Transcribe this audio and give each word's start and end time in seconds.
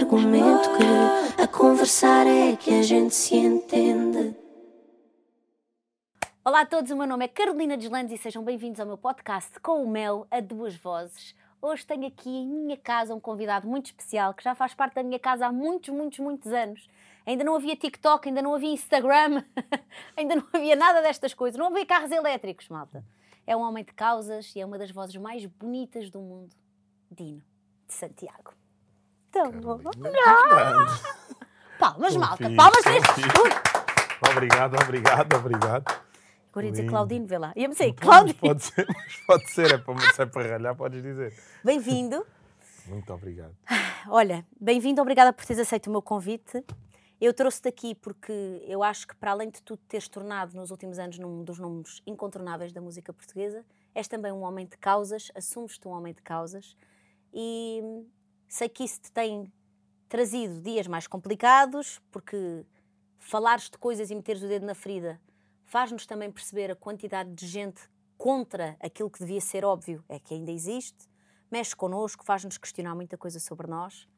argumento 0.00 0.66
que 0.78 1.42
a 1.42 1.46
conversar 1.46 2.26
é 2.26 2.56
que 2.56 2.70
a 2.70 2.82
gente 2.82 3.14
se 3.14 3.36
entende. 3.36 4.34
Olá 6.42 6.62
a 6.62 6.66
todos, 6.66 6.90
o 6.90 6.96
meu 6.96 7.06
nome 7.06 7.26
é 7.26 7.28
Carolina 7.28 7.76
Deslandes 7.76 8.18
e 8.18 8.22
sejam 8.22 8.42
bem-vindos 8.42 8.80
ao 8.80 8.86
meu 8.86 8.96
podcast 8.96 9.60
com 9.60 9.84
o 9.84 9.88
Mel 9.88 10.26
a 10.30 10.40
duas 10.40 10.74
vozes. 10.74 11.34
Hoje 11.60 11.84
tenho 11.86 12.06
aqui 12.06 12.30
em 12.30 12.48
minha 12.48 12.78
casa 12.78 13.14
um 13.14 13.20
convidado 13.20 13.68
muito 13.68 13.86
especial 13.86 14.32
que 14.32 14.42
já 14.42 14.54
faz 14.54 14.72
parte 14.72 14.94
da 14.94 15.02
minha 15.02 15.18
casa 15.18 15.46
há 15.46 15.52
muitos, 15.52 15.90
muitos, 15.90 16.18
muitos 16.18 16.50
anos. 16.50 16.88
Ainda 17.26 17.44
não 17.44 17.54
havia 17.54 17.76
TikTok, 17.76 18.26
ainda 18.26 18.40
não 18.40 18.54
havia 18.54 18.72
Instagram, 18.72 19.44
ainda 20.16 20.36
não 20.36 20.46
havia 20.50 20.76
nada 20.76 21.02
destas 21.02 21.34
coisas, 21.34 21.58
não 21.58 21.66
havia 21.66 21.84
carros 21.84 22.10
elétricos, 22.10 22.70
malta. 22.70 23.04
É 23.46 23.54
um 23.54 23.60
homem 23.60 23.84
de 23.84 23.92
causas 23.92 24.56
e 24.56 24.60
é 24.60 24.64
uma 24.64 24.78
das 24.78 24.90
vozes 24.90 25.16
mais 25.16 25.44
bonitas 25.44 26.08
do 26.08 26.20
mundo. 26.20 26.56
Dino, 27.10 27.42
de 27.86 27.92
Santiago. 27.92 28.54
Então, 29.30 29.52
palmas, 31.78 32.16
malta, 32.16 32.42
Confio, 32.42 32.56
palmas. 32.56 32.84
Obrigado, 34.28 34.76
obrigado, 34.82 35.36
obrigado. 35.36 35.84
Agora 36.50 36.66
ia 36.66 36.72
dizer. 36.72 36.88
Claudino, 36.88 37.26
vê 37.26 37.38
lá. 37.38 37.52
Ia-me 37.54 37.72
dizer, 37.74 37.94
Mas 37.96 38.00
Claudino, 38.00 38.38
Pode 38.40 38.62
ser, 38.64 38.86
mas 38.88 39.16
pode 39.24 39.50
ser, 39.50 39.72
é 39.72 39.78
para, 39.78 40.00
se 40.12 40.22
é 40.22 40.26
para 40.26 40.48
ralhar, 40.50 40.74
podes 40.74 41.00
dizer. 41.00 41.32
bem-vindo. 41.64 42.26
Muito 42.86 43.12
obrigado. 43.14 43.54
Olha, 44.08 44.44
bem-vindo, 44.60 45.00
obrigada 45.00 45.32
por 45.32 45.44
teres 45.44 45.60
aceito 45.60 45.86
o 45.86 45.90
meu 45.90 46.02
convite. 46.02 46.64
Eu 47.20 47.32
trouxe-te 47.32 47.68
aqui 47.68 47.94
porque 47.94 48.32
eu 48.66 48.82
acho 48.82 49.06
que, 49.06 49.14
para 49.14 49.30
além 49.30 49.48
de 49.48 49.62
tu 49.62 49.76
te 49.76 49.84
teres 49.86 50.08
tornado 50.08 50.56
nos 50.56 50.72
últimos 50.72 50.98
anos 50.98 51.18
num 51.20 51.44
dos 51.44 51.60
nomes 51.60 52.02
incontornáveis 52.04 52.72
da 52.72 52.80
música 52.80 53.12
portuguesa, 53.12 53.64
és 53.94 54.08
também 54.08 54.32
um 54.32 54.42
homem 54.42 54.66
de 54.66 54.76
causas, 54.76 55.30
assumes-te 55.36 55.86
um 55.86 55.92
homem 55.92 56.12
de 56.12 56.22
causas 56.22 56.76
e 57.32 57.80
sei 58.50 58.68
que 58.68 58.84
isso 58.84 59.00
te 59.00 59.12
tem 59.12 59.50
trazido 60.08 60.60
dias 60.60 60.88
mais 60.88 61.06
complicados, 61.06 62.02
porque 62.10 62.66
falares 63.18 63.70
de 63.70 63.78
coisas 63.78 64.10
e 64.10 64.14
meteres 64.14 64.42
o 64.42 64.48
dedo 64.48 64.66
na 64.66 64.74
ferida 64.74 65.20
faz-nos 65.64 66.04
também 66.04 66.32
perceber 66.32 66.68
a 66.72 66.74
quantidade 66.74 67.32
de 67.32 67.46
gente 67.46 67.80
contra 68.18 68.76
aquilo 68.80 69.08
que 69.08 69.20
devia 69.20 69.40
ser 69.40 69.64
óbvio 69.64 70.04
é 70.08 70.18
que 70.18 70.34
ainda 70.34 70.50
existe, 70.50 71.08
mexe 71.48 71.76
connosco, 71.76 72.24
faz-nos 72.24 72.58
questionar 72.58 72.94
muita 72.96 73.16
coisa 73.16 73.38
sobre 73.38 73.68
nós. 73.68 74.08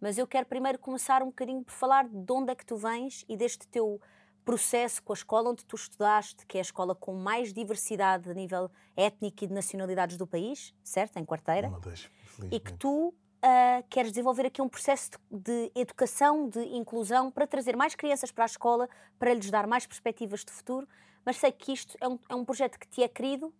Mas 0.00 0.16
eu 0.16 0.26
quero 0.26 0.46
primeiro 0.46 0.78
começar 0.78 1.22
um 1.22 1.26
bocadinho 1.26 1.62
por 1.62 1.72
falar 1.72 2.08
de 2.08 2.32
onde 2.32 2.52
é 2.52 2.54
que 2.54 2.64
tu 2.64 2.76
vens 2.76 3.22
e 3.28 3.36
deste 3.36 3.68
teu 3.68 4.00
processo 4.46 5.02
com 5.02 5.12
a 5.12 5.14
escola 5.14 5.50
onde 5.50 5.64
tu 5.64 5.76
estudaste, 5.76 6.46
que 6.46 6.56
é 6.56 6.60
a 6.60 6.62
escola 6.62 6.94
com 6.94 7.14
mais 7.14 7.52
diversidade 7.52 8.30
a 8.30 8.34
nível 8.34 8.70
étnico 8.96 9.44
e 9.44 9.46
de 9.46 9.52
nacionalidades 9.52 10.16
do 10.16 10.26
país, 10.26 10.74
certo? 10.82 11.18
Em 11.18 11.24
Quarteira 11.24 11.68
Uma 11.68 11.80
das, 11.80 12.08
e 12.50 12.58
que 12.58 12.72
tu 12.72 13.14
ah, 13.46 13.82
queres 13.90 14.10
desenvolver 14.10 14.46
aqui 14.46 14.62
um 14.62 14.68
processo 14.68 15.10
de, 15.30 15.38
de 15.38 15.72
educação, 15.74 16.48
de 16.48 16.60
inclusão, 16.74 17.30
para 17.30 17.46
trazer 17.46 17.76
mais 17.76 17.94
crianças 17.94 18.32
para 18.32 18.44
a 18.44 18.46
escola, 18.46 18.88
para 19.18 19.34
lhes 19.34 19.50
dar 19.50 19.66
mais 19.66 19.86
perspectivas 19.86 20.42
de 20.42 20.50
futuro, 20.50 20.88
mas 21.26 21.36
sei 21.36 21.52
que 21.52 21.70
isto 21.70 21.94
é 22.00 22.08
um, 22.08 22.18
é 22.26 22.34
um 22.34 22.42
projeto 22.42 22.78
que 22.78 22.88
te 22.88 23.02
é 23.02 23.08
querido 23.08 23.52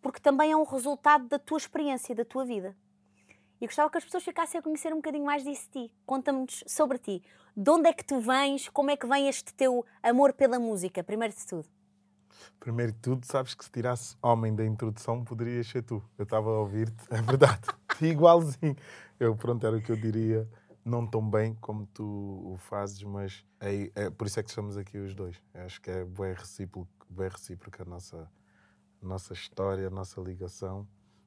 porque 0.00 0.20
também 0.20 0.52
é 0.52 0.56
um 0.56 0.64
resultado 0.64 1.28
da 1.28 1.38
tua 1.38 1.58
experiência, 1.58 2.14
da 2.14 2.24
tua 2.24 2.44
vida. 2.44 2.76
E 3.60 3.66
gostava 3.66 3.90
que 3.90 3.98
as 3.98 4.04
pessoas 4.04 4.24
ficassem 4.24 4.58
a 4.58 4.62
conhecer 4.62 4.92
um 4.92 4.96
bocadinho 4.96 5.24
mais 5.24 5.44
disso 5.44 5.68
de 5.72 5.86
ti. 5.86 5.94
Conta-nos 6.04 6.62
sobre 6.66 6.98
ti. 6.98 7.22
De 7.56 7.70
onde 7.70 7.88
é 7.88 7.92
que 7.92 8.04
tu 8.04 8.20
vens? 8.20 8.68
Como 8.68 8.90
é 8.90 8.96
que 8.96 9.06
vem 9.06 9.28
este 9.28 9.54
teu 9.54 9.84
amor 10.02 10.32
pela 10.32 10.58
música, 10.58 11.02
primeiro 11.04 11.34
de 11.34 11.46
tudo? 11.46 11.68
Primeiro 12.58 12.92
de 12.92 12.98
tudo, 12.98 13.24
sabes 13.24 13.54
que 13.54 13.64
se 13.64 13.70
tirasse 13.70 14.16
homem 14.20 14.54
da 14.54 14.64
introdução, 14.64 15.24
poderias 15.24 15.68
ser 15.68 15.82
tu. 15.82 16.02
Eu 16.18 16.24
estava 16.24 16.50
a 16.50 16.60
ouvir-te, 16.60 17.04
é 17.10 17.22
verdade. 17.22 17.62
Igualzinho. 18.10 18.76
Eu, 19.18 19.36
pronto, 19.36 19.66
era 19.66 19.76
o 19.76 19.82
que 19.82 19.92
eu 19.92 19.96
diria. 19.96 20.48
Não 20.84 21.06
tão 21.06 21.28
bem 21.28 21.54
como 21.60 21.86
tu 21.86 22.04
o 22.04 22.56
fazes, 22.56 23.02
mas 23.04 23.44
é, 23.60 23.90
é 23.94 24.10
por 24.10 24.26
isso 24.26 24.40
é 24.40 24.42
que 24.42 24.48
estamos 24.48 24.76
aqui 24.76 24.98
os 24.98 25.14
dois. 25.14 25.40
Eu 25.54 25.62
acho 25.62 25.80
que 25.80 25.90
é 25.90 26.04
bem 26.04 26.34
recíproco, 26.34 26.88
bem 27.08 27.28
recíproca 27.28 27.84
a 27.84 27.86
nossa, 27.86 28.28
nossa 29.00 29.32
história, 29.32 29.86
a 29.86 29.90
nossa 29.90 30.20
ligação 30.20 30.86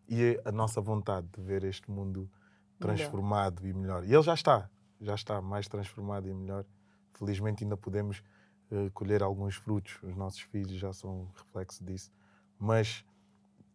e 0.10 0.40
a 0.44 0.52
nossa 0.52 0.82
vontade 0.82 1.28
de 1.28 1.42
ver 1.42 1.64
este 1.64 1.90
mundo 1.90 2.30
transformado 2.78 3.66
e 3.66 3.74
melhor. 3.74 4.04
E 4.04 4.14
ele 4.14 4.24
já 4.24 4.34
está, 4.34 4.70
já 5.00 5.16
está 5.16 5.42
mais 5.42 5.68
transformado 5.70 6.28
e 6.28 6.34
melhor. 6.34 6.66
Felizmente 7.14 7.64
ainda 7.64 7.78
podemos 7.78 8.22
eh, 8.70 8.90
colher 8.94 9.24
alguns 9.24 9.56
frutos. 9.56 9.98
Os 10.04 10.16
nossos 10.16 10.42
filhos 10.42 10.74
já 10.74 10.92
são 10.92 11.32
reflexo 11.34 11.82
disso. 11.84 12.12
Mas 12.60 13.06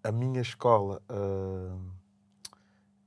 a 0.04 0.12
minha 0.12 0.42
escola 0.42 1.02
ah, 1.08 1.78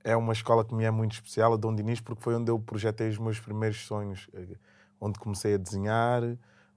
é 0.03 0.15
uma 0.15 0.33
escola 0.33 0.65
que 0.65 0.73
me 0.75 0.83
é 0.83 0.91
muito 0.91 1.13
especial, 1.13 1.53
a 1.53 1.57
Dom 1.57 1.73
Dinis, 1.75 2.01
porque 2.01 2.21
foi 2.21 2.35
onde 2.35 2.51
eu 2.51 2.59
projetei 2.59 3.09
os 3.09 3.17
meus 3.17 3.39
primeiros 3.39 3.85
sonhos, 3.85 4.27
eh, 4.33 4.55
onde 4.99 5.17
comecei 5.19 5.55
a 5.55 5.57
desenhar, 5.57 6.21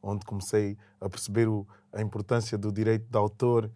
onde 0.02 0.24
comecei 0.24 0.76
a 1.00 1.08
perceber 1.08 1.48
o- 1.48 1.66
a 1.92 2.00
importância 2.00 2.56
do 2.56 2.70
direito 2.72 3.06
de 3.10 3.16
autor 3.18 3.70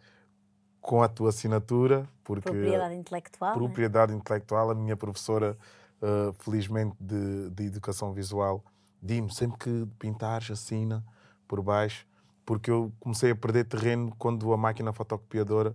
com 0.81 1.03
a 1.03 1.09
tua 1.09 1.31
assinatura, 1.31 2.09
porque 2.25 2.49
Propriedade 2.50 2.94
intelectual. 2.94 3.50
não 3.50 3.56
é? 3.56 3.66
propriedade 3.66 4.15
intelectual, 4.15 4.71
a 4.71 4.75
minha 4.75 4.97
professora, 4.97 5.59
uh, 6.00 6.33
felizmente, 6.43 6.97
de, 7.00 7.50
de 7.50 7.65
educação 7.65 8.12
visual, 8.15 8.65
diz-me 9.03 9.33
sempre 9.34 9.59
que 9.59 9.87
pintares, 9.99 10.50
assina 10.50 11.05
por 11.49 11.60
baixo, 11.62 12.06
porque 12.47 12.71
eu 12.71 12.93
comecei 13.00 13.31
a 13.33 13.37
perder 13.37 13.65
terreno 13.65 14.15
quando 14.19 14.53
a 14.53 14.56
máquina 14.56 14.93
fotocopiadora 14.93 15.75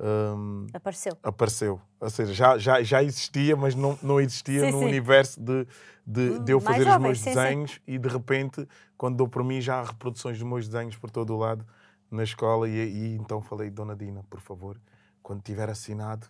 um, 0.00 0.66
Apareceu. 0.72 1.16
apareceu. 1.22 1.80
Ou 2.00 2.08
seja, 2.10 2.32
já, 2.32 2.58
já, 2.58 2.82
já 2.82 3.02
existia, 3.02 3.54
mas 3.56 3.74
não, 3.74 3.98
não 4.02 4.18
existia 4.20 4.60
Sim, 4.62 4.70
no 4.72 4.78
sim. 4.78 4.84
universo 4.86 5.40
de, 5.40 5.66
de, 6.06 6.38
de 6.40 6.52
eu 6.52 6.60
fazer 6.60 6.80
os 6.80 6.84
jovem, 6.86 7.02
meus 7.02 7.18
sim, 7.20 7.24
desenhos 7.34 7.80
e 7.86 7.98
de 7.98 8.08
repente, 8.08 8.66
quando 8.96 9.16
dou 9.16 9.28
por 9.28 9.44
mim, 9.44 9.60
já 9.60 9.80
há 9.80 9.84
reproduções 9.84 10.38
dos 10.38 10.48
meus 10.48 10.66
desenhos 10.66 10.96
por 10.96 11.10
todo 11.10 11.34
o 11.34 11.36
lado 11.38 11.66
na 12.10 12.22
escola. 12.24 12.68
E, 12.68 12.72
e 12.72 13.14
então 13.16 13.42
falei, 13.42 13.68
Dona 13.70 13.94
Dina, 13.94 14.24
por 14.30 14.40
favor, 14.40 14.80
quando 15.22 15.42
tiver 15.42 15.68
assinado, 15.68 16.26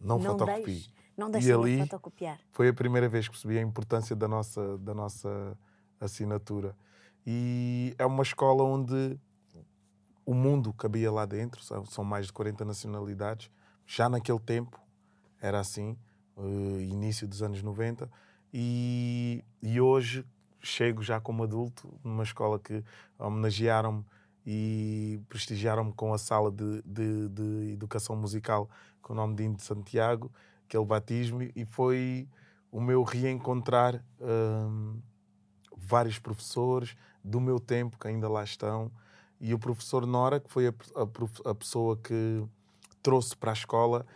não, 0.00 0.18
Não 0.18 0.32
fotocopie. 0.32 0.62
deixes, 0.64 0.92
não 1.16 1.28
E 1.28 1.32
deixes 1.32 1.46
de 1.48 1.52
ali- 1.54 1.78
fotocopiar. 1.78 2.38
Foi 2.50 2.68
a 2.68 2.74
primeira 2.74 3.08
vez 3.08 3.26
que 3.26 3.32
percebi 3.32 3.58
a 3.58 3.62
importância 3.62 4.14
da 4.14 4.28
nossa, 4.28 4.76
da 4.78 4.92
nossa 4.92 5.56
assinatura. 6.00 6.76
E 7.26 7.94
é 7.98 8.04
uma 8.04 8.22
escola 8.22 8.64
onde 8.64 9.18
o 10.24 10.34
mundo 10.34 10.72
cabia 10.72 11.10
lá 11.10 11.26
dentro, 11.26 11.62
são, 11.86 12.04
mais 12.04 12.26
de 12.26 12.32
40 12.32 12.64
nacionalidades. 12.64 13.50
Já 13.86 14.08
naquele 14.08 14.38
tempo 14.38 14.80
era 15.40 15.58
assim, 15.60 15.96
eh, 16.36 16.82
início 16.82 17.26
dos 17.26 17.42
anos 17.42 17.62
90. 17.62 18.08
E, 18.52 19.44
e 19.60 19.80
hoje 19.80 20.24
chego 20.60 21.02
já 21.02 21.20
como 21.20 21.42
adulto 21.42 21.92
numa 22.04 22.22
escola 22.22 22.58
que 22.58 22.84
homenagearam-me 23.18 24.04
e 24.46 25.20
prestigiaram-me 25.28 25.92
com 25.92 26.12
a 26.12 26.18
sala 26.18 26.50
de, 26.50 26.82
de, 26.82 27.28
de 27.28 27.72
educação 27.72 28.16
musical 28.16 28.68
com 29.00 29.12
o 29.12 29.16
nome 29.16 29.34
de 29.34 29.42
Ino 29.44 29.56
de 29.56 29.62
Santiago, 29.62 30.30
aquele 30.64 30.84
batismo, 30.84 31.42
e 31.42 31.64
foi 31.64 32.28
o 32.70 32.80
meu 32.80 33.02
reencontrar 33.02 34.02
hum, 34.20 35.00
vários 35.76 36.18
professores 36.18 36.96
do 37.22 37.40
meu 37.40 37.58
tempo 37.60 37.98
que 37.98 38.08
ainda 38.08 38.28
lá 38.28 38.42
estão, 38.44 38.90
e 39.42 39.52
o 39.52 39.58
professor 39.58 40.06
Nora, 40.06 40.38
que 40.40 40.48
foi 40.48 40.68
a, 40.68 40.74
a 40.96 41.50
a 41.50 41.54
pessoa 41.54 41.96
que 41.96 42.42
trouxe 43.02 43.36
para 43.36 43.50
a 43.50 43.52
escola 43.54 44.06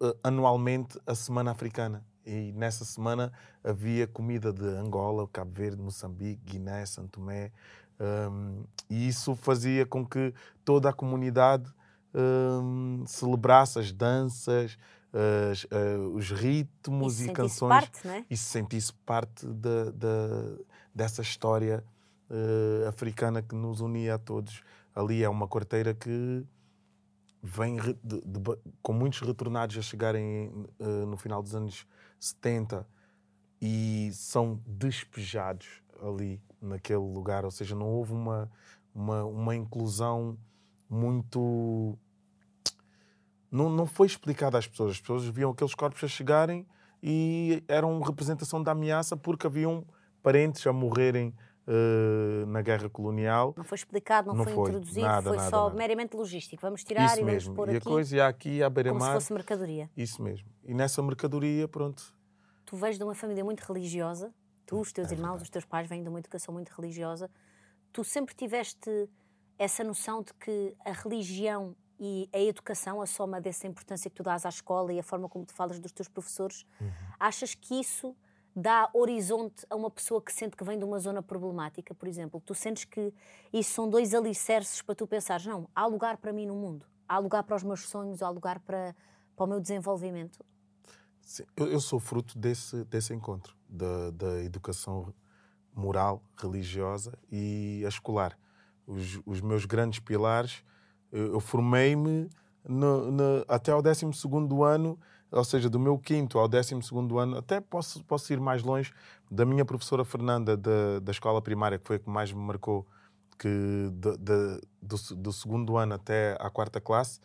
eh, 0.00 0.16
anualmente 0.24 0.98
a 1.06 1.14
Semana 1.14 1.50
Africana. 1.50 2.02
E 2.24 2.52
nessa 2.52 2.84
semana 2.84 3.32
havia 3.62 4.06
comida 4.06 4.52
de 4.52 4.64
Angola, 4.64 5.28
Cabo 5.32 5.50
Verde, 5.50 5.82
Moçambique, 5.82 6.40
Guiné, 6.44 6.84
Santo 6.86 7.20
Tomé. 7.20 7.52
hum, 8.00 8.64
e 8.88 9.08
isso 9.08 9.36
fazia 9.36 9.84
com 9.84 10.06
que 10.06 10.32
toda 10.64 10.88
a 10.88 10.92
comunidade 10.92 11.70
hum, 12.14 13.04
celebrasse 13.06 13.78
as 13.78 13.92
danças, 13.92 14.78
as- 15.50 15.66
eh, 15.70 15.96
os 16.14 16.30
ritmos 16.30 17.14
e 17.20 17.24
sentisse 17.26 17.34
canções 17.34 17.68
parte, 17.68 18.06
não 18.06 18.14
é? 18.14 18.24
e 18.30 18.36
se 18.36 18.44
sentisse 18.44 18.92
parte 19.04 19.46
da, 19.46 19.90
da- 19.90 20.56
dessa 20.94 21.20
história 21.22 21.84
eh, 22.30 22.86
africana 22.88 23.42
que 23.42 23.54
nos 23.54 23.80
unia 23.80 24.14
a 24.14 24.18
todos. 24.18 24.62
Ali 24.94 25.22
é 25.22 25.28
uma 25.28 25.46
quarteira 25.48 25.94
que 25.94 26.44
vem 27.42 27.76
de- 27.76 28.20
de 28.20 28.38
ba- 28.40 28.58
com 28.82 28.92
muitos 28.92 29.20
retornados 29.20 29.76
a 29.78 29.82
chegarem 29.82 30.66
eh, 30.78 30.84
no 31.06 31.16
final 31.16 31.42
dos 31.42 31.54
anos 31.54 31.86
70 32.18 32.86
e 33.60 34.10
são 34.12 34.60
despejados 34.66 35.66
ali 36.02 36.40
naquele 36.60 36.98
lugar, 36.98 37.44
ou 37.44 37.50
seja, 37.50 37.74
não 37.74 37.86
houve 37.88 38.12
uma, 38.12 38.50
uma, 38.94 39.24
uma 39.24 39.56
inclusão 39.56 40.36
muito. 40.88 41.98
Não, 43.50 43.68
não 43.68 43.86
foi 43.86 44.06
explicada 44.06 44.58
às 44.58 44.66
pessoas. 44.66 44.92
As 44.92 45.00
pessoas 45.00 45.24
viam 45.26 45.50
aqueles 45.50 45.74
corpos 45.74 46.02
a 46.04 46.08
chegarem 46.08 46.66
e 47.02 47.62
eram 47.66 48.00
representação 48.00 48.62
da 48.62 48.72
ameaça 48.72 49.16
porque 49.16 49.46
haviam 49.46 49.84
parentes 50.22 50.66
a 50.66 50.72
morrerem 50.72 51.34
eh, 51.72 52.44
na 52.46 52.60
guerra 52.62 52.90
colonial. 52.90 53.54
Não 53.56 53.62
foi 53.62 53.76
explicado, 53.76 54.26
não, 54.28 54.34
Não 54.34 54.44
foi, 54.44 54.52
introduzido, 54.68 55.06
nada, 55.06 55.28
foi 55.28 55.36
nada, 55.36 55.50
só 55.50 55.64
nada. 55.64 55.76
meramente 55.76 56.16
logístico. 56.16 56.60
Vamos 56.60 56.82
tirar 56.82 57.04
Isso 57.06 57.14
e 57.14 57.18
vamos 57.20 57.32
mesmo. 57.32 57.54
pôr 57.54 57.68
E 57.68 57.74
a 57.74 57.76
aqui 57.78 57.86
coisa 57.86 58.16
ia 58.16 58.26
aqui 58.26 58.62
à 58.62 58.66
como 58.66 58.70
se 58.70 58.74
beira-mar. 58.82 59.12
fosse 59.14 59.32
mercadoria. 59.32 59.90
Isso 59.96 60.20
mesmo. 60.22 60.48
E 60.64 60.74
nessa 60.74 61.00
mercadoria, 61.02 61.68
pronto, 61.68 62.12
tu 62.66 62.76
vens 62.76 62.98
de 62.98 63.04
uma 63.04 63.14
família 63.14 63.44
muito 63.44 63.60
religiosa, 63.60 64.34
tu, 64.66 64.80
os 64.80 64.92
teus 64.92 65.08
É 65.08 65.12
irmãos, 65.14 65.28
verdade. 65.30 65.42
os 65.44 65.50
teus 65.50 65.64
pais 65.64 65.88
vêm 65.88 66.02
de 66.02 66.08
uma 66.08 66.18
educação 66.18 66.52
muito 66.52 66.70
religiosa, 66.70 67.30
tu 67.92 68.02
sempre 68.02 68.34
tiveste 68.34 69.08
essa 69.58 69.84
noção 69.84 70.22
de 70.22 70.32
que 70.34 70.74
a 70.84 70.92
religião 70.92 71.76
e 71.98 72.28
a 72.32 72.38
educação, 72.40 73.02
a 73.02 73.06
soma 73.06 73.40
dessa 73.40 73.66
importância 73.66 74.08
que 74.10 74.16
tu 74.16 74.22
dás 74.22 74.46
à 74.46 74.48
escola 74.48 74.90
e 74.92 74.98
a 74.98 75.02
forma 75.02 75.28
como 75.28 75.44
tu 75.44 75.52
falas 75.52 75.78
dos 75.78 75.92
teus 75.92 76.08
professores, 76.08 76.64
Uhum. 76.80 76.90
achas 77.18 77.54
que 77.54 77.78
isso 77.78 78.16
dá 78.54 78.90
horizonte 78.92 79.66
a 79.68 79.76
uma 79.76 79.90
pessoa 79.90 80.20
que 80.20 80.32
sente 80.32 80.56
que 80.56 80.64
vem 80.64 80.78
de 80.78 80.84
uma 80.84 80.98
zona 80.98 81.22
problemática, 81.22 81.94
por 81.94 82.08
exemplo? 82.08 82.40
Tu 82.44 82.54
sentes 82.54 82.84
que 82.84 83.12
isso 83.52 83.72
são 83.72 83.88
dois 83.88 84.14
alicerces 84.14 84.82
para 84.82 84.94
tu 84.94 85.06
pensares, 85.06 85.46
não, 85.46 85.68
há 85.74 85.86
lugar 85.86 86.16
para 86.16 86.32
mim 86.32 86.46
no 86.46 86.54
mundo, 86.54 86.86
há 87.08 87.18
lugar 87.18 87.42
para 87.44 87.56
os 87.56 87.62
meus 87.62 87.88
sonhos, 87.88 88.22
há 88.22 88.28
lugar 88.28 88.58
para, 88.60 88.94
para 89.36 89.44
o 89.44 89.48
meu 89.48 89.60
desenvolvimento? 89.60 90.44
Sim, 91.22 91.44
eu, 91.56 91.66
eu 91.68 91.80
sou 91.80 92.00
fruto 92.00 92.38
desse, 92.38 92.84
desse 92.84 93.14
encontro, 93.14 93.54
da, 93.68 94.10
da 94.10 94.42
educação 94.42 95.14
moral, 95.74 96.22
religiosa 96.36 97.16
e 97.30 97.82
escolar. 97.86 98.36
Os, 98.86 99.20
os 99.24 99.40
meus 99.40 99.64
grandes 99.64 100.00
pilares, 100.00 100.64
eu, 101.12 101.34
eu 101.34 101.40
formei-me 101.40 102.28
até 103.48 103.72
ao 103.72 103.80
12 103.80 104.06
ano, 104.64 104.98
ou 105.30 105.44
seja, 105.44 105.68
do 105.70 105.78
meu 105.78 105.98
quinto 105.98 106.38
ao 106.38 106.48
12 106.48 106.74
ano, 107.18 107.38
até 107.38 107.60
posso, 107.60 108.04
posso 108.04 108.32
ir 108.32 108.40
mais 108.40 108.62
longe, 108.62 108.92
da 109.30 109.44
minha 109.44 109.64
professora 109.64 110.04
Fernanda 110.04 110.56
da, 110.56 110.98
da 111.00 111.12
escola 111.12 111.40
primária, 111.42 111.78
que 111.78 111.86
foi 111.86 111.96
a 111.96 111.98
que 111.98 112.10
mais 112.10 112.32
me 112.32 112.40
marcou, 112.40 112.86
que 113.38 113.48
de- 113.92 114.16
de- 114.18 114.60
do, 114.82 114.96
do 115.16 115.32
segundo 115.32 115.76
ano 115.76 115.94
até 115.94 116.36
à 116.40 116.50
quarta 116.50 116.80
classe, 116.80 117.20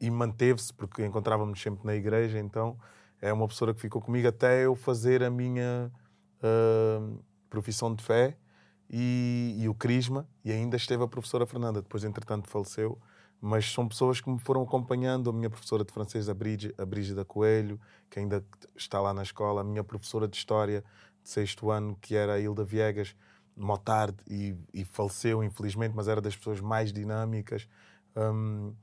e 0.00 0.10
manteve-se, 0.10 0.72
porque 0.74 1.04
encontrávamos 1.04 1.60
sempre 1.60 1.86
na 1.86 1.94
igreja, 1.94 2.38
então 2.38 2.76
é 3.20 3.32
uma 3.32 3.46
professora 3.46 3.72
que 3.74 3.80
ficou 3.80 4.00
comigo 4.02 4.28
até 4.28 4.64
eu 4.66 4.74
fazer 4.76 5.22
a 5.22 5.30
minha 5.30 5.90
ah, 6.42 7.00
profissão 7.50 7.94
de 7.94 8.04
fé 8.04 8.36
e, 8.90 9.56
e 9.58 9.68
o 9.68 9.74
crisma, 9.74 10.28
e 10.44 10.52
ainda 10.52 10.76
esteve 10.76 11.02
a 11.02 11.08
professora 11.08 11.46
Fernanda, 11.46 11.82
depois 11.82 12.04
entretanto 12.04 12.48
faleceu, 12.48 12.98
mas 13.40 13.72
são 13.72 13.86
pessoas 13.86 14.20
que 14.20 14.28
me 14.30 14.38
foram 14.38 14.62
acompanhando, 14.62 15.30
a 15.30 15.32
minha 15.32 15.50
professora 15.50 15.84
de 15.84 15.92
francês, 15.92 16.28
a 16.28 16.34
Brígida, 16.34 16.74
a 16.78 16.86
Brígida 16.86 17.24
Coelho, 17.24 17.80
que 18.10 18.18
ainda 18.18 18.44
está 18.74 19.00
lá 19.00 19.12
na 19.12 19.22
escola, 19.22 19.60
a 19.60 19.64
minha 19.64 19.84
professora 19.84 20.26
de 20.26 20.36
história 20.36 20.82
de 21.22 21.30
sexto 21.30 21.70
ano, 21.70 21.96
que 22.00 22.14
era 22.14 22.34
a 22.34 22.40
Hilda 22.40 22.64
Viegas, 22.64 23.14
Motard, 23.56 24.16
e, 24.28 24.56
e 24.72 24.84
faleceu 24.84 25.42
infelizmente, 25.42 25.94
mas 25.94 26.08
era 26.08 26.20
das 26.20 26.36
pessoas 26.36 26.60
mais 26.60 26.92
dinâmicas. 26.92 27.68
Hum, 28.16 28.74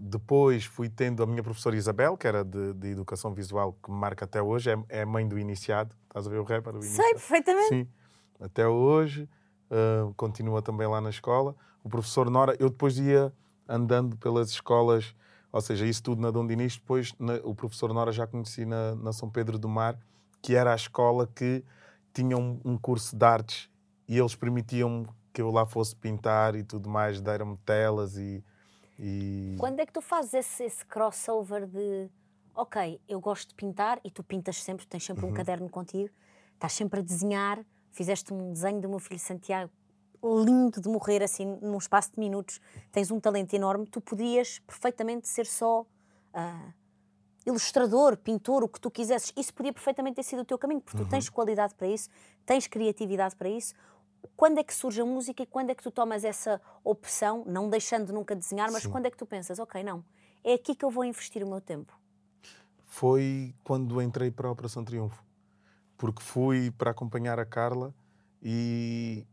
depois 0.00 0.64
fui 0.64 0.88
tendo 0.88 1.22
a 1.22 1.26
minha 1.26 1.42
professora 1.42 1.76
Isabel, 1.76 2.16
que 2.16 2.26
era 2.26 2.44
de, 2.44 2.72
de 2.74 2.88
educação 2.88 3.32
visual, 3.32 3.76
que 3.82 3.90
me 3.90 3.96
marca 3.96 4.24
até 4.24 4.42
hoje, 4.42 4.70
é, 4.70 5.00
é 5.00 5.04
mãe 5.04 5.26
do 5.26 5.38
iniciado. 5.38 5.94
Estás 6.08 6.26
a 6.26 6.30
ver 6.30 6.38
o 6.38 6.44
rapper? 6.44 6.74
O 6.74 6.82
Sei 6.82 7.12
perfeitamente. 7.12 7.68
Sim, 7.68 7.88
até 8.40 8.66
hoje. 8.66 9.28
ah, 9.70 10.12
continua 10.16 10.60
também 10.60 10.86
lá 10.86 11.00
na 11.00 11.10
escola. 11.10 11.54
O 11.84 11.88
professor 11.88 12.28
Nora, 12.28 12.56
eu 12.58 12.68
depois 12.68 12.98
ia 12.98 13.32
andando 13.68 14.16
pelas 14.16 14.50
escolas, 14.50 15.14
ou 15.52 15.60
seja, 15.60 15.86
isso 15.86 16.02
tudo 16.02 16.20
na 16.20 16.30
Dom 16.30 16.46
Dinis, 16.46 16.76
depois 16.76 17.12
na- 17.18 17.40
o 17.44 17.54
professor 17.54 17.92
Nora 17.92 18.12
já 18.12 18.26
conheci 18.26 18.64
na, 18.64 18.94
na 18.94 19.12
São 19.12 19.30
Pedro 19.30 19.58
do 19.58 19.68
Mar, 19.68 19.98
que 20.42 20.54
era 20.54 20.72
a 20.72 20.76
escola 20.76 21.26
que 21.26 21.64
tinha 22.12 22.36
um, 22.36 22.60
um 22.64 22.78
curso 22.78 23.16
de 23.16 23.24
artes 23.24 23.70
e 24.08 24.18
eles 24.18 24.34
permitiam 24.34 25.06
que 25.32 25.42
eu 25.42 25.50
lá 25.50 25.66
fosse 25.66 25.94
pintar 25.94 26.54
e 26.54 26.62
tudo 26.62 26.88
mais, 26.88 27.20
deram-me 27.20 27.56
telas 27.58 28.16
e... 28.16 28.42
e... 28.98 29.56
Quando 29.58 29.80
é 29.80 29.86
que 29.86 29.92
tu 29.92 30.00
fazes 30.00 30.32
esse, 30.34 30.64
esse 30.64 30.86
crossover 30.86 31.66
de 31.66 32.08
ok, 32.54 32.98
eu 33.06 33.20
gosto 33.20 33.50
de 33.50 33.54
pintar 33.54 34.00
e 34.02 34.10
tu 34.10 34.22
pintas 34.22 34.62
sempre, 34.62 34.86
tens 34.86 35.04
sempre 35.04 35.26
um 35.26 35.32
caderno 35.32 35.68
contigo, 35.68 36.10
estás 36.54 36.72
sempre 36.72 37.00
a 37.00 37.02
desenhar, 37.02 37.62
fizeste 37.92 38.32
um 38.32 38.52
desenho 38.52 38.80
do 38.80 38.88
meu 38.88 38.98
filho 38.98 39.20
Santiago 39.20 39.70
lindo 40.22 40.80
de 40.80 40.88
morrer 40.88 41.22
assim 41.22 41.58
num 41.60 41.78
espaço 41.78 42.12
de 42.12 42.18
minutos, 42.18 42.60
tens 42.92 43.10
um 43.10 43.20
talento 43.20 43.54
enorme, 43.54 43.86
tu 43.86 44.00
podias 44.00 44.58
perfeitamente 44.60 45.28
ser 45.28 45.46
só 45.46 45.86
ah, 46.32 46.72
ilustrador, 47.44 48.16
pintor, 48.16 48.64
o 48.64 48.68
que 48.68 48.80
tu 48.80 48.90
quisesses, 48.90 49.32
isso 49.36 49.54
podia 49.54 49.72
perfeitamente 49.72 50.16
ter 50.16 50.22
sido 50.22 50.42
o 50.42 50.44
teu 50.44 50.58
caminho, 50.58 50.80
porque 50.80 50.98
tu 50.98 51.08
tens 51.08 51.28
qualidade 51.28 51.74
para 51.74 51.88
isso, 51.88 52.08
tens 52.44 52.66
criatividade 52.66 53.36
para 53.36 53.48
isso. 53.48 53.74
Quando 54.36 54.58
é 54.58 54.64
que 54.64 54.74
surge 54.74 55.00
a 55.00 55.04
música 55.04 55.42
e 55.42 55.46
quando 55.46 55.70
é 55.70 55.74
que 55.74 55.82
tu 55.82 55.90
tomas 55.90 56.24
essa 56.24 56.60
opção, 56.82 57.44
não 57.46 57.70
deixando 57.70 58.12
nunca 58.12 58.34
de 58.34 58.40
desenhar, 58.40 58.72
mas 58.72 58.82
Sim. 58.82 58.90
quando 58.90 59.06
é 59.06 59.10
que 59.10 59.16
tu 59.16 59.24
pensas, 59.24 59.58
ok, 59.58 59.82
não, 59.84 60.04
é 60.42 60.54
aqui 60.54 60.74
que 60.74 60.84
eu 60.84 60.90
vou 60.90 61.04
investir 61.04 61.44
o 61.44 61.46
meu 61.48 61.60
tempo? 61.60 61.96
foi 62.96 63.54
quando 63.62 64.00
entrei 64.00 64.30
para 64.30 64.48
a 64.48 64.50
Operação 64.50 64.82
Triunfo. 64.82 65.22
Porque 65.98 66.22
fui 66.22 66.70
para 66.70 66.90
acompanhar 66.90 67.38
a 67.38 67.44
Carla 67.44 67.94
e, 68.42 69.26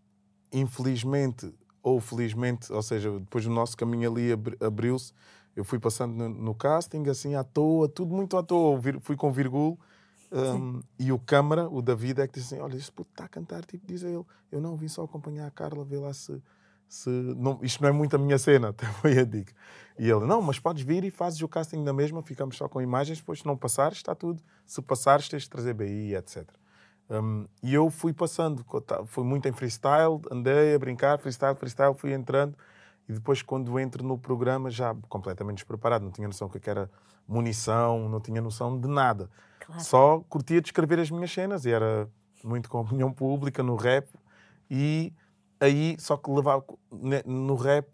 infelizmente, 0.54 1.54
ou 1.82 2.00
felizmente, 2.00 2.72
ou 2.72 2.82
seja, 2.82 3.12
depois 3.20 3.46
o 3.46 3.50
nosso 3.52 3.76
caminho 3.76 4.10
ali 4.12 4.32
abri- 4.32 4.58
abriu-se, 4.62 5.14
eu 5.56 5.64
fui 5.64 5.80
passando 5.80 6.14
no, 6.16 6.30
no 6.30 6.56
casting, 6.56 7.08
assim, 7.10 7.36
à 7.36 7.44
toa, 7.44 7.88
tudo 7.90 8.14
muito 8.16 8.38
à 8.38 8.44
toa. 8.44 8.80
Vir- 8.80 9.00
Fui 9.02 9.16
com 9.16 9.32
virgul. 9.32 9.78
um, 10.32 10.82
e 10.98 11.12
o 11.12 11.20
câmara, 11.20 11.70
o 11.70 11.82
David, 11.82 12.22
é 12.22 12.28
que 12.28 12.40
disse 12.40 12.56
assim: 12.56 12.64
Olha, 12.64 12.76
este 12.76 12.92
puto 12.92 13.12
está 13.12 13.26
a 13.26 13.28
cantar, 13.28 13.64
tipo, 13.66 13.86
diz 13.86 14.04
a 14.04 14.10
ele. 14.10 14.24
Eu 14.52 14.60
não, 14.62 14.76
vim 14.76 14.88
só 14.88 15.04
acompanhar 15.04 15.46
a 15.48 15.52
Carla, 15.52 15.84
ver 15.86 15.98
lá 16.00 16.12
se. 16.14 16.42
se 16.88 17.10
não, 17.10 17.60
isto 17.62 17.82
não 17.84 17.90
é 17.90 17.92
muito 17.92 18.16
a 18.16 18.20
minha 18.20 18.38
cena, 18.40 18.70
até 18.74 18.86
foi 18.88 19.20
a 19.20 19.24
dica. 19.26 19.54
E 20.00 20.10
ele: 20.10 20.26
Não, 20.26 20.42
mas 20.42 20.58
podes 20.60 20.84
vir 20.84 21.04
e 21.04 21.12
fazes 21.12 21.40
o 21.42 21.48
casting 21.48 21.84
na 21.84 21.94
mesma, 21.94 22.24
ficamos 22.24 22.58
só 22.58 22.68
com 22.68 22.82
imagens, 22.82 23.20
depois 23.20 23.40
se 23.40 23.46
não 23.46 23.56
passares, 23.56 23.98
está 23.98 24.16
tudo. 24.16 24.42
Se 24.66 24.82
passares, 24.82 25.30
tens 25.30 25.44
de 25.44 25.50
trazer 25.52 25.74
BI, 25.76 26.16
etc. 26.16 26.48
Um, 27.10 27.46
e 27.62 27.74
eu 27.74 27.90
fui 27.90 28.14
passando, 28.14 28.64
ta- 28.82 29.06
fui 29.06 29.24
muito 29.24 29.48
em 29.48 29.52
freestyle, 29.52 30.20
andei 30.32 30.74
a 30.74 30.80
brincar, 30.80 31.20
freestyle, 31.20 31.56
freestyle, 31.56 31.94
fui 31.94 32.14
entrando. 32.14 32.58
E 33.08 33.14
depois, 33.14 33.42
quando 33.42 33.78
entro 33.80 34.04
no 34.04 34.18
programa, 34.18 34.70
já 34.70 34.96
completamente 35.10 35.58
despreparado, 35.58 36.06
não 36.06 36.12
tinha 36.12 36.28
noção 36.28 36.48
do 36.48 36.60
que 36.60 36.70
era 36.70 36.90
munição, 37.28 38.08
não 38.10 38.20
tinha 38.22 38.42
noção 38.42 38.80
de 38.80 38.88
nada. 38.88 39.30
Claro. 39.60 39.84
Só 39.84 40.20
curtia 40.30 40.62
de 40.62 40.68
escrever 40.70 41.00
as 41.00 41.12
minhas 41.12 41.32
cenas 41.32 41.66
e 41.66 41.72
era 41.72 42.08
muito 42.44 42.70
com 42.70 42.80
opinião 42.80 43.12
pública 43.12 43.62
no 43.62 43.76
rap. 43.76 44.08
E 44.70 45.14
aí, 45.60 45.96
só 46.00 46.16
que 46.18 46.30
levava 46.32 46.64
ne- 46.92 47.24
no 47.26 47.56
rap 47.56 47.88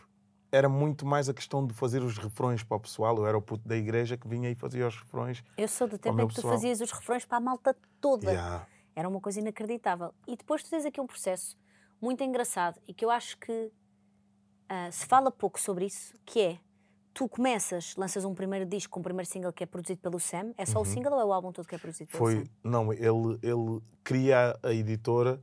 era 0.51 0.67
muito 0.67 1.05
mais 1.05 1.29
a 1.29 1.33
questão 1.33 1.65
de 1.65 1.73
fazer 1.75 2.01
os 2.01 2.17
refrões 2.17 2.63
para 2.63 2.77
o 2.77 2.79
pessoal. 2.79 3.15
Eu 3.17 3.27
era 3.27 3.37
o 3.37 3.41
puto 3.41 3.67
da 3.67 3.75
igreja 3.75 4.17
que 4.17 4.27
vinha 4.27 4.49
e 4.49 4.55
fazia 4.55 4.87
os 4.87 4.95
refrões. 4.95 5.43
Eu 5.57 5.67
sou 5.67 5.87
do 5.87 5.97
tempo 5.97 6.19
em 6.21 6.27
que 6.27 6.33
tu 6.33 6.35
pessoal. 6.37 6.53
fazias 6.55 6.81
os 6.81 6.91
refrões 6.91 7.23
para 7.25 7.37
a 7.37 7.41
malta 7.41 7.75
toda. 8.01 8.31
Yeah. 8.31 8.65
Era 8.99 9.07
uma 9.07 9.21
coisa 9.21 9.39
inacreditável. 9.39 10.13
E 10.27 10.35
depois 10.35 10.61
tu 10.61 10.69
tens 10.69 10.83
aqui 10.85 10.99
um 10.99 11.07
processo 11.07 11.57
muito 12.01 12.21
engraçado 12.21 12.81
e 12.85 12.93
que 12.93 13.05
eu 13.05 13.09
acho 13.09 13.37
que 13.37 13.71
ah, 14.67 14.91
se 14.91 15.05
fala 15.05 15.31
pouco 15.31 15.57
sobre 15.57 15.85
isso, 15.85 16.13
que 16.25 16.41
é 16.41 16.59
tu 17.13 17.29
começas, 17.29 17.95
lanças 17.95 18.25
um 18.25 18.35
primeiro 18.35 18.65
disco 18.65 18.99
o 18.99 19.01
primeiro 19.03 19.25
single 19.29 19.53
que 19.53 19.63
é 19.63 19.65
produzido 19.65 20.01
pelo 20.01 20.19
Sam. 20.19 20.53
É 20.57 20.65
só 20.65 20.81
o 20.81 20.85
single 20.85 21.13
ou 21.13 21.21
é 21.21 21.25
o 21.25 21.31
álbum 21.31 21.53
todo 21.53 21.65
que 21.65 21.75
é 21.75 21.77
produzido 21.77 22.11
pelo 22.11 22.25
Uhum. 22.25 22.29
Foi, 22.29 22.43
Sam? 22.45 22.51
não, 22.61 22.91
ele, 22.91 23.39
ele 23.41 23.81
cria 24.03 24.59
a 24.61 24.73
editora 24.73 25.41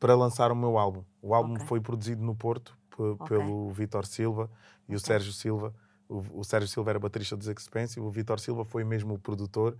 para 0.00 0.14
lançar 0.14 0.50
o 0.50 0.56
meu 0.56 0.78
álbum. 0.78 1.04
O 1.20 1.34
álbum 1.34 1.54
Ok. 1.56 1.66
foi 1.66 1.80
produzido 1.80 2.22
no 2.24 2.34
Porto 2.34 2.74
pe- 2.88 3.02
Ok. 3.02 3.28
pelo 3.28 3.70
Vitor 3.70 4.06
Silva 4.06 4.50
e 4.88 4.94
o 4.94 4.98
Sérgio 4.98 5.32
Silva. 5.34 5.74
O, 6.08 6.40
o 6.40 6.42
Sérgio 6.42 6.68
Silva 6.68 6.90
era 6.90 6.98
baterista 6.98 7.36
dos 7.36 7.48
Expensive, 7.48 8.00
o 8.00 8.10
Vitor 8.10 8.40
Silva 8.40 8.64
foi 8.64 8.82
mesmo 8.82 9.12
o 9.12 9.18
produtor 9.18 9.76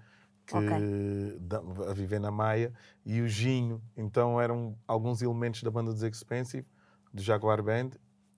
que 0.46 0.56
Ok. 0.56 1.38
da- 1.40 1.62
a 1.90 1.94
viver 1.94 2.18
na 2.20 2.30
Maia 2.30 2.72
e 3.04 3.20
o 3.20 3.28
Ginho. 3.28 3.80
Então 3.96 4.40
eram 4.40 4.76
alguns 4.86 5.22
elementos 5.22 5.62
da 5.62 5.70
banda 5.70 5.92
dos 5.92 6.02
Expensive, 6.02 6.66
do 7.12 7.22
Jaguar 7.22 7.62
Band 7.62 7.90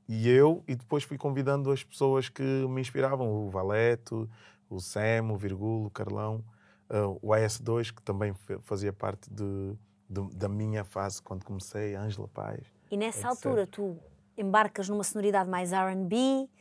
e 0.08 0.28
eu, 0.28 0.62
e 0.68 0.74
depois 0.74 1.04
fui 1.04 1.16
convidando 1.16 1.70
as 1.70 1.82
pessoas 1.82 2.28
que 2.28 2.42
me 2.42 2.80
inspiravam, 2.80 3.46
o 3.46 3.48
Valeto, 3.48 4.28
o 4.68 4.80
Sam, 4.80 5.30
o 5.32 5.36
Virgulo, 5.36 5.86
o 5.86 5.90
Carlão, 5.90 6.44
uh, 6.90 7.18
o 7.22 7.30
AS2, 7.32 7.90
que 7.90 8.02
também 8.02 8.34
fazia 8.62 8.92
parte 8.92 9.30
de, 9.30 9.74
de- 10.08 10.34
da 10.36 10.48
minha 10.48 10.84
fase 10.84 11.22
quando 11.22 11.44
comecei, 11.44 11.94
Ângela 11.94 12.28
Paz. 12.28 12.60
E 12.90 12.96
nessa 12.96 13.18
etc. 13.20 13.26
altura 13.30 13.66
tu 13.66 13.96
embarcas 14.36 14.88
numa 14.88 15.04
sonoridade 15.04 15.48
mais 15.48 15.72
R&B, 15.72 16.16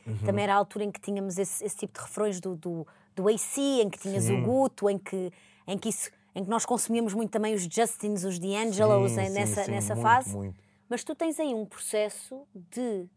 Uhum. 0.06 0.18
também 0.24 0.44
era 0.44 0.54
a 0.54 0.56
altura 0.56 0.84
em 0.84 0.90
que 0.92 1.00
tínhamos 1.00 1.36
esse, 1.38 1.64
esse 1.64 1.76
tipo 1.76 1.98
de 1.98 2.04
refrões 2.04 2.40
do, 2.40 2.54
do, 2.54 2.86
do 3.14 3.28
AC, 3.28 3.58
em 3.82 3.88
que 3.90 3.98
tinhas 3.98 4.24
Sim. 4.24 4.40
o 4.40 4.44
Guto, 4.44 4.88
em 4.90 4.98
que, 4.98 5.32
em, 5.66 5.78
que 5.78 5.88
isso, 5.88 6.10
em 6.34 6.42
que 6.44 6.50
nós 6.50 6.64
consumíamos 6.66 7.14
muito 7.14 7.30
também 7.30 7.54
os 7.54 7.62
Justins, 7.62 8.24
os 8.24 8.38
D'Angelos 8.38 9.12
sim, 9.12 9.28
nessa, 9.30 9.64
sim, 9.64 9.70
nessa 9.70 9.94
muito, 9.94 10.06
fase. 10.06 10.36
muito. 10.36 10.58
Mas 10.88 11.02
tu 11.04 11.14
tens 11.14 11.38
aí 11.40 11.54
um 11.54 11.64
processo 11.64 12.46
de 12.54 13.08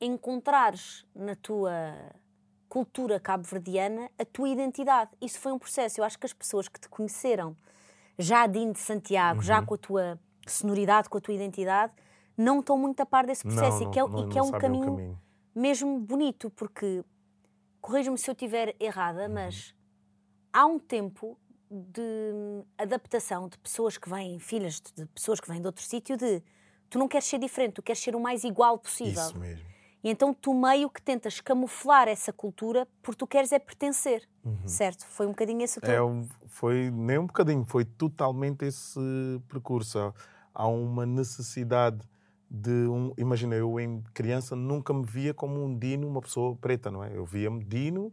encontrares 0.00 1.04
na 1.14 1.34
tua 1.36 1.70
cultura 2.68 3.20
cabo-verdiana 3.20 4.10
a 4.18 4.24
tua 4.24 4.48
identidade. 4.48 5.10
Isso 5.20 5.38
foi 5.38 5.52
um 5.52 5.58
processo. 5.58 6.00
Eu 6.00 6.04
acho 6.04 6.18
que 6.18 6.26
as 6.26 6.32
pessoas 6.32 6.68
que 6.68 6.78
te 6.80 6.88
conheceram 6.88 7.56
já 8.18 8.46
de 8.46 8.72
de 8.72 8.78
Santiago, 8.78 9.42
já 9.42 9.60
Uhum. 9.60 9.66
com 9.66 9.74
a 9.74 9.78
tua 9.78 10.20
sonoridade, 10.46 11.08
com 11.08 11.18
a 11.18 11.20
tua 11.20 11.34
identidade, 11.34 11.92
não 12.36 12.60
estão 12.60 12.76
muito 12.76 13.00
a 13.00 13.06
par 13.06 13.26
desse 13.26 13.42
processo 13.44 13.80
Não, 13.80 13.88
e 13.90 13.92
que 13.92 13.98
é, 13.98 14.02
não, 14.06 14.26
e 14.26 14.28
que 14.28 14.38
é 14.38 14.42
um 14.42 14.50
caminho, 14.50 14.84
caminho. 14.96 15.18
mesmo 15.54 15.98
bonito, 16.00 16.50
porque 16.50 17.04
corrija-me 17.84 18.16
se 18.16 18.30
eu 18.30 18.32
estiver 18.32 18.74
errada, 18.80 19.26
Uhum. 19.26 19.34
mas 19.34 19.74
há 20.50 20.64
um 20.64 20.78
tempo 20.78 21.38
de 21.70 22.64
adaptação 22.78 23.46
de 23.46 23.58
pessoas 23.58 23.98
que 23.98 24.08
vêm, 24.08 24.38
filhas 24.38 24.80
de, 24.80 25.04
pessoas 25.08 25.38
que 25.38 25.46
vêm 25.46 25.60
de 25.60 25.66
outro 25.66 25.84
sítio, 25.84 26.16
de 26.16 26.42
tu 26.88 26.98
não 26.98 27.06
queres 27.06 27.26
ser 27.26 27.38
diferente, 27.38 27.74
tu 27.74 27.82
queres 27.82 28.00
ser 28.00 28.16
o 28.16 28.20
mais 28.20 28.42
igual 28.42 28.78
possível. 28.78 29.22
Isso 29.22 29.38
mesmo. 29.38 29.66
E 30.02 30.08
então 30.08 30.32
tu 30.32 30.54
meio 30.54 30.88
que 30.88 31.02
tentas 31.02 31.42
camuflar 31.42 32.08
essa 32.08 32.32
cultura 32.32 32.88
porque 33.02 33.18
tu 33.18 33.26
queres 33.26 33.52
é 33.52 33.58
pertencer, 33.58 34.26
certo? 34.66 35.04
Foi 35.06 35.26
um 35.26 35.30
bocadinho 35.30 35.62
esse 35.62 35.78
o 35.78 35.82
teu... 35.82 36.08
É, 36.10 36.46
foi 36.46 36.90
nem 36.90 37.18
um 37.18 37.26
bocadinho, 37.26 37.64
foi 37.64 37.84
totalmente 37.84 38.64
esse 38.64 39.00
percurso. 39.48 40.14
Há 40.54 40.66
uma 40.68 41.04
necessidade 41.04 42.06
de 42.50 42.70
um. 42.70 43.12
Imagina, 43.16 43.54
eu 43.54 43.78
em 43.80 44.02
criança 44.12 44.54
nunca 44.54 44.92
me 44.92 45.04
via 45.04 45.34
como 45.34 45.64
um 45.64 45.78
Dino, 45.78 46.06
uma 46.06 46.20
pessoa 46.20 46.56
preta, 46.56 46.90
não 46.90 47.02
é? 47.02 47.16
Eu 47.16 47.24
via-me 47.24 47.64
Dino 47.64 48.12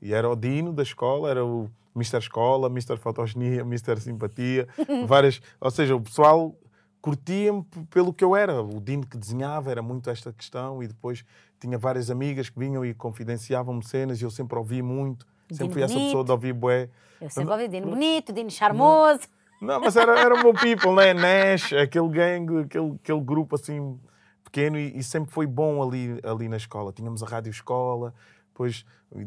e 0.00 0.12
era 0.12 0.28
o 0.28 0.36
Dino 0.36 0.72
da 0.72 0.82
escola, 0.82 1.28
era 1.28 1.44
o 1.44 1.70
Mr. 1.94 2.18
Escola, 2.18 2.68
Mr. 2.68 2.96
Fotogenia, 2.96 3.62
Mr. 3.62 4.00
Simpatia, 4.00 4.68
várias. 5.06 5.40
Ou 5.60 5.70
seja, 5.70 5.94
o 5.96 6.00
pessoal 6.00 6.54
curtia-me 7.00 7.64
pelo 7.90 8.12
que 8.12 8.24
eu 8.24 8.36
era. 8.36 8.62
O 8.62 8.80
Dino 8.80 9.06
que 9.06 9.16
desenhava 9.16 9.70
era 9.70 9.82
muito 9.82 10.08
esta 10.08 10.32
questão 10.32 10.82
e 10.82 10.88
depois 10.88 11.24
tinha 11.58 11.76
várias 11.76 12.10
amigas 12.10 12.48
que 12.48 12.58
vinham 12.58 12.84
e 12.84 12.94
confidenciavam-me 12.94 13.84
cenas 13.84 14.20
e 14.20 14.24
eu 14.24 14.30
sempre 14.30 14.58
ouvi 14.58 14.82
muito. 14.82 15.26
Sempre 15.50 15.64
Dino 15.64 15.72
fui 15.72 15.82
essa 15.82 15.94
pessoa 15.94 16.24
de 16.24 16.30
ouvir 16.30 16.52
bué. 16.52 16.88
Eu 17.20 17.28
sempre 17.28 17.52
ouvi 17.52 17.68
Dino 17.68 17.88
bonito, 17.88 18.32
Dino 18.32 18.50
charmoso. 18.50 19.28
Não, 19.60 19.78
mas 19.80 19.94
era, 19.96 20.18
era 20.18 20.34
o 20.34 20.38
meu 20.42 20.54
people, 20.54 20.94
né? 20.94 21.12
Nash, 21.12 21.72
aquele 21.74 22.08
gangue, 22.08 22.60
aquele, 22.60 22.94
aquele 22.94 23.20
grupo 23.20 23.56
assim 23.56 24.00
pequeno 24.42 24.78
e, 24.78 24.98
e 24.98 25.02
sempre 25.02 25.30
foi 25.30 25.46
bom 25.46 25.82
ali, 25.82 26.18
ali 26.22 26.48
na 26.48 26.56
escola. 26.56 26.92
Tínhamos 26.92 27.22
a 27.22 27.26
rádio 27.26 27.50
escola, 27.50 28.14
depois 28.48 28.84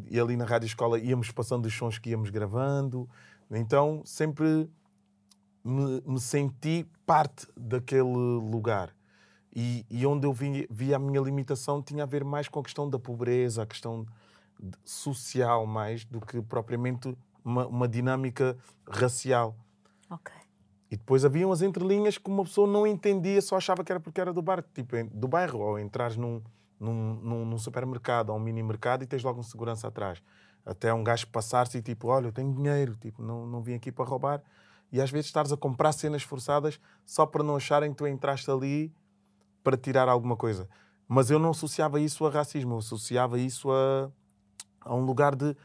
e 0.10 0.20
ali 0.20 0.36
na 0.38 0.46
rádio 0.46 0.66
escola 0.66 0.98
íamos 0.98 1.30
passando 1.32 1.66
os 1.66 1.74
sons 1.76 2.00
que 2.00 2.10
íamos 2.10 2.30
gravando. 2.30 3.08
Então 3.52 4.02
sempre 4.06 4.70
me, 5.64 6.02
me 6.06 6.20
senti 6.20 6.86
parte 7.06 7.48
daquele 7.56 8.02
lugar. 8.02 8.90
E, 9.56 9.86
e 9.90 10.06
onde 10.06 10.26
eu 10.26 10.34
vi, 10.34 10.68
vi 10.70 10.94
a 10.96 11.00
minha 11.00 11.22
limitação 11.22 11.82
tinha 11.82 12.04
a 12.04 12.08
ver 12.08 12.24
mais 12.24 12.48
com 12.48 12.60
a 12.60 12.64
questão 12.64 12.90
da 12.90 12.98
pobreza, 12.98 13.62
a 13.62 13.66
questão 13.68 14.06
social 14.84 15.68
mais 15.68 16.06
do 16.06 16.20
que 16.20 16.42
propriamente 16.42 17.16
uma, 17.46 17.68
uma 17.68 17.88
dinâmica 17.88 18.58
racial. 18.90 19.56
Ok. 20.14 20.34
E 20.92 20.98
depois 20.98 21.26
haviam 21.26 21.52
as 21.52 21.62
entrelinhas 21.62 22.20
que 22.20 22.30
uma 22.30 22.44
pessoa 22.44 22.68
não 22.68 22.86
entendia, 22.86 23.42
só 23.42 23.58
achava 23.58 23.84
que 23.84 23.92
era 23.92 24.00
porque 24.00 24.22
era 24.22 24.32
do 24.32 24.42
bairro. 24.42 24.64
Tipo, 24.74 24.96
do 25.12 25.28
bairro, 25.28 25.60
ou 25.60 25.80
entrares 25.80 26.16
num, 26.16 26.42
num, 26.80 27.16
num, 27.16 27.46
num 27.46 27.58
supermercado 27.58 28.30
ou 28.30 28.38
um 28.38 28.40
mini 28.40 28.62
mercado 28.62 29.04
e 29.04 29.08
tens 29.08 29.24
logo 29.24 29.40
um 29.40 29.44
segurança 29.44 29.88
atrás. 29.88 30.22
Até 30.64 30.94
um 30.94 31.04
gajo 31.04 31.28
passar-se 31.28 31.80
e 31.80 31.82
tipo, 31.82 32.10
olha, 32.10 32.28
eu 32.28 32.32
tenho 32.32 32.54
dinheiro, 32.54 32.96
tipo, 32.96 33.24
não, 33.24 33.46
não 33.48 33.62
vim 33.62 33.74
aqui 33.74 33.92
para 33.92 34.06
roubar. 34.06 34.44
E 34.92 35.02
às 35.02 35.10
vezes 35.10 35.26
estares 35.26 35.52
a 35.52 35.58
comprar 35.58 35.92
cenas 35.94 36.22
forçadas 36.22 36.80
só 37.04 37.26
para 37.26 37.44
não 37.44 37.56
acharem 37.56 37.90
que 37.90 37.98
tu 37.98 38.06
entraste 38.06 38.50
ali 38.52 38.94
para 39.64 39.76
tirar 39.76 40.08
alguma 40.08 40.38
coisa. 40.38 40.70
Mas 41.08 41.32
eu 41.32 41.40
não 41.40 41.50
associava 41.50 42.00
isso 42.00 42.26
a 42.26 42.30
racismo, 42.30 42.76
eu 42.76 42.78
associava 42.78 43.40
isso 43.40 43.72
a, 43.72 44.12
a 44.82 44.94
um 44.94 45.04
lugar 45.04 45.36
de, 45.36 45.56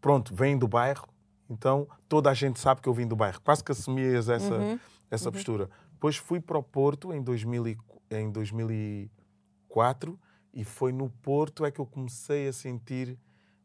pronto, 0.00 0.32
vem 0.32 0.56
do 0.56 0.68
bairro, 0.68 1.08
então 1.50 1.86
toda 2.08 2.30
a 2.30 2.34
gente 2.34 2.58
sabe 2.60 2.80
que 2.80 2.88
eu 2.88 2.94
vim 2.94 3.06
do 3.06 3.16
bairro. 3.16 3.40
Quase 3.42 3.62
que 3.62 3.72
assumias 3.72 4.28
essa, 4.28 4.54
Uhum. 4.54 4.78
essa 5.10 5.30
postura. 5.32 5.68
Depois 5.92 6.16
fui 6.16 6.40
para 6.40 6.56
o 6.56 6.62
Porto 6.62 7.12
em, 7.12 7.20
2000 7.22 7.66
e- 7.68 7.76
em 8.10 8.30
2004 8.30 10.18
e 10.54 10.64
foi 10.64 10.92
no 10.92 11.10
Porto 11.10 11.64
é 11.64 11.70
que 11.70 11.80
eu 11.80 11.86
comecei 11.86 12.48
a 12.48 12.52
sentir 12.52 13.18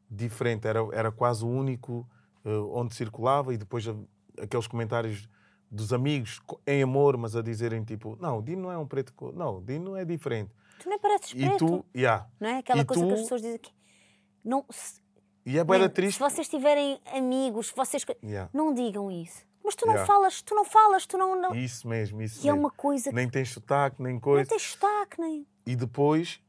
diferente. 0.10 0.68
Era, 0.68 0.80
era 0.92 1.12
quase 1.12 1.44
o 1.46 1.48
único 1.48 2.08
eh, 2.44 2.50
onde 2.72 2.94
circulava 2.94 3.54
e 3.54 3.58
depois 3.58 3.88
a- 3.88 3.96
aqueles 4.42 4.68
comentários 4.68 5.28
dos 5.72 5.92
amigos 5.92 6.40
em 6.68 6.84
amor, 6.84 7.18
mas 7.18 7.36
a 7.36 7.42
dizerem 7.42 7.84
tipo, 7.84 8.16
não, 8.22 8.38
o 8.38 8.42
Dino 8.42 8.62
não 8.64 8.72
é 8.72 8.78
um 8.78 8.86
preto, 8.86 9.14
não, 9.34 9.58
o 9.58 9.62
Dino 9.62 9.96
é 9.96 10.06
diferente. 10.06 10.52
Tu 10.82 10.88
nem 10.90 11.00
pareces 11.00 11.32
E 11.32 11.38
preto, 11.38 11.58
tu, 11.58 11.86
yeah. 11.96 12.28
não 12.40 12.50
é? 12.50 12.58
Aquela 12.60 12.82
e 12.82 12.86
coisa 12.86 13.04
que 13.06 13.12
as 13.14 13.20
tu- 13.20 13.24
pessoas 13.24 13.42
dizem 13.42 13.58
que... 13.60 13.72
Não, 14.44 14.64
E 15.46 15.58
é 15.60 15.64
man, 15.64 15.88
triste. 15.90 16.14
se 16.18 16.20
vocês 16.20 16.48
tiverem 16.50 17.00
amigos, 17.14 17.68
se 17.68 17.76
vocês... 17.76 18.04
Yeah. 18.24 18.50
Não 18.54 18.74
digam 18.74 19.12
isso. 19.12 19.44
Mas 19.64 19.76
tu 19.76 19.86
não 19.86 19.94
Yeah. 19.94 20.12
falas, 20.14 20.42
tu 20.42 20.56
não 20.56 20.66
falas, 20.66 21.06
tu 21.06 21.18
não... 21.18 21.40
não... 21.40 21.54
Isso 21.56 21.88
mesmo, 21.88 22.22
isso 22.22 22.40
E 22.46 22.50
é 22.50 22.52
mesmo. 22.52 22.60
uma 22.68 22.72
coisa 22.72 23.10
que 23.10 23.16
Nem 23.16 23.30
tens 23.30 23.50
sotaque, 23.52 24.02
nem 24.02 24.20
coisa. 24.20 24.48
tem 24.50 24.58
destaque, 24.58 25.20
nem... 25.20 25.46
E 25.66 25.76
depois, 25.76 26.40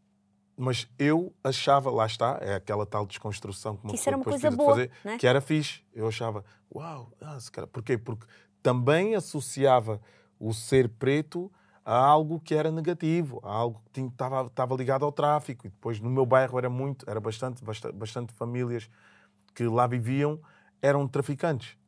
mas 0.57 0.89
eu 0.99 1.33
achava, 1.43 1.91
lá 1.91 2.07
está, 2.07 2.39
é 2.41 2.55
aquela 2.55 2.85
tal 2.87 3.07
desconstrução 3.07 3.77
que 3.77 3.85
uma 3.85 3.91
Que 3.91 3.97
isso 3.97 4.09
era 4.09 4.17
uma 4.17 4.25
coisa 4.25 4.51
boa, 4.51 4.71
fazer, 4.71 4.91
não 5.05 5.13
é? 5.13 5.19
que 5.19 5.27
era 5.27 5.41
fixe. 5.41 5.83
Eu 5.95 6.09
achava, 6.09 6.45
uau, 6.75 7.11
ah, 7.21 7.39
calhar- 7.53 7.69
porquê? 7.69 7.97
Porque 7.99 8.27
também 8.63 9.15
associava 9.15 10.01
o 10.39 10.53
ser 10.53 10.89
preto 10.89 11.51
a 11.89 11.97
algo 11.97 12.41
que 12.41 12.53
era 12.53 12.73
negativo, 12.73 13.41
a 13.45 13.53
algo 13.53 13.81
que 13.93 14.01
estava 14.01 14.45
estava 14.49 14.75
ligado 14.75 15.05
ao 15.05 15.13
tráfico. 15.13 15.69
E 15.69 15.71
depois 15.71 16.01
no 16.01 16.11
meu 16.11 16.27
bairro 16.27 16.59
era 16.59 16.69
muito, 16.69 17.09
era 17.09 17.21
bastante, 17.21 17.63
bastante, 17.65 17.95
bastante 17.95 18.33
famílias 18.35 18.91
que 19.55 19.65
lá 19.69 19.87
viviam 19.87 20.41
eram 20.83 21.07
traficantes. 21.07 21.79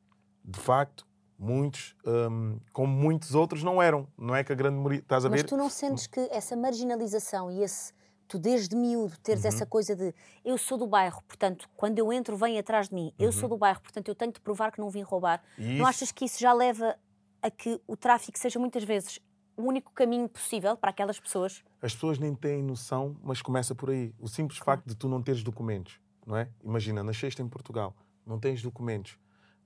De 0.44 0.58
facto, 0.60 1.04
muitos, 1.36 1.96
hum, 2.06 2.58
como 2.72 2.92
muitos 2.92 3.34
outros, 3.34 3.64
não 3.64 3.82
eram. 3.82 4.06
Não 4.16 4.36
é 4.36 4.44
que 4.44 4.52
a 4.52 4.54
grande 4.54 4.76
maioria, 4.76 5.00
estás 5.00 5.24
a 5.24 5.28
Mas 5.28 5.42
ver? 5.42 5.48
tu 5.48 5.56
não 5.56 5.68
sentes 5.68 6.06
que 6.06 6.20
essa 6.30 6.56
marginalização 6.56 7.50
e 7.50 7.62
esse 7.62 7.92
tu 8.28 8.38
desde 8.38 8.76
miúdo 8.76 9.18
teres 9.20 9.42
Uhum. 9.42 9.48
essa 9.48 9.66
coisa 9.66 9.96
de 9.96 10.14
eu 10.44 10.56
sou 10.58 10.76
do 10.78 10.86
bairro, 10.86 11.20
portanto, 11.26 11.68
quando 11.76 11.98
eu 11.98 12.12
entro, 12.12 12.36
vem 12.36 12.56
atrás 12.58 12.88
de 12.88 12.94
mim. 12.94 13.12
Eu 13.18 13.32
sou 13.32 13.48
do 13.48 13.56
bairro, 13.56 13.80
portanto, 13.80 14.06
eu 14.08 14.14
tenho 14.14 14.32
de 14.32 14.40
provar 14.40 14.70
que 14.70 14.78
não 14.78 14.90
vim 14.90 15.02
roubar. 15.02 15.42
Uhum. 15.58 15.64
E 15.64 15.68
Não 15.68 15.74
isso- 15.76 15.84
achas 15.88 16.12
que 16.12 16.24
isso 16.26 16.38
já 16.38 16.52
leva 16.52 16.94
a 17.42 17.50
que 17.50 17.80
o 17.86 17.96
tráfico 17.96 18.38
seja 18.38 18.58
muitas 18.58 18.84
vezes 18.84 19.18
o 19.58 19.62
único 19.64 19.92
caminho 19.92 20.28
possível 20.28 20.76
para 20.76 20.90
aquelas 20.90 21.18
pessoas? 21.18 21.64
As 21.82 21.92
pessoas 21.92 22.18
nem 22.18 22.32
têm 22.32 22.62
noção, 22.62 23.16
mas 23.24 23.42
começa 23.42 23.74
por 23.74 23.90
aí. 23.90 24.14
O 24.20 24.28
simples 24.28 24.58
facto 24.60 24.86
de 24.86 24.94
tu 24.94 25.08
não 25.08 25.20
teres 25.20 25.42
documentos, 25.42 26.00
não 26.24 26.36
é? 26.36 26.48
Imagina, 26.62 27.02
nasceste 27.02 27.42
em 27.42 27.48
Portugal, 27.48 27.94
não 28.24 28.38
tens 28.38 28.62
documentos. 28.62 29.18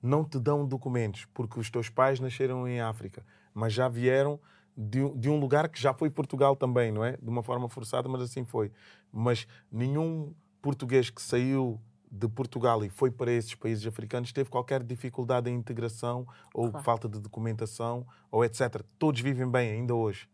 Não 0.02 0.24
te 0.24 0.38
dão 0.40 0.66
documentos 0.66 1.26
porque 1.26 1.60
os 1.60 1.70
teus 1.70 1.88
pais 1.90 2.18
nasceram 2.18 2.66
em 2.66 2.80
África, 2.80 3.24
mas 3.54 3.72
já 3.74 3.86
vieram 3.88 4.40
de, 4.76 5.02
um- 5.02 5.16
de 5.16 5.28
um 5.28 5.38
lugar 5.38 5.68
que 5.68 5.80
já 5.80 5.92
foi 5.92 6.08
Portugal 6.10 6.56
também, 6.56 6.90
não 6.90 7.04
é? 7.04 7.16
De 7.18 7.28
uma 7.28 7.42
forma 7.42 7.68
forçada, 7.68 8.08
mas 8.08 8.22
assim 8.22 8.44
foi. 8.44 8.72
Mas 9.12 9.46
nenhum 9.70 10.34
português 10.62 11.10
que 11.10 11.20
saiu 11.20 11.78
de 12.14 12.28
Portugal 12.28 12.84
e 12.84 12.90
foi 12.90 13.10
para 13.10 13.32
esses 13.32 13.54
países 13.54 13.86
africanos 13.86 14.32
teve 14.32 14.50
qualquer 14.50 14.82
dificuldade 14.82 15.48
em 15.48 15.54
integração 15.54 16.26
ou 16.52 16.68
Claro. 16.70 16.84
falta 16.84 17.08
de 17.08 17.18
documentação 17.18 18.06
ou 18.30 18.44
etc. 18.44 18.82
Todos 18.98 19.20
vivem 19.22 19.50
bem 19.50 19.70
ainda 19.72 19.94
hoje. 19.94 20.28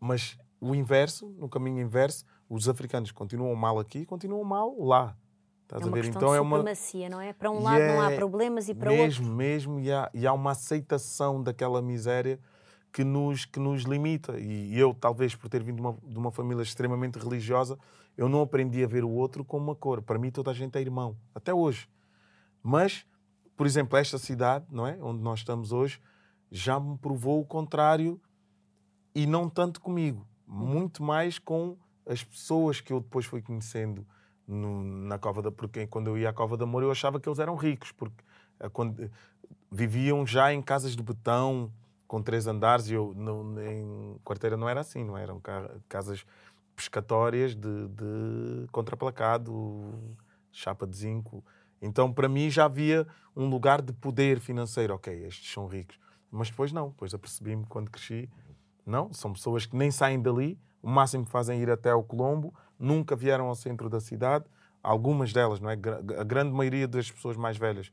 Mas 0.00 0.36
o 0.60 0.74
inverso, 0.74 1.28
no 1.38 1.48
caminho 1.48 1.80
inverso, 1.80 2.24
os 2.48 2.68
africanos 2.68 3.12
continuam 3.12 3.54
mal 3.54 3.78
aqui 3.78 4.00
e 4.00 4.06
continuam 4.06 4.42
mal 4.44 4.74
lá. 4.78 5.16
Estás 5.62 5.80
é 5.80 5.84
a 5.84 5.88
uma 5.88 5.94
ver? 5.94 6.00
questão 6.02 6.20
Então 6.20 6.30
de 6.32 6.36
é 6.36 6.40
uma. 6.40 6.56
supremacia, 6.58 7.08
não 7.08 7.20
é? 7.20 7.32
Para 7.32 7.50
um 7.50 7.62
lado 7.62 7.82
não 7.84 8.00
há 8.00 8.10
é 8.12 8.16
problemas 8.16 8.68
e 8.68 8.74
para 8.74 8.90
mesmo, 8.90 9.24
outro. 9.24 9.36
mesmo, 9.36 9.80
e 9.80 9.90
há, 9.92 10.10
e 10.12 10.26
há 10.26 10.32
uma 10.32 10.50
aceitação 10.50 11.42
daquela 11.42 11.80
miséria 11.80 12.38
que 12.92 13.02
nos, 13.02 13.44
que 13.44 13.58
nos 13.58 13.82
limita. 13.84 14.38
E 14.38 14.78
eu, 14.78 14.92
talvez 14.92 15.34
por 15.34 15.48
ter 15.48 15.62
vindo 15.62 15.76
de 15.76 15.80
uma, 15.80 15.96
de 16.06 16.18
uma 16.18 16.30
família 16.30 16.62
extremamente 16.62 17.18
religiosa, 17.18 17.78
eu 18.16 18.28
não 18.28 18.40
aprendi 18.42 18.82
a 18.84 18.86
ver 18.86 19.04
o 19.04 19.10
outro 19.10 19.44
como 19.44 19.66
uma 19.66 19.74
cor. 19.74 20.02
Para 20.02 20.18
mim, 20.18 20.30
toda 20.30 20.50
a 20.50 20.54
gente 20.54 20.76
é 20.76 20.80
irmão, 20.80 21.16
até 21.34 21.52
hoje. 21.52 21.88
Mas, 22.62 23.06
por 23.56 23.66
exemplo, 23.66 23.98
esta 23.98 24.18
cidade, 24.18 24.66
não 24.70 24.86
é? 24.86 24.98
Onde 25.02 25.22
nós 25.22 25.40
estamos 25.40 25.72
hoje, 25.72 26.00
já 26.50 26.78
me 26.78 26.96
provou 26.98 27.40
o 27.40 27.44
contrário 27.44 28.20
e 29.14 29.26
não 29.26 29.48
tanto 29.48 29.80
comigo, 29.80 30.26
muito 30.46 31.02
mais 31.02 31.38
com 31.38 31.76
as 32.06 32.22
pessoas 32.22 32.80
que 32.80 32.92
eu 32.92 33.00
depois 33.00 33.24
fui 33.24 33.40
conhecendo 33.40 34.06
no- 34.46 34.84
na 34.84 35.18
Cova 35.18 35.40
da 35.40 35.50
porque 35.50 35.86
quando 35.86 36.08
eu 36.08 36.18
ia 36.18 36.28
à 36.28 36.32
Cova 36.32 36.56
da 36.56 36.64
Amor 36.64 36.82
eu 36.82 36.90
achava 36.90 37.18
que 37.18 37.28
eles 37.28 37.38
eram 37.38 37.56
ricos 37.56 37.92
porque 37.92 38.22
eh, 38.60 38.68
quando, 38.68 39.02
eh, 39.02 39.10
viviam 39.70 40.26
já 40.26 40.52
em 40.52 40.60
casas 40.60 40.94
de 40.94 41.02
betão 41.02 41.72
com 42.06 42.22
três 42.22 42.46
andares 42.46 42.88
e 42.88 42.94
eu 42.94 43.14
em 43.66 44.18
quarteira 44.22 44.56
não 44.56 44.68
era 44.68 44.80
assim 44.80 45.02
não 45.02 45.16
eram 45.16 45.40
ca- 45.40 45.70
casas 45.88 46.26
pescatórias 46.74 47.54
de, 47.54 47.88
de 47.88 48.66
contraplacado 48.72 50.16
chapa 50.50 50.86
de 50.86 50.96
zinco. 50.96 51.44
Então 51.80 52.12
para 52.12 52.28
mim 52.28 52.50
já 52.50 52.64
havia 52.64 53.06
um 53.36 53.48
lugar 53.48 53.82
de 53.82 53.92
poder 53.92 54.40
financeiro. 54.40 54.94
Ok 54.94 55.12
estes 55.24 55.52
são 55.52 55.66
ricos. 55.66 55.98
Mas 56.30 56.50
depois 56.50 56.72
não. 56.72 56.88
Depois 56.88 57.14
apercebi-me 57.14 57.64
quando 57.66 57.90
cresci 57.90 58.28
não, 58.86 59.12
são 59.12 59.32
pessoas 59.32 59.64
que 59.64 59.76
nem 59.76 59.90
saem 59.90 60.20
dali, 60.20 60.58
o 60.82 60.88
máximo 60.88 61.24
que 61.24 61.30
fazem 61.30 61.58
é 61.58 61.62
ir 61.62 61.70
até 61.70 61.90
ao 61.90 62.04
Colombo, 62.04 62.54
nunca 62.78 63.16
vieram 63.16 63.46
ao 63.46 63.54
centro 63.54 63.88
da 63.88 63.98
cidade. 63.98 64.44
Algumas 64.82 65.32
delas, 65.32 65.60
não 65.60 65.70
é? 65.70 65.74
A 66.18 66.24
grande 66.24 66.52
maioria 66.52 66.86
das 66.86 67.10
pessoas 67.10 67.36
mais 67.36 67.56
velhas, 67.56 67.90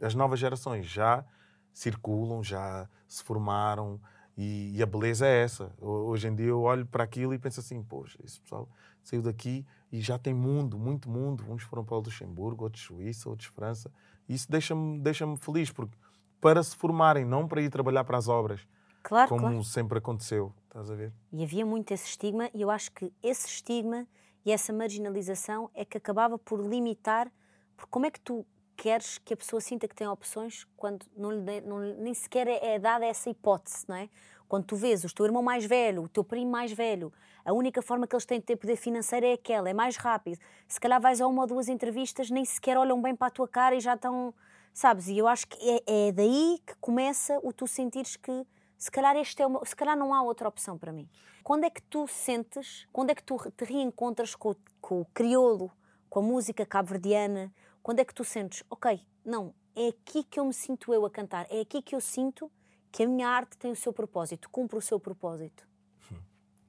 as 0.00 0.14
novas 0.14 0.38
gerações 0.38 0.84
já 0.84 1.24
circulam, 1.72 2.42
já 2.42 2.86
se 3.08 3.22
formaram 3.24 3.98
e, 4.36 4.72
e 4.76 4.82
a 4.82 4.86
beleza 4.86 5.26
é 5.26 5.42
essa. 5.42 5.72
Ho- 5.80 6.08
Hoje 6.10 6.28
em 6.28 6.34
dia 6.34 6.46
eu 6.46 6.60
olho 6.62 6.86
para 6.86 7.04
aquilo 7.04 7.32
e 7.34 7.38
penso 7.38 7.60
assim, 7.60 7.82
poxa, 7.82 8.18
esse 8.24 8.40
pessoal 8.40 8.68
saiu 9.02 9.22
daqui 9.22 9.64
e 9.90 10.00
já 10.00 10.18
tem 10.18 10.34
mundo, 10.34 10.78
muito 10.78 11.08
mundo. 11.08 11.44
Uns 11.48 11.62
foram 11.62 11.84
para 11.84 11.96
o 11.96 12.00
Luxemburgo, 12.00 12.64
outros 12.64 12.82
Suíça, 12.84 13.28
outros 13.28 13.48
França. 13.48 13.90
Isso 14.28 14.50
deixa-me 14.50 14.98
deixa 15.00 15.24
feliz, 15.36 15.70
porque 15.70 15.96
para 16.40 16.62
se 16.62 16.76
formarem, 16.76 17.24
não 17.24 17.46
para 17.48 17.62
ir 17.62 17.70
trabalhar 17.70 18.04
para 18.04 18.18
as 18.18 18.28
obras, 18.28 18.66
Claro, 19.02 19.28
como 19.28 19.40
claro. 19.42 19.64
sempre 19.64 19.98
aconteceu. 19.98 20.52
Estás 20.64 20.90
a 20.90 20.94
ver? 20.96 21.12
E 21.32 21.44
havia 21.44 21.64
muito 21.64 21.92
esse 21.92 22.06
estigma, 22.08 22.50
e 22.52 22.60
eu 22.60 22.70
acho 22.70 22.90
que 22.92 23.12
esse 23.22 23.46
estigma 23.46 24.06
e 24.44 24.50
essa 24.50 24.72
marginalização 24.72 25.70
é 25.74 25.84
que 25.84 25.96
acabava 25.96 26.36
por 26.38 26.60
limitar. 26.60 27.30
Porque 27.76 27.90
como 27.90 28.06
é 28.06 28.10
que 28.10 28.20
tu 28.20 28.44
queres 28.76 29.18
que 29.18 29.34
a 29.34 29.36
pessoa 29.36 29.60
sinta 29.60 29.88
que 29.88 29.94
tem 29.94 30.06
opções 30.06 30.66
quando 30.76 31.06
não 31.16 31.30
lhe 31.30 31.60
não 31.62 31.78
nem 31.78 32.14
sequer 32.14 32.46
é, 32.46 32.74
é 32.74 32.78
dada 32.78 33.04
essa 33.04 33.30
hipótese, 33.30 33.84
não 33.88 33.96
é? 33.96 34.08
Quando 34.48 34.64
tu 34.64 34.76
vês 34.76 35.04
o 35.04 35.12
teu 35.12 35.26
irmão 35.26 35.42
mais 35.42 35.64
velho, 35.64 36.04
o 36.04 36.08
teu 36.08 36.22
primo 36.22 36.50
mais 36.50 36.70
velho, 36.70 37.12
a 37.44 37.52
única 37.52 37.82
forma 37.82 38.06
que 38.06 38.14
eles 38.14 38.24
têm 38.24 38.38
de 38.38 38.46
ter 38.46 38.56
poder 38.56 38.76
financeiro 38.76 39.26
é 39.26 39.32
aquela, 39.32 39.68
é 39.68 39.74
mais 39.74 39.96
rápido. 39.96 40.38
Se 40.68 40.78
calhar 40.78 41.00
vais 41.00 41.20
a 41.20 41.26
uma 41.26 41.42
ou 41.42 41.48
duas 41.48 41.68
entrevistas, 41.68 42.30
nem 42.30 42.44
sequer 42.44 42.76
olham 42.76 43.00
bem 43.00 43.14
para 43.14 43.28
a 43.28 43.30
tua 43.30 43.48
cara 43.48 43.74
e 43.74 43.80
já 43.80 43.94
estão. 43.94 44.32
Sabes? 44.72 45.08
E 45.08 45.16
eu 45.16 45.26
acho 45.26 45.48
que 45.48 45.58
é, 45.68 46.08
é 46.08 46.12
daí 46.12 46.60
que 46.64 46.76
começa 46.80 47.40
o 47.42 47.52
tu 47.52 47.66
sentires 47.66 48.14
que 48.14 48.46
se 48.78 48.90
calhar, 48.90 49.16
este 49.16 49.40
é 49.42 49.46
uma, 49.46 49.64
se 49.64 49.74
calhar 49.74 49.96
não 49.96 50.12
há 50.12 50.22
outra 50.22 50.48
opção 50.48 50.76
para 50.76 50.92
mim. 50.92 51.08
Quando 51.42 51.64
é 51.64 51.70
que 51.70 51.80
tu 51.82 52.06
sentes, 52.06 52.86
quando 52.92 53.10
é 53.10 53.14
que 53.14 53.22
tu 53.22 53.38
te 53.56 53.64
reencontras 53.64 54.34
com, 54.34 54.54
com 54.80 55.00
o 55.00 55.04
crioulo, 55.06 55.72
com 56.10 56.18
a 56.20 56.22
música 56.22 56.66
cabo-verdiana? 56.66 57.52
Quando 57.86 58.00
é 58.00 58.04
que 58.04 58.12
tu 58.12 58.24
sentes, 58.24 58.64
ok, 58.68 59.00
não, 59.24 59.54
é 59.76 59.86
aqui 59.86 60.24
que 60.24 60.40
eu 60.40 60.44
me 60.44 60.52
sinto 60.52 60.92
eu 60.92 61.06
a 61.06 61.08
cantar, 61.08 61.46
é 61.48 61.60
aqui 61.60 61.80
que 61.80 61.94
eu 61.94 62.00
sinto 62.00 62.50
que 62.90 63.04
a 63.04 63.06
minha 63.06 63.28
arte 63.28 63.56
tem 63.56 63.70
o 63.70 63.76
seu 63.76 63.92
propósito, 63.92 64.50
cumpre 64.50 64.76
o 64.76 64.80
seu 64.82 64.98
propósito. 64.98 65.64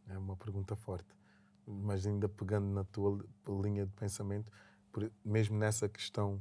É 0.08 0.16
uma 0.16 0.38
pergunta 0.38 0.76
forte. 0.76 1.08
Mas 1.66 2.06
ainda 2.06 2.30
pegando 2.30 2.68
na 2.68 2.84
tua 2.84 3.18
li- 3.18 3.62
linha 3.64 3.88
de 3.88 3.92
pensamento, 3.94 4.52
mesmo 5.26 5.58
nessa 5.58 5.90
questão 5.90 6.40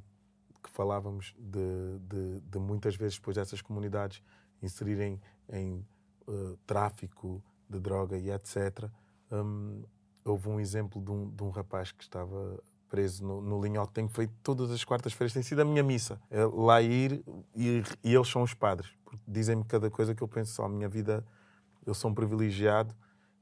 que 0.63 0.69
falávamos 0.69 1.35
de, 1.39 1.99
de- 2.01 2.41
de 2.43 2.59
muitas 2.59 2.97
vezes 2.97 3.17
depois 3.17 3.37
dessas 3.37 3.63
comunidades 3.63 4.23
inserirem 4.63 5.19
em 5.49 5.87
eh, 6.29 6.57
tráfico 6.67 7.43
de 7.67 7.81
droga 7.81 8.19
e 8.19 8.31
etc. 8.31 8.91
hum, 9.33 9.85
houve 10.23 10.51
um 10.51 10.61
exemplo 10.61 11.01
de 11.01 11.11
um, 11.11 11.31
de 11.31 11.43
um 11.43 11.49
rapaz 11.49 11.93
que 11.93 12.03
estava 12.03 12.63
preso 12.89 13.25
no, 13.25 13.41
no 13.41 13.63
Linhoque, 13.63 13.93
tenho 13.93 14.09
feito 14.09 14.33
todas 14.43 14.71
as 14.71 14.85
quartas-feiras, 14.85 15.33
tem 15.33 15.43
sido 15.43 15.61
a 15.61 15.65
minha 15.65 15.83
missa. 15.83 16.21
É 16.31 16.45
lá 16.45 16.81
ir 16.81 17.25
e, 17.55 17.83
e 18.03 18.15
eles 18.15 18.29
são 18.29 18.43
os 18.43 18.55
padres. 18.55 18.91
Dizem-me 19.27 19.65
cada 19.65 19.91
coisa 19.91 20.15
que 20.15 20.23
eu 20.23 20.29
penso, 20.29 20.53
só 20.53 20.65
a 20.65 20.69
minha 20.69 20.89
vida, 20.89 21.25
eu 21.85 21.95
sou 21.95 22.11
um 22.11 22.15
privilegiado 22.15 22.95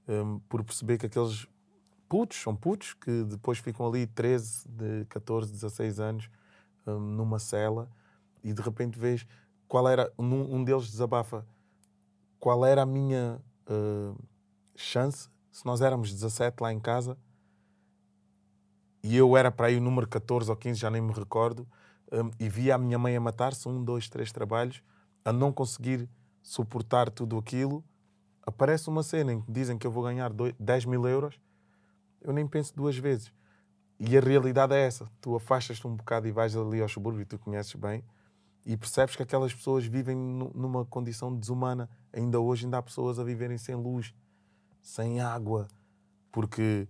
hum, 0.08 0.40
por 0.48 0.62
perceber 0.62 0.98
que 0.98 1.06
aqueles 1.06 1.46
putos, 2.08 2.38
são 2.38 2.54
putos, 2.54 2.94
que 2.94 3.24
depois 3.24 3.58
ficam 3.58 3.86
ali 3.86 4.06
13, 4.06 4.68
de 4.68 5.04
14, 5.06 5.50
16 5.50 6.00
anos 6.00 6.30
hum, 6.86 6.98
numa 6.98 7.38
cela 7.38 7.88
e 8.42 8.52
de 8.52 8.62
repente 8.62 8.98
vês 8.98 9.26
qual 9.66 9.88
era, 9.88 10.12
um, 10.18 10.56
um 10.56 10.64
deles 10.64 10.90
desabafa, 10.90 11.46
qual 12.38 12.64
era 12.64 12.82
a 12.82 12.86
minha 12.86 13.40
hum, 13.68 14.14
chance 14.76 15.28
se 15.50 15.64
nós 15.64 15.80
éramos 15.80 16.12
17 16.12 16.60
lá 16.60 16.72
em 16.72 16.80
casa 16.80 17.16
e 19.04 19.14
eu 19.18 19.36
era 19.36 19.52
para 19.52 19.66
aí 19.66 19.76
o 19.76 19.82
número 19.82 20.08
14 20.08 20.50
ou 20.50 20.56
15, 20.56 20.80
já 20.80 20.88
nem 20.88 21.02
me 21.02 21.12
recordo, 21.12 21.68
hum, 22.10 22.30
e 22.40 22.48
via 22.48 22.74
a 22.74 22.78
minha 22.78 22.98
mãe 22.98 23.14
a 23.14 23.20
matar-se, 23.20 23.68
um, 23.68 23.84
dois, 23.84 24.08
três 24.08 24.32
trabalhos, 24.32 24.82
a 25.22 25.30
não 25.30 25.52
conseguir 25.52 26.08
suportar 26.42 27.10
tudo 27.10 27.36
aquilo, 27.36 27.84
aparece 28.46 28.88
uma 28.88 29.02
cena 29.02 29.34
em 29.34 29.42
que 29.42 29.52
dizem 29.52 29.76
que 29.76 29.86
eu 29.86 29.90
vou 29.90 30.02
ganhar 30.02 30.32
doi- 30.32 30.54
10 30.58 30.86
mil 30.86 31.06
euros, 31.06 31.38
eu 32.22 32.32
nem 32.32 32.46
penso 32.46 32.74
duas 32.74 32.96
vezes. 32.96 33.30
E 34.00 34.16
a 34.16 34.20
realidade 34.22 34.72
é 34.74 34.86
essa. 34.86 35.06
Tu 35.20 35.36
afastas-te 35.36 35.86
um 35.86 35.94
bocado 35.94 36.26
e 36.26 36.32
vais 36.32 36.56
ali 36.56 36.80
ao 36.80 36.88
subúrbio, 36.88 37.20
e 37.20 37.26
tu 37.26 37.38
conheces 37.38 37.74
bem, 37.74 38.02
e 38.64 38.74
percebes 38.74 39.16
que 39.16 39.22
aquelas 39.22 39.52
pessoas 39.52 39.84
vivem 39.84 40.16
nu- 40.16 40.50
numa 40.54 40.82
condição 40.86 41.34
desumana. 41.36 41.90
Ainda 42.10 42.40
hoje 42.40 42.64
ainda 42.64 42.78
há 42.78 42.82
pessoas 42.82 43.18
a 43.18 43.24
viverem 43.24 43.58
sem 43.58 43.74
luz, 43.74 44.14
sem 44.80 45.20
água, 45.20 45.68
porque 46.32 46.88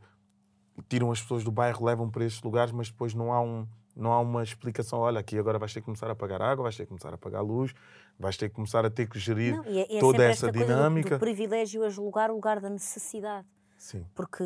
tiram 0.88 1.10
as 1.12 1.20
pessoas 1.20 1.44
do 1.44 1.50
bairro, 1.50 1.84
levam 1.84 2.10
para 2.10 2.24
estes 2.24 2.42
lugares, 2.42 2.72
mas 2.72 2.88
depois 2.90 3.14
não 3.14 3.32
há, 3.32 3.40
um, 3.40 3.66
não 3.96 4.12
há 4.12 4.20
uma 4.20 4.42
explicação. 4.42 4.98
Olha, 5.00 5.20
aqui 5.20 5.38
agora 5.38 5.58
vais 5.58 5.72
ter 5.72 5.80
que 5.80 5.84
começar 5.84 6.10
a 6.10 6.14
pagar 6.14 6.42
água, 6.42 6.64
vais 6.64 6.76
ter 6.76 6.82
que 6.84 6.88
começar 6.88 7.12
a 7.14 7.18
pagar 7.18 7.40
luz, 7.40 7.74
vais 8.18 8.36
ter 8.36 8.48
que 8.48 8.54
começar 8.54 8.84
a 8.84 8.90
ter 8.90 9.08
que 9.08 9.18
gerir 9.18 9.56
Não, 9.56 9.64
é, 9.64 9.96
é 9.96 10.00
toda 10.00 10.24
essa 10.24 10.46
esta 10.46 10.52
coisa 10.52 10.66
do- 10.66 10.76
dinâmica. 10.76 11.16
do, 11.16 11.20
privilégio 11.20 11.84
a 11.84 11.88
julgar 11.88 12.30
o 12.30 12.34
lugar 12.34 12.60
da 12.60 12.68
necessidade. 12.70 13.46
Sim, 13.76 14.04
Porque, 14.14 14.42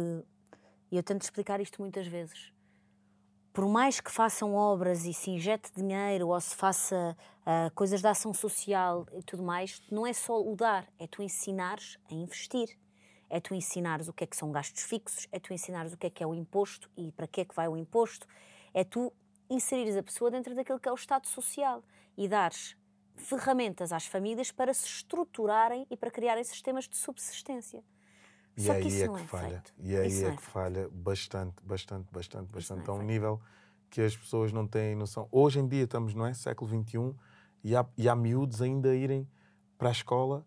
e 0.91 0.97
eu 0.97 1.03
tento 1.03 1.23
explicar 1.23 1.61
isto 1.61 1.81
muitas 1.81 2.07
vezes, 2.07 2.53
por 3.53 3.67
mais 3.67 4.01
que 4.01 4.11
façam 4.11 4.55
obras 4.55 5.05
e 5.05 5.13
se 5.13 5.31
injete 5.31 5.73
dinheiro 5.75 6.29
ou 6.29 6.41
se 6.41 6.55
faça 6.55 7.17
ah, 7.45 7.71
coisas 7.75 8.01
de 8.01 8.07
ação 8.07 8.33
social 8.33 9.07
e 9.13 9.23
tudo 9.23 9.43
mais, 9.43 9.83
não 9.91 10.07
é 10.07 10.13
só 10.13 10.41
o 10.41 10.55
dar, 10.55 10.87
é 10.99 11.07
tu 11.07 11.23
ensinares 11.23 11.99
a 12.11 12.15
investir. 12.15 12.69
É 13.31 13.41
tu 13.41 13.55
ensinares 13.55 14.09
o 14.09 14.13
que 14.13 14.25
é 14.25 14.27
que 14.27 14.37
são 14.37 14.51
gastos 14.53 14.83
fixos, 14.83 15.29
é 15.33 15.39
tu 15.39 15.53
ensinares 15.53 15.93
o 15.93 15.97
que 15.97 16.07
é 16.07 16.11
que 16.11 16.23
é 16.23 16.27
o 16.27 16.35
imposto 16.35 16.91
e 16.97 17.13
para 17.13 17.27
que 17.27 17.43
é 17.43 17.45
que 17.45 17.55
vai 17.55 17.69
o 17.69 17.77
imposto, 17.77 18.27
é 18.73 18.85
tu 18.85 19.13
inserires 19.51 19.97
a 19.97 20.03
pessoa 20.03 20.31
dentro 20.31 20.55
daquilo 20.55 20.79
que 20.81 20.89
é 20.89 20.93
o 20.93 20.95
Estado 20.95 21.27
social 21.27 21.83
e 22.17 22.29
dares 22.29 22.77
ferramentas 23.17 23.93
às 23.93 24.07
famílias 24.07 24.51
para 24.53 24.73
se 24.73 24.87
estruturarem 24.87 25.87
e 25.91 25.97
para 25.97 26.11
criarem 26.11 26.45
sistemas 26.45 26.89
de 26.89 26.97
subsistência. 26.97 27.83
E 28.57 28.63
Só 28.63 28.73
aí 28.73 28.83
que 28.83 28.89
isso 28.89 29.05
é 29.05 29.07
não 29.07 29.15
que 29.15 29.21
é 29.21 29.25
falha. 29.25 29.49
feito. 29.63 29.75
E 29.79 29.97
aí 29.97 30.07
Isso 30.07 30.25
é 30.25 30.29
é 30.29 30.37
que 30.37 30.43
falha 30.43 30.89
bastante, 30.91 31.63
bastante, 31.63 32.11
bastante, 32.13 32.49
bastante. 32.51 32.89
é 32.89 32.91
a 32.91 32.95
um 32.95 32.99
feito. 32.99 33.07
nível 33.07 33.41
que 33.91 34.01
as 34.03 34.17
pessoas 34.17 34.53
não 34.53 34.67
têm 34.67 34.95
noção. 34.97 35.29
Hoje 35.31 35.61
em 35.61 35.69
dia 35.69 35.85
estamos, 35.85 36.15
não 36.15 36.27
é? 36.27 36.35
Século 36.35 36.69
XXI 36.85 37.15
e 37.65 37.77
há, 37.77 37.87
e 37.97 38.09
há 38.09 38.15
miúdos 38.17 38.61
ainda 38.61 38.91
a 38.91 38.95
irem 38.95 39.29
para 39.79 39.89
a 39.89 39.93
escola 39.93 40.45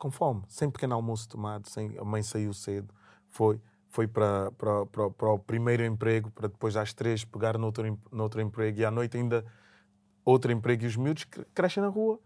com 0.00 0.10
fome, 0.10 0.42
sem 0.48 0.68
pequeno 0.70 0.94
almoço 0.94 1.28
tomado, 1.28 1.68
sem, 1.68 1.96
a 1.98 2.04
mãe 2.04 2.22
saiu 2.22 2.52
cedo, 2.54 2.92
foi, 3.28 3.60
foi 3.88 4.08
para, 4.08 4.50
para, 4.52 4.86
para, 4.86 5.10
para 5.10 5.28
o 5.28 5.38
primeiro 5.38 5.84
emprego, 5.84 6.30
para 6.30 6.48
depois 6.48 6.74
às 6.74 6.92
três 6.94 7.22
pegar 7.24 7.58
noutro, 7.58 7.98
noutro 8.10 8.40
emprego 8.40 8.80
e 8.80 8.84
à 8.84 8.90
noite 8.90 9.18
ainda 9.18 9.44
outro 10.24 10.50
emprego 10.50 10.84
e 10.84 10.86
os 10.86 10.96
miúdos 10.96 11.24
cre- 11.24 11.46
crescem 11.54 11.82
na 11.82 11.88
rua. 11.90 12.18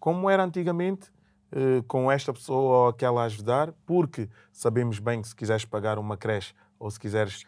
Como 0.00 0.28
era 0.28 0.42
antigamente, 0.42 1.12
eh, 1.52 1.82
com 1.86 2.10
esta 2.10 2.32
pessoa 2.32 2.84
ou 2.84 2.88
aquela 2.88 3.22
a 3.22 3.24
ajudar, 3.26 3.72
porque 3.84 4.28
sabemos 4.50 4.98
bem 4.98 5.20
que 5.20 5.28
se 5.28 5.36
quiseres 5.36 5.64
pagar 5.66 5.98
uma 5.98 6.16
creche 6.16 6.54
ou 6.78 6.90
se 6.90 6.98
quiseres 6.98 7.44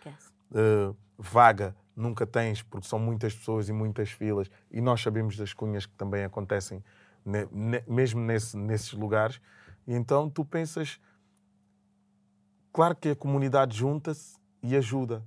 eh, 0.55 0.95
vaga, 1.19 1.75
nunca 1.97 2.27
tens, 2.27 2.63
porque 2.63 2.87
são 2.87 2.99
muitas 2.99 3.35
pessoas 3.35 3.69
e 3.69 3.73
muitas 3.73 4.11
filas, 4.11 4.51
e 4.71 4.81
nós 4.81 5.01
sabemos 5.01 5.37
das 5.37 5.53
cunhas 5.55 5.87
que 5.87 5.95
também 5.95 6.23
acontecem 6.23 6.85
ne- 7.25 7.49
ne- 7.51 7.85
mesmo 7.87 8.21
nesse- 8.21 8.57
nesses 8.57 8.93
lugares. 8.93 9.41
E 9.87 9.95
então 9.95 10.29
tu 10.31 10.45
pensas, 10.45 10.99
claro 12.73 12.95
que 12.97 13.11
a 13.11 13.17
comunidade 13.17 13.77
junta-se 13.77 14.37
e 14.63 14.77
ajuda, 14.77 15.23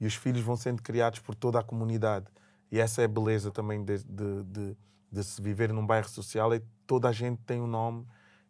e 0.00 0.06
os 0.06 0.14
filhos 0.14 0.40
vão 0.42 0.56
sendo 0.56 0.82
criados 0.82 1.20
por 1.20 1.34
toda 1.34 1.58
a 1.58 1.62
comunidade. 1.62 2.26
E 2.70 2.80
essa 2.80 3.02
é 3.02 3.04
a 3.04 3.08
beleza 3.08 3.50
também 3.50 3.84
de, 3.84 3.98
de, 4.04 4.42
de- 4.44 4.76
de 5.10 5.22
se 5.24 5.40
viver 5.42 5.72
num 5.72 5.86
bairro 5.86 6.08
social, 6.08 6.52
é 6.54 6.62
toda 6.86 7.08
a 7.08 7.12
gente 7.12 7.38
tem 7.42 7.60
um 7.60 7.66
nome, 7.66 8.06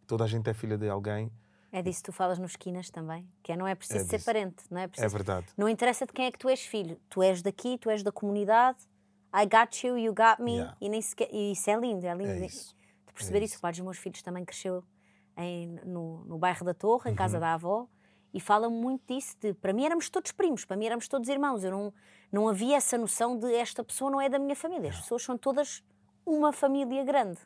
toda 0.07 0.25
a 0.25 0.27
gente 0.29 0.49
é 0.49 0.55
filha 0.55 0.79
de 0.79 0.89
alguém. 0.89 1.31
É 1.73 1.83
disso 1.83 2.01
que 2.01 2.11
tu 2.11 2.13
falas 2.13 2.39
nos 2.39 2.53
esquinas 2.53 2.89
também, 2.91 3.29
que 3.43 3.51
é 3.51 3.57
não 3.57 3.67
é 3.67 3.75
preciso 3.75 3.99
É 4.01 4.05
ser 4.05 4.17
disso. 4.19 4.27
parente, 4.27 4.63
não 4.71 4.79
é 4.79 4.85
É 4.85 4.89
preciso. 4.89 5.13
verdade. 5.13 5.47
Não 5.57 5.69
interessa 5.69 6.07
de 6.07 6.13
quem 6.13 6.27
é 6.27 6.31
que 6.31 6.39
tu 6.39 6.49
és 6.49 6.61
filho. 6.61 7.01
Tu 7.09 7.23
és 7.23 7.43
daqui, 7.43 7.79
tu 7.79 7.91
és 7.91 8.03
da 8.03 8.13
comunidade. 8.13 8.79
I 9.35 9.45
got 9.47 9.83
you, 9.83 9.97
you 9.99 10.15
got 10.15 10.39
me. 10.43 10.57
Yeah. 10.57 10.77
E, 10.81 10.89
nem 10.89 11.01
sequer, 11.01 11.29
e 11.33 11.53
isso 11.53 11.69
é 11.71 11.77
lindo, 11.77 12.07
é 12.07 12.15
lindo. 12.15 12.31
É 12.31 12.47
isso. 12.47 12.77
De 13.13 13.15
perceber 13.15 13.39
É 13.41 13.45
isso. 13.45 13.53
isso. 13.55 13.59
O 13.59 13.63
pai 13.63 13.73
dos 13.73 13.81
meus 13.81 13.99
filhos 13.99 14.23
também 14.23 14.45
cresceu 14.45 14.83
em- 15.37 15.79
no, 15.85 16.25
no 16.25 16.39
bairro 16.39 16.65
da 16.65 16.75
Torre, 16.75 17.09
em 17.09 17.13
Uhum. 17.13 17.17
casa 17.17 17.39
da 17.39 17.55
avó, 17.55 17.87
e 18.35 18.41
fala 18.41 18.69
muito 18.71 19.03
disso. 19.15 19.37
De, 19.41 19.53
para 19.55 19.73
mim 19.73 19.85
éramos 19.85 20.09
todos 20.09 20.33
primos, 20.33 20.65
para 20.65 20.77
mim 20.77 20.87
éramos 20.87 21.07
todos 21.09 21.29
irmãos. 21.29 21.63
Eu 21.65 21.71
não, 21.71 21.95
não 22.31 22.49
havia 22.49 22.77
essa 22.77 22.97
noção 22.99 23.39
de 23.39 23.53
esta 23.55 23.85
pessoa 23.85 24.11
não 24.11 24.21
é 24.21 24.29
da 24.29 24.39
minha 24.39 24.57
família. 24.57 24.91
As 24.91 25.01
pessoas 25.01 25.23
são 25.23 25.37
todas 25.37 25.83
uma 26.25 26.53
família 26.53 27.05
grande. 27.05 27.39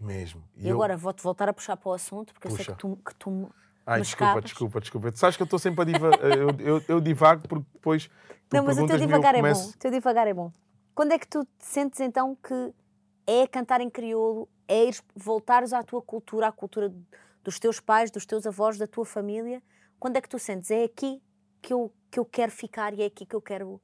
Mesmo. 0.00 0.44
E, 0.56 0.68
eu- 0.68 0.76
agora 0.76 0.96
vou-te 0.96 1.22
voltar 1.22 1.48
a 1.48 1.52
puxar 1.52 1.76
para 1.76 1.88
o 1.88 1.92
assunto, 1.92 2.32
porque 2.32 2.46
eu 2.46 2.50
sei 2.52 2.58
Puxa. 2.64 2.72
que 2.72 2.78
tu, 2.78 2.96
que 3.04 3.14
tu 3.16 3.30
me- 3.30 3.48
Ai, 3.84 4.00
desculpa, 4.02 4.40
desculpa, 4.42 4.80
desculpa. 4.80 5.10
Tu 5.12 5.18
sabes 5.18 5.36
que 5.36 5.42
eu 5.42 5.44
estou 5.46 5.58
sempre 5.58 5.80
a 5.82 5.84
divagar. 5.84 6.20
eu, 6.22 6.50
eu, 6.60 6.82
eu 6.86 7.00
divago 7.00 7.48
porque 7.48 7.64
depois. 7.72 8.06
Tu 8.48 8.56
Não, 8.56 8.64
mas 8.64 8.78
o 8.78 8.86
teu 8.86 8.98
devagar 8.98 9.34
é 9.34 9.38
começo- 9.38 9.64
bom. 9.64 9.74
O 9.74 9.78
teu 9.78 9.90
devagar 9.90 10.26
é 10.26 10.34
bom. 10.34 10.52
Quando 10.94 11.12
é 11.12 11.18
que 11.18 11.26
tu 11.26 11.44
te 11.58 11.64
sentes 11.66 11.98
então 12.00 12.36
que 12.36 12.72
é 13.26 13.46
cantar 13.46 13.80
em 13.80 13.88
crioulo, 13.90 14.48
é 14.68 14.84
ires, 14.84 15.02
voltares 15.16 15.72
à 15.72 15.82
tua 15.82 16.02
cultura, 16.02 16.48
à 16.48 16.52
cultura 16.52 16.92
dos 17.42 17.58
teus 17.58 17.80
pais, 17.80 18.10
dos 18.10 18.26
teus 18.26 18.46
avós, 18.46 18.78
da 18.78 18.86
tua 18.86 19.04
família? 19.04 19.62
Quando 19.98 20.16
é 20.16 20.20
que 20.20 20.28
tu 20.28 20.38
sentes? 20.38 20.70
É 20.70 20.84
aqui 20.84 21.20
que 21.60 21.72
eu, 21.72 21.92
que 22.10 22.20
eu 22.20 22.24
quero 22.24 22.52
ficar 22.52 22.92
e 22.94 23.02
é 23.02 23.06
aqui 23.06 23.26
que 23.26 23.34
eu 23.34 23.42
quero 23.42 23.80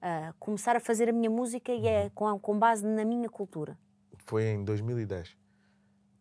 ah, 0.00 0.34
começar 0.38 0.76
a 0.76 0.80
fazer 0.80 1.08
a 1.08 1.12
minha 1.12 1.30
música 1.30 1.72
e 1.72 1.80
Uhum. 1.80 1.86
é 1.86 2.10
com, 2.14 2.38
com 2.38 2.58
base 2.58 2.86
na 2.86 3.04
minha 3.04 3.28
cultura. 3.28 3.78
Foi 4.26 4.44
em 4.44 4.62
2010. 4.64 5.36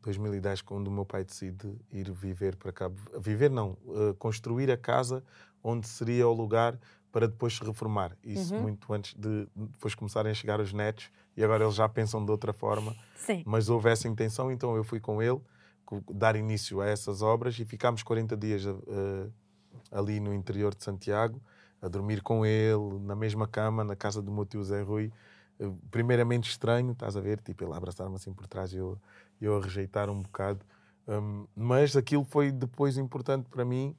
2010, 0.01 0.62
quando 0.62 0.88
o 0.88 0.91
meu 0.91 1.06
pai 1.06 1.23
decide 1.23 1.75
ir 1.91 2.12
viver 2.12 2.56
para 2.56 2.71
cá. 2.71 2.91
Viver 3.19 3.49
não, 3.49 3.78
eh, 3.88 4.13
construir 4.19 4.69
a 4.71 4.78
casa 4.78 5.23
onde 5.63 5.88
seria 5.88 6.28
o 6.28 6.34
lugar 6.34 6.80
para 7.15 7.30
depois 7.30 7.56
se 7.56 7.63
reformar. 7.63 8.12
Isso 8.21 8.54
Uhum. 8.54 8.63
muito 8.63 8.91
antes 8.93 9.13
de 9.13 9.47
depois 9.56 9.95
começarem 9.95 10.30
a 10.30 10.36
chegar 10.36 10.60
os 10.60 10.73
netos 10.73 11.10
e 11.38 11.41
agora 11.45 11.63
eles 11.63 11.73
já 11.75 11.88
pensam 11.88 12.25
de 12.25 12.30
outra 12.30 12.51
forma. 12.51 12.93
Sim. 13.15 13.41
Mas 13.45 13.69
houve 13.69 13.89
essa 13.89 14.06
intenção, 14.06 14.51
então 14.51 14.75
eu 14.75 14.84
fui 14.84 14.99
com 14.99 15.21
ele 15.21 15.39
dar 16.13 16.36
início 16.36 16.82
a 16.82 16.88
essas 16.88 17.21
obras 17.21 17.58
e 17.58 17.63
ficámos 17.63 18.04
40 18.04 18.36
dias 18.36 18.65
eh, 18.65 19.30
ali 19.93 20.19
no 20.19 20.34
interior 20.34 20.75
de 20.75 20.84
Santiago, 20.84 21.41
a 21.82 21.88
dormir 21.88 22.21
com 22.21 22.45
ele, 22.45 22.99
na 22.99 23.15
mesma 23.15 23.47
cama, 23.47 23.82
na 23.86 23.95
casa 23.95 24.21
do 24.21 24.30
meu 24.30 24.45
tio 24.45 24.62
Zé 24.62 24.82
Rui. 24.82 25.10
Eh, 25.58 25.71
Primeiramente 25.89 26.49
estranho, 26.49 26.91
estás 26.91 27.15
a 27.15 27.21
ver? 27.21 27.39
Tipo, 27.39 27.63
ele 27.63 27.73
abraçar-me 27.73 28.15
assim 28.17 28.34
por 28.34 28.45
trás 28.45 28.73
e 28.73 28.75
eu, 28.75 28.99
eu 29.39 29.56
a 29.58 29.62
rejeitar 29.62 30.10
um 30.10 30.19
bocado. 30.21 30.65
Um, 31.08 31.47
mas 31.56 31.95
aquilo 31.95 32.25
foi 32.25 32.51
depois 32.51 32.97
importante 32.97 33.47
para 33.47 33.63
mim, 33.63 33.95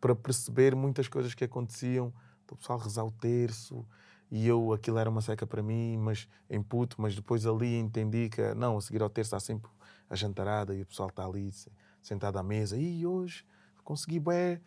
para 0.00 0.14
perceber 0.14 0.76
muitas 0.76 1.08
coisas 1.08 1.34
que 1.34 1.42
aconteciam, 1.42 2.12
do 2.52 2.56
pessoal 2.58 2.78
rezar 2.78 3.04
o 3.04 3.10
terço, 3.10 3.84
e 4.30 4.46
eu, 4.46 4.72
aquilo 4.72 4.98
era 4.98 5.10
uma 5.10 5.20
seca 5.20 5.46
para 5.46 5.62
mim, 5.62 5.96
mas 5.98 6.28
em 6.48 6.62
puto, 6.62 6.96
mas 7.00 7.14
depois 7.14 7.46
ali 7.46 7.78
entendi 7.78 8.28
que, 8.28 8.54
não, 8.54 8.78
a 8.78 8.80
seguir 8.80 9.02
ao 9.02 9.10
terço 9.10 9.36
há 9.36 9.40
sempre 9.40 9.70
a 10.08 10.14
jantarada 10.14 10.74
e 10.74 10.82
o 10.82 10.86
pessoal 10.86 11.08
está 11.08 11.24
ali 11.24 11.52
se- 11.52 11.70
sentado 12.02 12.38
à 12.38 12.42
mesa, 12.42 12.76
e 12.76 13.06
hoje 13.06 13.44
consegui 13.84 14.18
bué 14.18 14.60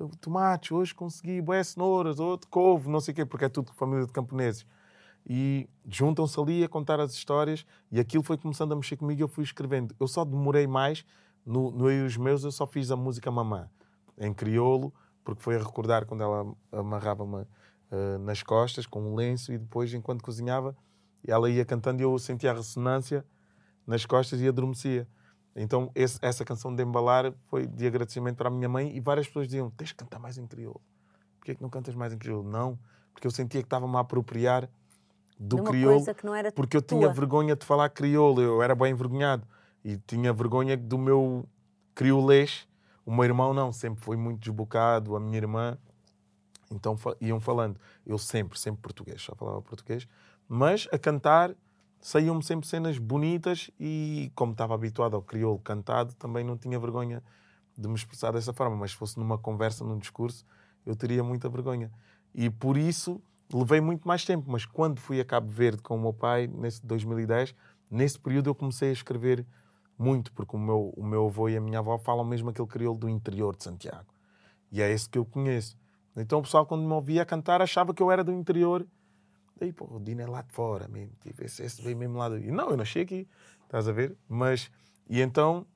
eh, 0.00 0.08
tomates, 0.20 0.72
hoje 0.72 0.94
consegui 0.94 1.40
bué 1.40 1.62
cenouras, 1.62 2.18
outro 2.18 2.48
couve, 2.48 2.88
não 2.88 3.00
sei 3.00 3.12
o 3.12 3.14
quê, 3.14 3.24
porque 3.24 3.44
é 3.44 3.48
tudo 3.48 3.72
família 3.72 4.06
de 4.06 4.12
camponeses. 4.12 4.66
E 5.24 5.68
juntam-se 5.88 6.38
ali 6.40 6.64
a 6.64 6.68
contar 6.68 6.98
as 6.98 7.12
histórias 7.12 7.64
e 7.92 8.00
aquilo 8.00 8.24
foi 8.24 8.36
começando 8.36 8.72
a 8.72 8.76
mexer 8.76 8.96
comigo 8.96 9.20
e 9.20 9.22
eu 9.22 9.28
fui 9.28 9.44
escrevendo. 9.44 9.94
Eu 10.00 10.08
só 10.08 10.24
demorei 10.24 10.66
mais, 10.66 11.04
no, 11.46 11.70
no 11.70 11.88
Eu 11.88 12.04
e 12.04 12.06
os 12.06 12.16
Meus, 12.16 12.42
eu 12.42 12.50
só 12.50 12.66
fiz 12.66 12.90
a 12.90 12.96
música 12.96 13.30
Mamã, 13.30 13.70
em 14.18 14.34
crioulo, 14.34 14.92
porque 15.24 15.42
foi 15.42 15.56
a 15.56 15.58
recordar 15.58 16.04
quando 16.06 16.22
ela 16.22 16.52
amarrava-me 16.70 17.46
eh, 17.90 18.18
nas 18.18 18.42
costas 18.42 18.86
com 18.86 19.00
um 19.02 19.14
lenço 19.14 19.52
e 19.52 19.58
depois, 19.58 19.92
enquanto 19.94 20.22
cozinhava, 20.22 20.76
ela 21.26 21.48
ia 21.50 21.64
cantando 21.64 22.00
e 22.00 22.04
eu 22.04 22.18
sentia 22.18 22.50
a 22.50 22.54
ressonância 22.54 23.24
nas 23.86 24.04
costas 24.06 24.40
e 24.40 24.48
adormecia. 24.48 25.06
Então, 25.54 25.90
esse- 25.94 26.18
essa 26.22 26.44
canção 26.44 26.74
de 26.74 26.82
embalar 26.82 27.32
foi 27.48 27.66
de 27.66 27.86
agradecimento 27.86 28.36
para 28.36 28.48
a 28.48 28.50
minha 28.50 28.68
mãe 28.68 28.96
e 28.96 29.00
várias 29.00 29.26
pessoas 29.26 29.46
diziam: 29.46 29.70
Tens 29.70 29.92
que 29.92 29.98
cantar 29.98 30.18
mais 30.18 30.38
em 30.38 30.46
crioulo. 30.46 30.80
Porquê 31.38 31.54
que 31.54 31.62
não 31.62 31.68
cantas 31.68 31.94
mais 31.94 32.12
em 32.12 32.18
crioulo? 32.18 32.48
Não, 32.48 32.78
porque 33.12 33.26
eu 33.26 33.30
sentia 33.30 33.60
que 33.60 33.66
estava-me 33.66 33.94
a 33.96 34.00
apropriar 34.00 34.68
do 35.38 35.56
De 35.56 35.62
crioulo 35.64 35.98
porque 36.54 36.76
eu 36.76 36.82
tinha 36.82 37.00
tua. 37.08 37.12
vergonha 37.12 37.54
de 37.56 37.66
falar 37.66 37.88
crioulo, 37.90 38.40
eu 38.40 38.62
era 38.62 38.74
bem 38.74 38.92
envergonhado 38.92 39.46
e 39.84 39.96
tinha 39.98 40.32
vergonha 40.32 40.76
do 40.76 40.96
meu 40.96 41.44
criolês. 41.94 42.66
O 43.04 43.12
meu 43.12 43.24
irmão 43.24 43.52
não, 43.52 43.72
sempre 43.72 44.02
foi 44.02 44.16
muito 44.16 44.40
desbocado, 44.40 45.16
a 45.16 45.20
minha 45.20 45.36
irmã. 45.36 45.78
Então 46.70 46.96
iam 47.20 47.40
falando. 47.40 47.78
Eu 48.06 48.18
sempre, 48.18 48.58
sempre 48.58 48.80
português, 48.80 49.22
só 49.22 49.34
falava 49.34 49.60
português. 49.62 50.06
Mas 50.48 50.88
a 50.92 50.98
cantar 50.98 51.54
saíam-me 52.00 52.42
sempre 52.42 52.66
cenas 52.66 52.98
bonitas 52.98 53.70
e, 53.78 54.30
como 54.34 54.52
estava 54.52 54.74
habituado 54.74 55.14
ao 55.14 55.22
crioulo 55.22 55.58
cantado, 55.58 56.14
também 56.14 56.44
não 56.44 56.56
tinha 56.56 56.78
vergonha 56.78 57.22
de 57.76 57.88
me 57.88 57.94
expressar 57.94 58.32
dessa 58.32 58.52
forma. 58.52 58.76
Mas 58.76 58.92
se 58.92 58.96
fosse 58.96 59.18
numa 59.18 59.38
conversa, 59.38 59.84
num 59.84 59.98
discurso, 59.98 60.44
eu 60.84 60.96
teria 60.96 61.22
muita 61.22 61.48
vergonha. 61.48 61.90
E 62.34 62.50
por 62.50 62.76
isso 62.76 63.20
levei 63.52 63.80
muito 63.80 64.06
mais 64.06 64.24
tempo. 64.24 64.50
Mas 64.50 64.64
quando 64.64 65.00
fui 65.00 65.20
a 65.20 65.24
Cabo 65.24 65.50
Verde 65.50 65.82
com 65.82 65.96
o 65.96 66.00
meu 66.00 66.12
pai, 66.12 66.46
nesse 66.46 66.84
2010, 66.84 67.54
nesse 67.90 68.18
período 68.18 68.50
eu 68.50 68.54
comecei 68.54 68.90
a 68.90 68.92
escrever 68.92 69.46
muito, 69.98 70.32
porque 70.32 70.56
o 70.56 70.58
meu, 70.58 70.92
o 70.96 71.04
meu 71.04 71.26
avô 71.26 71.48
e 71.48 71.56
a 71.56 71.60
minha 71.60 71.78
avó 71.78 71.98
falam 71.98 72.24
mesmo 72.24 72.50
aquele 72.50 72.68
crioulo 72.68 72.98
do 72.98 73.08
interior 73.08 73.56
de 73.56 73.64
Santiago. 73.64 74.12
E 74.70 74.80
é 74.82 74.90
esse 74.90 75.08
que 75.08 75.18
eu 75.18 75.24
conheço. 75.24 75.76
Então 76.16 76.40
o 76.40 76.42
pessoal, 76.42 76.66
quando 76.66 76.82
me 76.84 76.92
ouvia 76.92 77.24
cantar, 77.24 77.62
achava 77.62 77.94
que 77.94 78.02
eu 78.02 78.10
era 78.10 78.24
do 78.24 78.32
interior. 78.32 78.86
Daí, 79.58 79.72
pô, 79.72 79.86
o 79.96 80.00
Dino 80.00 80.22
é 80.22 80.26
lá 80.26 80.42
de 80.42 80.52
fora 80.52 80.88
mesmo. 80.88 81.14
Tipo, 81.20 81.44
esse, 81.44 81.62
esse 81.62 81.80
veio 81.82 81.96
mesmo 81.96 82.18
lá 82.18 82.28
do... 82.28 82.38
Não, 82.40 82.70
eu 82.70 82.76
nasci 82.76 83.00
aqui, 83.00 83.28
estás 83.64 83.88
a 83.88 83.92
ver? 83.92 84.16
Mas, 84.28 84.70
e 85.08 85.20
então 85.20 85.66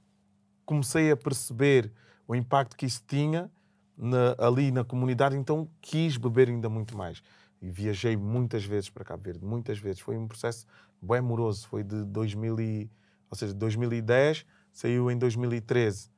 comecei 0.64 1.10
a 1.10 1.16
perceber 1.16 1.92
o 2.26 2.34
impacto 2.34 2.76
que 2.76 2.86
isso 2.86 3.02
tinha 3.06 3.50
na- 3.96 4.34
ali 4.38 4.70
na 4.70 4.84
comunidade, 4.84 5.36
então 5.36 5.68
quis 5.80 6.16
beber 6.16 6.48
ainda 6.48 6.68
muito 6.68 6.96
mais. 6.96 7.22
E 7.62 7.70
viajei 7.70 8.16
muitas 8.16 8.64
vezes 8.64 8.90
para 8.90 9.04
Cabo 9.04 9.22
Verde, 9.22 9.44
muitas 9.44 9.78
vezes. 9.78 10.00
Foi 10.00 10.16
um 10.16 10.28
processo 10.28 10.66
bem 11.00 11.18
amoroso. 11.18 11.66
Foi 11.68 11.82
de 11.82 12.04
2000 12.04 12.58
e, 12.60 12.90
ou 13.30 13.36
seja, 13.36 13.52
2010, 13.54 14.44
saiu 14.72 15.10
em 15.10 15.18
2013. 15.18 16.10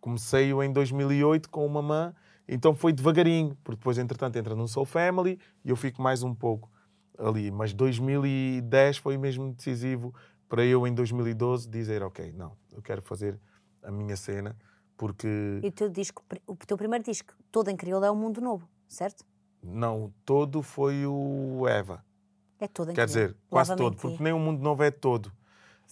Comecei 0.00 0.50
em 0.52 0.72
2008 0.72 1.48
com 1.48 1.64
o 1.64 1.70
Mamã, 1.70 2.12
então 2.48 2.74
foi 2.74 2.92
devagarinho, 2.92 3.56
porque 3.62 3.78
depois, 3.78 3.98
entretanto, 3.98 4.36
entra 4.36 4.54
no 4.56 4.66
Soul 4.66 4.84
Family 4.84 5.38
e 5.64 5.70
eu 5.70 5.76
fico 5.76 6.02
mais 6.02 6.22
um 6.24 6.34
pouco 6.34 6.68
ali. 7.18 7.50
Mas 7.52 7.72
2010 7.72 8.96
foi 8.98 9.16
mesmo 9.16 9.52
decisivo 9.52 10.12
para 10.48 10.64
eu, 10.64 10.86
em 10.86 10.92
2012, 10.94 11.68
dizer: 11.68 12.02
Ok, 12.02 12.32
não, 12.32 12.56
eu 12.72 12.82
quero 12.82 13.00
fazer 13.00 13.38
a 13.82 13.92
minha 13.92 14.16
cena, 14.16 14.56
porque 14.96 15.60
E 15.62 15.68
o 15.68 15.72
teu 15.72 15.88
disco, 15.88 16.24
o 16.46 16.56
teu 16.56 16.76
primeiro 16.76 17.04
disco, 17.04 17.32
todo 17.50 17.68
em 17.70 17.76
crioulo, 17.76 18.04
é 18.04 18.10
um 18.10 18.16
mundo 18.16 18.40
novo, 18.40 18.68
certo? 18.88 19.24
não, 19.62 20.12
todo 20.24 20.60
foi 20.62 21.06
o 21.06 21.64
Eva. 21.68 22.04
É 22.58 22.66
todo 22.66 22.90
em 22.90 22.94
Quer 22.94 23.08
crioulo. 23.08 23.28
dizer, 23.28 23.36
quase 23.48 23.76
todo, 23.76 23.96
porque 23.96 24.20
nem 24.22 24.32
o 24.32 24.38
Mundo 24.40 24.60
Novo 24.60 24.82
é 24.82 24.90
todo. 24.90 25.32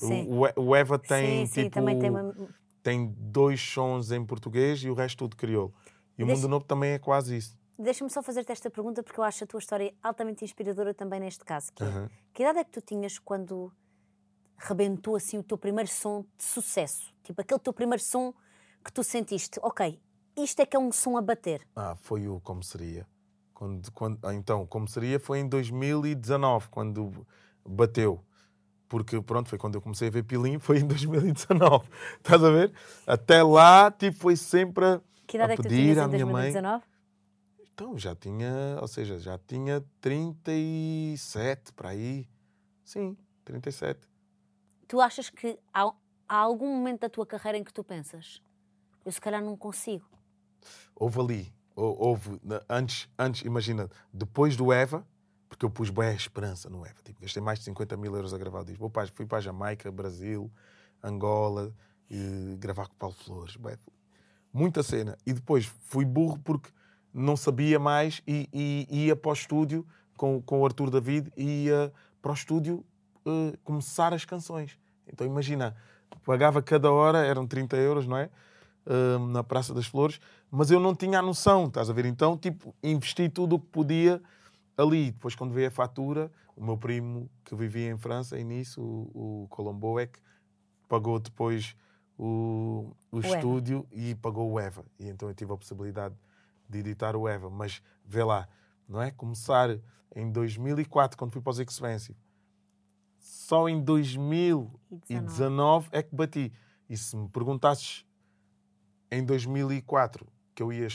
Sim. 0.06 0.26
O, 0.28 0.60
o- 0.62 0.74
Eva 0.76 0.98
tem, 0.98 1.46
sim, 1.46 1.52
sim, 1.52 1.62
tipo, 1.64 1.74
também 1.74 1.98
tem 1.98 2.10
uma... 2.10 2.34
tem 2.82 3.14
dois 3.18 3.60
sons 3.60 4.10
em 4.10 4.24
português 4.24 4.82
e 4.82 4.88
o 4.90 4.94
resto 4.94 5.18
tudo 5.18 5.36
crioulo. 5.36 5.74
E 6.16 6.22
o 6.22 6.26
Deixa- 6.26 6.40
Mundo 6.42 6.50
Novo 6.50 6.64
também 6.64 6.92
é 6.92 6.98
quase 6.98 7.36
isso. 7.36 7.58
Deixa-me 7.78 8.10
só 8.10 8.22
fazer-te 8.22 8.52
esta 8.52 8.68
pergunta 8.70 9.02
porque 9.02 9.18
eu 9.18 9.24
acho 9.24 9.42
a 9.44 9.46
tua 9.46 9.58
história 9.58 9.94
altamente 10.02 10.44
inspiradora 10.44 10.92
também 10.92 11.18
neste 11.20 11.44
caso. 11.44 11.72
Que, 11.74 11.82
Aham. 11.82 12.10
que 12.34 12.42
idade 12.42 12.58
é 12.58 12.64
que 12.64 12.70
tu 12.70 12.80
tinhas 12.82 13.18
quando 13.18 13.72
rebentou 14.58 15.16
assim 15.16 15.38
o 15.38 15.42
teu 15.42 15.56
primeiro 15.56 15.90
som 15.90 16.22
de 16.36 16.44
sucesso? 16.44 17.12
Tipo, 17.22 17.40
aquele 17.40 17.60
teu 17.60 17.72
primeiro 17.72 18.02
som 18.02 18.34
que 18.84 18.92
tu 18.92 19.02
sentiste, 19.02 19.58
ok, 19.62 19.98
isto 20.36 20.60
é 20.60 20.66
que 20.66 20.76
é 20.76 20.78
um 20.78 20.92
som 20.92 21.16
a 21.16 21.22
bater. 21.22 21.66
Ah, 21.76 21.94
foi 22.00 22.28
o 22.28 22.40
Como 22.40 22.62
Seria. 22.62 23.06
Quando, 23.54 23.90
quando, 23.92 24.18
ah, 24.26 24.34
então, 24.34 24.66
Como 24.66 24.88
Seria 24.88 25.18
foi 25.20 25.38
em 25.38 25.48
2019, 25.48 26.68
quando 26.70 27.26
bateu. 27.66 28.22
Porque, 28.90 29.22
pronto, 29.22 29.48
foi 29.48 29.57
quando 29.57 29.76
eu 29.76 29.81
comecei 29.81 30.09
a 30.09 30.11
ver 30.11 30.24
Pilim, 30.24 30.59
foi 30.59 30.81
em 30.81 30.87
2019. 30.87 31.88
Estás 32.18 32.42
a 32.42 32.50
ver? 32.50 32.72
Até 33.07 33.40
lá, 33.42 33.88
tipo, 33.90 34.18
foi 34.18 34.35
sempre 34.35 34.85
a, 34.85 35.00
Que 35.29 35.37
idade 35.37 35.53
a 35.53 35.55
é 35.55 35.57
que 35.57 35.62
tu 35.62 35.68
pedir 35.68 35.83
tinhas 35.94 35.98
à 35.98 36.05
em 36.05 36.09
minha 36.09 36.26
mãe. 36.26 36.53
2019? 36.53 36.85
Então, 37.72 37.96
já 37.96 38.14
tinha, 38.16 38.76
ou 38.81 38.88
seja, 38.88 39.16
já 39.20 39.38
tinha 39.38 39.81
37 40.00 41.72
para 41.72 41.90
aí. 41.90 42.29
Sim, 42.85 43.16
37. 43.44 44.09
Tu 44.88 45.00
achas 45.00 45.31
que 45.31 45.57
há, 45.72 45.85
há 46.29 46.37
algum 46.37 46.68
momento 46.76 47.03
da 47.03 47.09
tua 47.09 47.24
carreira 47.24 47.57
em 47.57 47.62
que 47.64 47.72
tu 47.72 47.85
pensas 47.85 48.42
eu 49.05 49.12
se 49.12 49.20
calhar 49.20 49.42
não 49.42 49.57
consigo? 49.57 50.05
Houve 50.94 51.20
ali, 51.20 51.55
hou- 51.74 51.96
houve, 51.98 52.40
antes, 52.68 53.09
antes, 53.18 53.42
imagina, 53.46 53.88
depois 54.12 54.57
do 54.57 54.72
Eva, 54.72 55.07
porque 55.61 55.66
eu 55.66 55.70
pus 55.70 55.90
bem 55.90 56.09
a 56.09 56.14
esperança 56.14 56.70
no 56.70 56.87
Eva, 56.87 56.96
tipo, 57.05 57.20
gastei 57.20 57.42
mais 57.42 57.59
de 57.59 57.66
50 57.66 57.94
mil 57.94 58.16
euros 58.16 58.33
a 58.33 58.38
gravar 58.38 58.61
o 58.61 58.64
disco. 58.64 58.81
Vou 58.81 58.88
para- 58.88 59.09
fui 59.09 59.27
para 59.27 59.40
Jamaica, 59.40 59.92
Brasil, 59.92 60.51
Angola, 61.05 61.70
e 62.11 62.57
gravar 62.59 62.87
com 62.87 62.94
o 62.94 62.96
Paulo 62.96 63.14
Flores, 63.14 63.57
bué, 63.57 63.77
muita 64.51 64.83
cena. 64.83 65.18
E 65.27 65.35
depois 65.35 65.70
fui 65.83 66.07
burro 66.07 66.38
porque 66.38 66.70
não 67.12 67.37
sabia 67.37 67.79
mais 67.79 68.23
e, 68.27 68.49
e 68.90 69.05
ia 69.07 69.14
para 69.14 69.29
o 69.29 69.35
estúdio 69.35 69.87
com, 70.16 70.40
com 70.40 70.61
o 70.61 70.64
Arthur 70.64 70.88
David 70.88 71.31
e 71.37 71.66
ia 71.66 71.92
para 72.23 72.31
o 72.31 72.35
estúdio 72.35 72.83
eh, 73.27 73.59
começar 73.62 74.14
as 74.14 74.25
canções. 74.25 74.79
Então 75.07 75.27
imagina, 75.27 75.77
pagava 76.25 76.62
cada 76.62 76.90
hora, 76.90 77.18
eram 77.18 77.46
30 77.46 77.77
euros, 77.77 78.07
não 78.07 78.16
é? 78.16 78.31
Eh, 78.87 79.18
na 79.29 79.44
Praça 79.44 79.75
das 79.75 79.87
Flores, 79.87 80.18
mas 80.51 80.70
eu 80.70 80.81
não 80.81 80.94
tinha 80.94 81.18
a 81.18 81.23
noção, 81.23 81.66
estás 81.66 81.90
a 81.90 81.92
ver? 81.92 82.07
Então, 82.07 82.35
tipo, 82.37 82.75
investi 82.83 83.29
tudo 83.29 83.57
o 83.57 83.61
que 83.61 83.66
podia 83.66 84.23
ali. 84.80 85.10
Depois, 85.10 85.34
quando 85.34 85.52
veio 85.52 85.68
a 85.68 85.70
fatura, 85.70 86.30
o 86.56 86.64
meu 86.64 86.76
primo 86.76 87.30
que 87.44 87.54
vivia 87.54 87.90
em 87.90 87.96
França, 87.96 88.38
e 88.38 88.44
nisso, 88.44 88.80
o, 88.80 89.44
o 89.44 89.48
Colombo, 89.48 89.98
é 89.98 90.06
que 90.06 90.18
pagou 90.88 91.18
depois 91.18 91.76
o, 92.18 92.94
o, 93.10 93.18
Eva. 93.18 93.36
estúdio 93.36 93.86
e 93.92 94.14
pagou 94.14 94.50
o 94.50 94.58
Eva. 94.58 94.84
E 94.98 95.08
então 95.08 95.28
eu 95.28 95.34
tive 95.34 95.52
a 95.52 95.56
possibilidade 95.56 96.14
de 96.68 96.78
editar 96.78 97.16
o 97.16 97.28
Eva. 97.28 97.48
Mas 97.48 97.82
vê 98.04 98.24
lá, 98.24 98.48
não 98.88 99.00
é? 99.00 99.10
Começar 99.10 99.78
em 100.14 100.30
2004, 100.30 101.16
quando 101.16 101.32
fui 101.32 101.40
para 101.40 101.50
os 101.50 101.58
Expensive, 101.58 102.18
só 103.18 103.68
em 103.68 103.82
2019 103.82 105.88
é 105.92 106.02
que 106.02 106.14
bati. 106.14 106.52
E 106.88 106.96
se 106.96 107.16
me 107.16 107.28
perguntasses 107.28 108.04
em 109.10 109.24
2004 109.24 110.26
que 110.54 110.62
eu 110.62 110.72
ia 110.72 110.88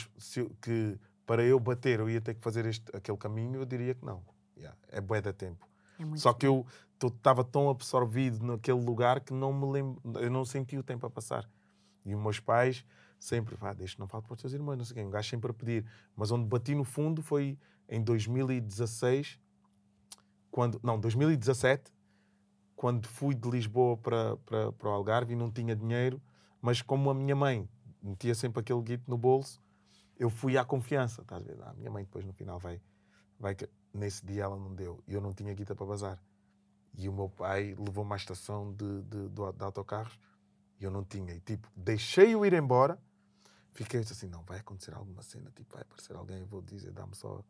que 0.60 0.98
para 1.26 1.42
eu 1.42 1.58
bater 1.58 1.98
eu 2.00 2.08
ia 2.08 2.20
ter 2.20 2.34
que 2.34 2.40
fazer 2.40 2.64
este, 2.64 2.84
aquele 2.96 3.18
caminho, 3.18 3.60
eu 3.60 3.66
diria 3.66 3.94
que 3.94 4.04
não. 4.04 4.22
Yeah, 4.56 4.76
é 4.88 5.00
bué 5.00 5.20
da 5.20 5.32
tempo. 5.32 5.68
É 5.98 6.16
Só 6.16 6.32
que 6.32 6.46
eu 6.46 6.64
estava 7.02 7.44
tão 7.44 7.68
absorvido 7.68 8.44
naquele 8.44 8.80
lugar 8.80 9.20
que 9.20 9.34
não 9.34 9.52
me 9.52 9.66
lembro, 9.70 10.00
eu 10.20 10.30
não 10.30 10.44
senti 10.44 10.78
o 10.78 10.82
tempo 10.82 11.04
a 11.04 11.10
passar. 11.10 11.48
E 12.04 12.14
os 12.14 12.22
meus 12.22 12.40
pais 12.40 12.84
Sempre, 13.18 13.56
vá, 13.56 13.72
deixa, 13.72 13.96
não 13.98 14.06
falta 14.06 14.26
para 14.26 14.34
os 14.34 14.40
teus 14.40 14.52
irmãos, 14.52 14.76
não 14.76 14.84
sei 14.84 14.96
quem. 14.96 15.06
Um 15.06 15.10
gajo 15.10 15.28
sempre 15.28 15.50
a 15.50 15.54
pedir. 15.54 15.84
Mas 16.14 16.30
onde 16.30 16.46
bati 16.46 16.74
no 16.74 16.84
fundo 16.84 17.22
foi 17.22 17.58
em 17.88 18.02
2016, 18.02 19.40
quando, 20.50 20.80
não, 20.82 20.98
2017, 20.98 21.92
quando 22.74 23.06
fui 23.06 23.34
de 23.34 23.48
Lisboa 23.48 23.96
para, 23.96 24.36
para, 24.38 24.72
para 24.72 24.88
o 24.88 24.92
Algarve 24.92 25.32
e 25.32 25.36
não 25.36 25.50
tinha 25.50 25.74
dinheiro, 25.74 26.20
mas 26.60 26.82
como 26.82 27.08
a 27.10 27.14
minha 27.14 27.34
mãe 27.34 27.68
metia 28.02 28.34
sempre 28.34 28.60
aquele 28.60 28.82
guito 28.82 29.04
no 29.08 29.16
bolso, 29.16 29.60
eu 30.18 30.30
fui 30.30 30.56
à 30.56 30.64
confiança, 30.64 31.22
estás 31.22 31.42
a 31.42 31.44
ver? 31.44 31.58
Ah, 31.62 31.70
a 31.70 31.74
minha 31.74 31.90
mãe 31.90 32.04
depois 32.04 32.24
no 32.24 32.32
final 32.32 32.58
vai, 32.58 32.80
vai 33.38 33.56
nesse 33.92 34.24
dia 34.24 34.44
ela 34.44 34.56
não 34.56 34.74
deu 34.74 35.02
e 35.06 35.14
eu 35.14 35.20
não 35.20 35.32
tinha 35.32 35.52
guita 35.54 35.74
para 35.74 35.86
bazar. 35.86 36.22
E 36.94 37.08
o 37.08 37.12
meu 37.12 37.28
pai 37.28 37.74
levou-me 37.78 38.12
à 38.12 38.16
estação 38.16 38.72
de, 38.72 39.02
de, 39.02 39.28
de, 39.28 39.52
de 39.52 39.62
autocarros 39.64 40.18
e 40.80 40.84
eu 40.84 40.90
não 40.90 41.04
tinha. 41.04 41.34
E 41.34 41.40
tipo, 41.40 41.68
deixei-o 41.76 42.44
ir 42.46 42.54
embora, 42.54 42.98
fiquei 43.72 44.00
assim, 44.00 44.28
não, 44.28 44.42
vai 44.44 44.58
acontecer 44.60 44.94
alguma 44.94 45.22
cena, 45.22 45.50
tipo, 45.54 45.74
vai 45.74 45.82
aparecer 45.82 46.16
alguém, 46.16 46.40
eu 46.40 46.46
vou 46.46 46.62
dizer, 46.62 46.92
dá-me 46.92 47.14
só 47.14 47.44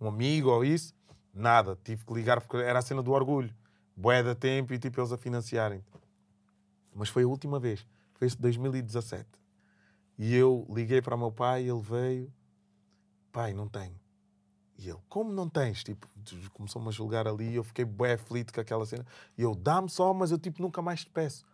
um 0.00 0.08
amigo 0.08 0.48
ou 0.50 0.64
isso. 0.64 0.94
Nada, 1.34 1.78
tive 1.84 2.04
que 2.04 2.14
ligar 2.14 2.40
porque 2.40 2.56
era 2.56 2.78
a 2.78 2.82
cena 2.82 3.02
do 3.02 3.12
orgulho. 3.12 3.54
Boé 3.94 4.22
da 4.22 4.34
tempo 4.34 4.72
e 4.72 4.78
tipo 4.78 5.00
eles 5.00 5.12
a 5.12 5.18
financiarem. 5.18 5.84
Mas 6.94 7.08
foi 7.08 7.24
a 7.24 7.26
última 7.26 7.60
vez, 7.60 7.86
foi 8.14 8.26
esse 8.26 8.40
2017. 8.40 9.28
E 10.18 10.34
eu 10.34 10.66
liguei 10.68 11.00
para 11.00 11.14
o 11.14 11.18
meu 11.18 11.30
pai, 11.30 11.62
ele 11.68 11.80
veio, 11.80 12.32
pai, 13.30 13.54
não 13.54 13.68
tenho. 13.68 13.94
E 14.76 14.88
ele, 14.88 14.98
como 15.08 15.32
não 15.32 15.48
tens? 15.48 15.82
Tipo, 15.84 16.08
começou-me 16.52 16.88
a 16.88 16.90
julgar 16.90 17.26
ali, 17.26 17.54
eu 17.54 17.64
fiquei 17.64 17.84
bué 17.84 18.14
aflito 18.14 18.52
com 18.52 18.60
aquela 18.60 18.84
cena. 18.84 19.06
E 19.36 19.42
eu, 19.42 19.54
dá-me 19.54 19.88
só, 19.88 20.12
mas 20.12 20.30
eu 20.30 20.38
tipo 20.38 20.62
nunca 20.62 20.82
mais 20.82 21.04
te 21.04 21.10
peço. 21.10 21.44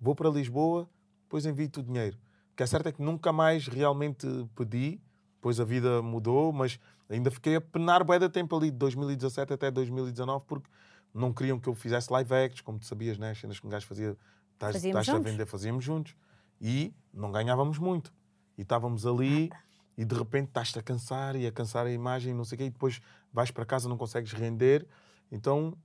Vou 0.00 0.14
para 0.14 0.28
Lisboa, 0.28 0.88
depois 1.22 1.46
envio-te 1.46 1.80
o 1.80 1.82
dinheiro. 1.82 2.16
O 2.52 2.56
que 2.56 2.62
é 2.62 2.66
certo 2.66 2.88
é 2.88 2.92
que 2.92 3.00
nunca 3.00 3.32
mais 3.32 3.66
realmente 3.66 4.26
pedi, 4.54 5.00
depois 5.36 5.58
a 5.58 5.64
vida 5.64 6.02
mudou, 6.02 6.52
mas 6.52 6.78
ainda 7.08 7.30
fiquei 7.30 7.56
a 7.56 7.60
penar 7.60 8.04
bué 8.04 8.18
da 8.18 8.28
tempo 8.28 8.56
ali, 8.56 8.70
de 8.70 8.76
2017 8.76 9.52
até 9.52 9.70
2019, 9.70 10.44
porque 10.46 10.68
não 11.14 11.32
queriam 11.32 11.58
que 11.58 11.68
eu 11.68 11.74
fizesse 11.74 12.12
live 12.12 12.34
acts, 12.34 12.60
como 12.60 12.78
tu 12.78 12.86
sabias, 12.86 13.18
né? 13.18 13.30
As 13.30 13.38
cenas 13.38 13.58
que 13.58 13.66
um 13.66 13.70
gajo 13.70 13.86
fazia, 13.86 14.16
estás 14.54 15.08
a 15.08 15.18
vender, 15.18 15.46
fazíamos 15.46 15.84
juntos. 15.84 16.14
E 16.62 16.94
não 17.12 17.32
ganhávamos 17.32 17.76
muito. 17.78 18.14
E 18.56 18.62
estávamos 18.62 19.04
ali 19.04 19.50
e 19.98 20.04
de 20.04 20.14
repente 20.14 20.48
estás-te 20.48 20.78
a 20.78 20.82
cansar 20.82 21.34
e 21.34 21.44
a 21.44 21.50
cansar 21.50 21.86
a 21.86 21.90
imagem, 21.90 22.32
não 22.32 22.44
sei 22.44 22.54
o 22.54 22.58
quê, 22.60 22.64
e 22.66 22.70
depois 22.70 23.02
vais 23.32 23.50
para 23.50 23.66
casa 23.66 23.88
não 23.88 23.98
consegues 23.98 24.32
render. 24.32 24.86
Então, 25.30 25.76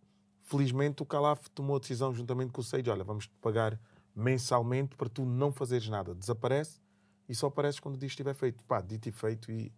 felizmente, 0.42 1.02
o 1.02 1.06
Calaf 1.06 1.50
tomou 1.50 1.78
a 1.78 1.80
decisão 1.80 2.13
juntamente 2.13 2.52
com 2.52 2.62
o 2.62 2.63
Sage: 2.63 2.90
olha, 2.92 3.04
vamos 3.04 3.26
te 3.26 3.34
pagar 3.42 3.80
mensalmente 4.16 4.96
para 4.96 5.10
tu 5.10 5.26
não 5.26 5.52
fazeres 5.52 5.90
nada. 5.90 6.13
Desaparece 6.13 6.80
e 7.28 7.34
só 7.34 7.48
apareces 7.48 7.80
quando 7.80 7.96
o 7.96 7.98
disco 7.98 8.12
estiver 8.12 8.36
feito. 8.36 8.63
Pá, 8.63 8.80
dito 8.80 9.10
e 9.10 9.12
feito 9.12 9.52
e 9.52 9.74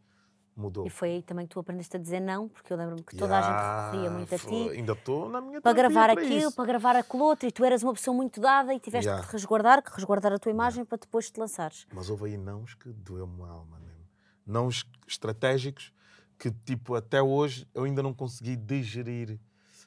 mudou. 0.59 0.85
E 0.85 0.89
foi 0.89 1.11
aí 1.11 1.21
também 1.23 1.47
que 1.47 1.53
tu 1.53 1.59
aprendeste 1.59 1.95
a 1.95 1.99
dizer 1.99 2.19
não, 2.19 2.49
porque 2.49 2.71
eu 2.71 2.77
lembro-me 2.77 3.01
que 3.01 3.15
toda 3.15 3.35
yeah, 3.35 3.47
a 3.47 3.85
gente 3.85 3.91
referia 3.91 4.11
muito 4.11 4.35
a 4.35 4.37
ti. 4.37 4.77
Ainda 4.77 4.93
estou 4.93 5.29
na 5.29 5.41
minha 5.41 5.61
Para 5.61 5.73
gravar 5.73 6.09
para 6.09 6.21
aquilo, 6.21 6.49
isso. 6.49 6.51
para 6.51 6.65
gravar 6.65 6.95
aquilo 6.95 7.23
outro, 7.23 7.47
e 7.47 7.51
tu 7.51 7.63
eras 7.63 7.81
uma 7.81 7.93
pessoa 7.93 8.15
muito 8.15 8.39
dada 8.39 8.73
e 8.73 8.79
tiveste 8.79 9.07
yeah. 9.07 9.25
que 9.25 9.31
resguardar, 9.31 9.81
que 9.81 9.91
resguardar 9.95 10.33
a 10.33 10.37
tua 10.37 10.51
imagem 10.51 10.79
yeah. 10.79 10.89
para 10.89 10.97
depois 10.97 11.31
te 11.31 11.39
lançares. 11.39 11.87
Mas 11.93 12.09
houve 12.09 12.25
aí 12.25 12.37
nãos 12.37 12.75
que 12.75 12.89
doeu-me 12.89 13.41
a 13.43 13.47
alma 13.47 13.79
mesmo. 13.79 14.05
Nãos 14.45 14.85
estratégicos 15.07 15.93
que, 16.37 16.51
tipo, 16.51 16.95
até 16.95 17.21
hoje 17.21 17.67
eu 17.73 17.83
ainda 17.83 18.03
não 18.03 18.13
consegui 18.13 18.55
digerir 18.55 19.39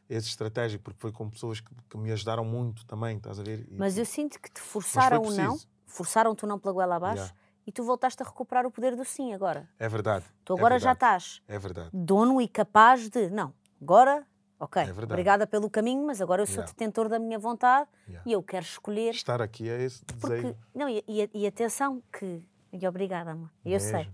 esse 0.08 0.28
estratégico, 0.28 0.84
porque 0.84 1.00
foi 1.00 1.12
com 1.12 1.30
pessoas 1.30 1.60
que, 1.60 1.70
que 1.88 1.96
me 1.96 2.12
ajudaram 2.12 2.44
muito 2.44 2.84
também, 2.84 3.16
estás 3.16 3.38
a 3.38 3.42
ver? 3.42 3.66
E, 3.70 3.76
Mas 3.76 3.96
eu 3.96 4.04
sinto 4.04 4.38
que 4.40 4.50
te 4.50 4.60
forçaram 4.60 5.22
o 5.22 5.30
não, 5.30 5.58
forçaram-te 5.86 6.44
o 6.44 6.46
não 6.46 6.58
pela 6.58 6.74
goela 6.74 6.96
abaixo 6.96 7.32
e 7.66 7.72
tu 7.72 7.82
voltaste 7.84 8.22
a 8.22 8.26
recuperar 8.26 8.66
o 8.66 8.70
poder 8.70 8.96
do 8.96 9.04
sim 9.04 9.32
agora. 9.32 9.68
É 9.78 9.88
verdade. 9.88 10.24
Tu 10.44 10.52
agora 10.52 10.76
é 10.76 10.78
já 10.78 10.92
estás 10.92 11.42
é 11.46 11.58
verdade. 11.58 11.90
dono 11.92 12.40
e 12.40 12.48
capaz 12.48 13.08
de. 13.08 13.30
Não, 13.30 13.54
agora, 13.80 14.26
ok, 14.58 14.82
é 14.82 14.90
obrigada 14.90 15.46
pelo 15.46 15.70
caminho, 15.70 16.06
mas 16.06 16.20
agora 16.20 16.42
eu 16.42 16.46
sou 16.46 16.56
yeah. 16.56 16.72
detentor 16.72 17.08
da 17.08 17.18
minha 17.18 17.38
vontade 17.38 17.88
yeah. 18.06 18.22
e 18.28 18.32
eu 18.32 18.42
quero 18.42 18.64
escolher. 18.64 19.10
Estar 19.10 19.40
aqui 19.40 19.68
é 19.68 19.82
esse 19.82 20.04
desejo. 20.04 20.20
Porque, 20.20 20.56
não, 20.74 20.88
e, 20.88 21.04
e, 21.06 21.30
e 21.34 21.46
atenção, 21.46 22.02
que. 22.12 22.42
E 22.72 22.86
obrigada, 22.86 23.32
amor. 23.32 23.50
Eu 23.64 23.72
Mesmo. 23.72 23.90
sei. 23.90 24.10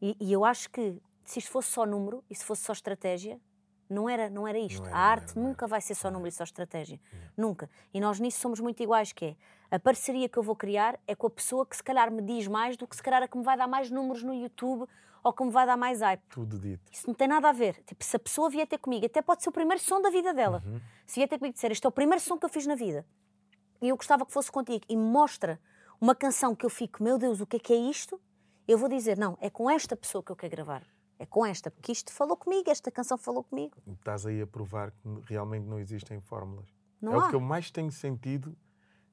E, 0.00 0.16
e 0.20 0.32
eu 0.32 0.44
acho 0.44 0.70
que 0.70 1.00
se 1.24 1.38
isto 1.38 1.50
fosse 1.50 1.70
só 1.70 1.86
número 1.86 2.22
e 2.28 2.34
se 2.34 2.44
fosse 2.44 2.62
só 2.62 2.72
estratégia, 2.72 3.40
não 3.88 4.08
era, 4.08 4.28
não 4.28 4.46
era 4.46 4.58
isto. 4.58 4.80
Não 4.80 4.88
era, 4.88 4.96
a 4.96 5.00
arte 5.00 5.32
era, 5.32 5.40
nunca 5.40 5.66
vai 5.66 5.80
ser 5.80 5.94
só 5.94 6.10
número 6.10 6.28
e 6.28 6.32
só 6.32 6.44
estratégia. 6.44 7.00
Nunca. 7.36 7.70
E 7.92 8.00
nós 8.00 8.20
nisso 8.20 8.40
somos 8.40 8.60
muito 8.60 8.82
iguais, 8.82 9.12
que 9.12 9.24
é 9.24 9.36
a 9.70 9.78
parceria 9.78 10.28
que 10.28 10.38
eu 10.38 10.42
vou 10.42 10.54
criar 10.54 10.98
é 11.06 11.14
com 11.14 11.26
a 11.26 11.30
pessoa 11.30 11.66
que 11.66 11.76
se 11.76 11.82
calhar 11.82 12.10
me 12.10 12.22
diz 12.22 12.46
mais 12.46 12.76
do 12.76 12.86
que 12.86 12.94
se 12.96 13.02
calhar 13.02 13.22
a 13.22 13.28
que 13.28 13.36
me 13.36 13.44
vai 13.44 13.56
dar 13.56 13.66
mais 13.66 13.90
números 13.90 14.22
no 14.22 14.34
YouTube 14.34 14.86
ou 15.24 15.32
que 15.32 15.44
me 15.44 15.50
vai 15.50 15.66
dar 15.66 15.76
mais 15.76 16.00
hype. 16.00 16.22
Tudo 16.28 16.58
dito. 16.58 16.90
Isso 16.92 17.06
não 17.06 17.14
tem 17.14 17.26
nada 17.26 17.48
a 17.48 17.52
ver. 17.52 17.82
Tipo, 17.84 18.04
se 18.04 18.14
a 18.16 18.18
pessoa 18.18 18.48
vier 18.48 18.66
ter 18.66 18.78
comigo, 18.78 19.06
até 19.06 19.20
pode 19.20 19.42
ser 19.42 19.48
o 19.48 19.52
primeiro 19.52 19.82
som 19.82 20.00
da 20.00 20.10
vida 20.10 20.32
dela. 20.32 20.62
Uhum. 20.64 20.80
Se 21.04 21.16
vier 21.16 21.28
ter 21.28 21.38
comigo 21.38 21.54
dizer, 21.54 21.72
este 21.72 21.84
é 21.84 21.88
o 21.88 21.92
primeiro 21.92 22.22
som 22.22 22.38
que 22.38 22.44
eu 22.44 22.48
fiz 22.48 22.66
na 22.66 22.76
vida 22.76 23.04
e 23.80 23.88
eu 23.88 23.96
gostava 23.96 24.24
que 24.24 24.32
fosse 24.32 24.50
contigo 24.50 24.84
e 24.88 24.96
mostra 24.96 25.60
uma 26.00 26.14
canção 26.14 26.54
que 26.54 26.64
eu 26.64 26.70
fico, 26.70 27.02
meu 27.02 27.18
Deus, 27.18 27.40
o 27.40 27.46
que 27.46 27.56
é 27.56 27.60
que 27.60 27.72
é 27.72 27.76
isto? 27.76 28.20
Eu 28.66 28.78
vou 28.78 28.88
dizer, 28.88 29.16
não, 29.16 29.36
é 29.40 29.48
com 29.48 29.70
esta 29.70 29.96
pessoa 29.96 30.22
que 30.22 30.30
eu 30.30 30.36
quero 30.36 30.50
gravar. 30.50 30.82
É 31.18 31.24
com 31.24 31.46
esta, 31.46 31.70
porque 31.70 31.92
isto 31.92 32.12
falou 32.12 32.36
comigo, 32.36 32.70
esta 32.70 32.90
canção 32.90 33.16
falou 33.16 33.42
comigo. 33.42 33.76
Estás 33.86 34.26
aí 34.26 34.42
a 34.42 34.46
provar 34.46 34.90
que 34.90 35.08
realmente 35.26 35.64
não 35.64 35.78
existem 35.78 36.20
fórmulas. 36.20 36.68
Não 37.00 37.14
é 37.14 37.16
há. 37.16 37.26
o 37.26 37.28
que 37.30 37.34
eu 37.34 37.40
mais 37.40 37.70
tenho 37.70 37.90
sentido 37.90 38.54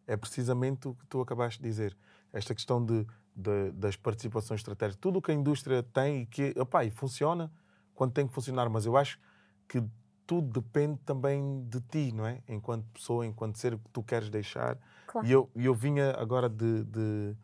é 0.07 0.17
precisamente 0.17 0.87
o 0.87 0.93
que 0.93 1.05
tu 1.07 1.21
acabaste 1.21 1.61
de 1.61 1.67
dizer. 1.67 1.97
Esta 2.31 2.53
questão 2.53 2.83
de, 2.83 3.05
de 3.35 3.71
das 3.71 3.95
participações 3.95 4.59
estratégicas. 4.59 4.99
Tudo 4.99 5.19
o 5.19 5.21
que 5.21 5.31
a 5.31 5.33
indústria 5.33 5.83
tem 5.83 6.21
e 6.21 6.25
que 6.25 6.53
opa, 6.57 6.83
e 6.83 6.91
funciona 6.91 7.51
quando 7.93 8.11
tem 8.11 8.27
que 8.27 8.33
funcionar, 8.33 8.69
mas 8.69 8.85
eu 8.85 8.97
acho 8.97 9.19
que 9.67 9.83
tudo 10.25 10.61
depende 10.61 10.99
também 11.05 11.63
de 11.67 11.81
ti, 11.81 12.11
não 12.11 12.25
é? 12.25 12.41
Enquanto 12.47 12.85
pessoa, 12.93 13.25
enquanto 13.25 13.57
ser 13.57 13.73
o 13.73 13.79
que 13.79 13.89
tu 13.89 14.01
queres 14.01 14.29
deixar. 14.29 14.77
Claro. 15.07 15.27
E 15.27 15.31
eu, 15.31 15.49
eu 15.55 15.73
vinha 15.73 16.11
agora 16.17 16.49
de, 16.49 16.83
de, 16.85 17.35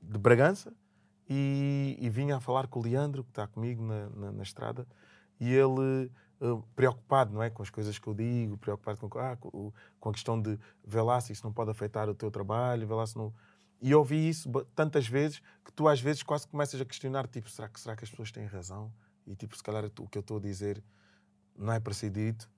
de 0.00 0.18
Bragança 0.18 0.72
e, 1.28 1.96
e, 2.00 2.08
vinha 2.08 2.36
a 2.36 2.40
falar 2.40 2.66
com 2.68 2.80
o 2.80 2.82
Leandro, 2.82 3.24
que 3.24 3.30
está 3.30 3.46
comigo 3.46 3.82
na, 3.82 4.08
na, 4.10 4.32
na 4.32 4.42
estrada, 4.42 4.86
e 5.40 5.52
ele 5.52 6.10
Uh, 6.42 6.60
preocupado 6.74 7.32
não 7.32 7.40
é 7.40 7.48
com 7.48 7.62
as 7.62 7.70
coisas 7.70 8.00
que 8.00 8.06
eu 8.08 8.12
digo, 8.12 8.56
preocupado 8.56 8.98
com, 8.98 9.16
ah, 9.16 9.36
com, 9.36 9.72
com, 10.00 10.08
a 10.08 10.12
questão 10.12 10.42
de 10.42 10.58
vê 10.84 11.00
lá 11.00 11.20
se 11.20 11.32
isso 11.32 11.44
não 11.44 11.52
pode 11.52 11.70
afetar 11.70 12.08
o 12.08 12.14
teu 12.16 12.32
trabalho, 12.32 12.84
vê 12.84 12.94
lá 12.94 13.06
se 13.06 13.16
não. 13.16 13.32
E 13.80 13.94
ouvi 13.94 14.28
isso 14.28 14.50
tantas 14.74 15.06
vezes 15.06 15.40
que 15.64 15.72
tu 15.72 15.86
às 15.86 16.00
vezes 16.00 16.24
quase 16.24 16.48
começas 16.48 16.80
a 16.80 16.84
questionar, 16.84 17.28
tipo, 17.28 17.48
será 17.48 17.68
que, 17.68 17.78
será 17.78 17.94
que 17.94 18.02
as 18.02 18.10
pessoas 18.10 18.32
têm 18.32 18.44
razão? 18.44 18.92
E 19.24 19.36
tipo, 19.36 19.56
se 19.56 19.62
calhar 19.62 19.84
o 19.84 20.08
que 20.08 20.18
eu 20.18 20.20
estou 20.20 20.38
a 20.38 20.40
dizer 20.40 20.82
não 21.56 21.72
é 21.72 21.78
para 21.78 21.94
ser 21.94 22.10
dito. 22.10 22.50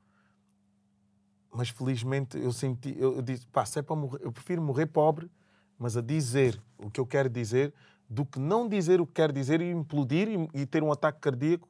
Mas 1.52 1.68
felizmente 1.68 2.38
eu 2.38 2.52
senti, 2.52 2.96
eu, 2.98 3.16
eu 3.16 3.22
disse, 3.22 3.46
pá, 3.48 3.66
se 3.66 3.78
é 3.78 3.82
para 3.82 3.96
morrer, 3.96 4.20
eu 4.22 4.32
prefiro 4.32 4.62
morrer 4.62 4.86
pobre, 4.86 5.30
mas 5.78 5.94
a 5.94 6.00
dizer 6.00 6.58
o 6.78 6.90
que 6.90 6.98
eu 6.98 7.06
quero 7.06 7.28
dizer, 7.28 7.74
do 8.08 8.24
que 8.24 8.38
não 8.38 8.66
dizer 8.66 8.98
o 8.98 9.06
que 9.06 9.12
quero 9.12 9.32
dizer 9.32 9.60
e 9.60 9.70
implodir 9.70 10.28
e, 10.28 10.62
e 10.62 10.66
ter 10.66 10.82
um 10.82 10.90
ataque 10.90 11.20
cardíaco 11.20 11.68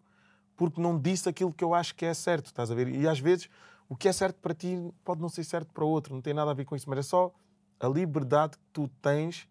porque 0.57 0.81
não 0.81 0.99
disse 0.99 1.29
aquilo 1.29 1.53
que 1.53 1.65
eu 1.65 1.75
acho 1.75 1.95
que 1.95 2.05
é 2.05 2.15
certo, 2.15 2.47
estás 2.47 2.71
a 2.71 2.75
ver? 2.75 2.89
E 2.89 3.07
às 3.09 3.19
vezes 3.19 3.49
o 3.89 3.97
que 3.97 4.09
é 4.09 4.13
certo 4.13 4.41
para 4.41 4.55
ti 4.55 4.79
pode 5.05 5.21
não 5.21 5.29
ser 5.29 5.45
certo 5.45 5.73
para 5.73 5.85
outro, 5.85 6.15
não 6.15 6.23
tem 6.23 6.35
nada 6.35 6.51
a 6.51 6.55
ver 6.55 6.65
com 6.65 6.75
isso, 6.75 6.89
mas 6.89 6.99
é 7.01 7.03
só 7.03 7.33
a 7.79 7.89
liberdade 7.89 8.57
que 8.57 8.65
tu 8.73 8.89
tens 9.03 9.49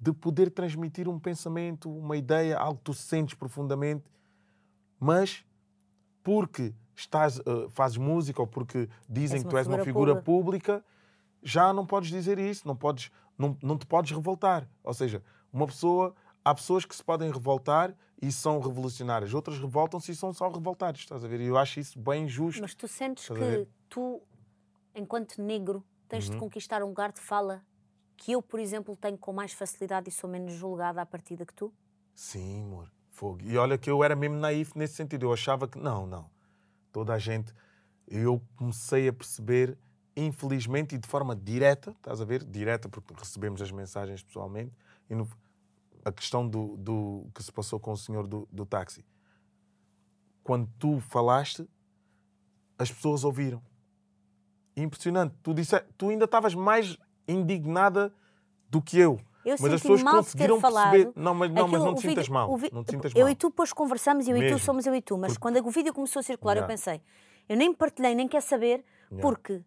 de 0.00 0.12
poder 0.12 0.50
transmitir 0.50 1.08
um 1.08 1.18
pensamento, 1.18 1.90
uma 1.90 2.16
ideia, 2.16 2.56
algo 2.56 2.78
que 2.78 2.84
tu 2.84 2.94
sentes 2.94 3.34
profundamente, 3.34 4.04
mas 5.00 5.44
porque 6.22 6.72
estás, 6.94 7.38
uh, 7.40 7.68
fazes 7.70 7.96
música 7.96 8.40
ou 8.40 8.46
porque 8.46 8.88
dizem 9.08 9.42
que 9.42 9.48
tu 9.48 9.56
és 9.56 9.66
uma 9.66 9.78
figura 9.84 10.14
pública. 10.16 10.74
pública, 10.74 10.84
já 11.42 11.72
não 11.72 11.86
podes 11.86 12.10
dizer 12.10 12.38
isso, 12.38 12.66
não, 12.66 12.76
podes, 12.76 13.10
não, 13.36 13.56
não 13.62 13.76
te 13.76 13.86
podes 13.86 14.12
revoltar. 14.12 14.68
Ou 14.84 14.94
seja, 14.94 15.22
uma 15.52 15.66
pessoa, 15.66 16.14
há 16.44 16.54
pessoas 16.54 16.84
que 16.84 16.94
se 16.94 17.02
podem 17.02 17.30
revoltar 17.30 17.94
e 18.20 18.32
são 18.32 18.58
revolucionárias. 18.58 19.32
Outras 19.32 19.58
revoltam-se 19.58 20.12
e 20.12 20.16
são 20.16 20.32
só 20.32 20.48
revoltados, 20.48 21.00
estás 21.00 21.24
a 21.24 21.28
ver? 21.28 21.40
E 21.40 21.46
eu 21.46 21.56
acho 21.56 21.78
isso 21.80 21.98
bem 21.98 22.28
justo. 22.28 22.60
Mas 22.60 22.74
tu 22.74 22.88
sentes 22.88 23.28
que 23.28 23.68
tu, 23.88 24.20
enquanto 24.94 25.40
negro, 25.40 25.84
tens 26.08 26.26
uhum. 26.26 26.34
de 26.34 26.40
conquistar 26.40 26.82
um 26.82 26.88
lugar 26.88 27.12
de 27.12 27.20
fala 27.20 27.64
que 28.16 28.32
eu, 28.32 28.42
por 28.42 28.58
exemplo, 28.58 28.96
tenho 28.96 29.16
com 29.16 29.32
mais 29.32 29.52
facilidade 29.52 30.08
e 30.08 30.12
sou 30.12 30.28
menos 30.28 30.52
julgada 30.52 31.00
à 31.00 31.06
partida 31.06 31.46
que 31.46 31.54
tu? 31.54 31.72
Sim, 32.12 32.64
amor. 32.64 32.90
Fogo. 33.10 33.40
E 33.42 33.56
olha 33.56 33.78
que 33.78 33.88
eu 33.88 34.02
era 34.02 34.16
mesmo 34.16 34.36
naif 34.36 34.76
nesse 34.76 34.94
sentido. 34.94 35.26
Eu 35.26 35.32
achava 35.32 35.68
que, 35.68 35.78
não, 35.78 36.06
não. 36.06 36.28
Toda 36.92 37.14
a 37.14 37.18
gente. 37.18 37.54
Eu 38.06 38.42
comecei 38.56 39.06
a 39.06 39.12
perceber, 39.12 39.78
infelizmente 40.16 40.94
e 40.94 40.98
de 40.98 41.06
forma 41.06 41.36
direta, 41.36 41.92
estás 41.92 42.20
a 42.20 42.24
ver? 42.24 42.42
Direta, 42.42 42.88
porque 42.88 43.14
recebemos 43.16 43.62
as 43.62 43.70
mensagens 43.70 44.22
pessoalmente. 44.22 44.72
E 45.08 45.14
no, 45.14 45.28
a 46.08 46.12
questão 46.12 46.46
do, 46.48 46.76
do 46.76 47.26
que 47.34 47.42
se 47.42 47.52
passou 47.52 47.78
com 47.78 47.92
o 47.92 47.96
senhor 47.96 48.26
do, 48.26 48.48
do 48.50 48.64
táxi. 48.66 49.04
Quando 50.42 50.68
tu 50.78 51.00
falaste, 51.00 51.68
as 52.78 52.90
pessoas 52.90 53.24
ouviram. 53.24 53.62
Impressionante. 54.76 55.34
Tu, 55.42 55.52
disse, 55.54 55.78
tu 55.96 56.08
ainda 56.10 56.24
estavas 56.24 56.54
mais 56.54 56.96
indignada 57.26 58.12
do 58.70 58.80
que 58.80 58.98
eu. 58.98 59.20
Eu 59.44 59.56
mas 59.60 59.72
as 59.72 59.80
pessoas 59.82 60.02
mal 60.02 60.16
conseguiram 60.16 60.60
falado. 60.60 60.90
perceber. 60.90 61.12
Não, 61.16 61.34
mas, 61.34 61.50
não, 61.50 61.68
mas 61.68 61.80
não 61.82 61.94
te 61.94 62.02
sintas 62.02 62.16
vídeo- 62.26 62.32
mal. 62.34 62.56
vi- 62.56 62.70
Não 62.72 62.84
te 62.84 62.90
sintas 62.92 63.12
eu 63.14 63.22
mal. 63.24 63.30
e 63.30 63.34
tu 63.34 63.48
depois 63.48 63.72
conversamos 63.72 64.28
eu 64.28 64.36
e 64.36 64.40
tu 64.40 64.44
Mesmo. 64.44 64.58
somos 64.58 64.86
eu 64.86 64.94
e 64.94 65.00
tu, 65.02 65.16
mas 65.16 65.32
Porque- 65.32 65.40
quando 65.42 65.66
o 65.66 65.70
vídeo 65.70 65.92
começou 65.94 66.20
a 66.20 66.22
circular, 66.22 66.56
eu 66.56 66.62
Yeah. 66.62 66.72
pensei, 66.74 67.00
eu 67.48 67.56
nem 67.56 67.72
partilhei, 67.74 68.14
nem 68.14 68.28
quer 68.28 68.42
saber, 68.42 68.84
Yeah. 69.10 69.22
porque 69.22 69.62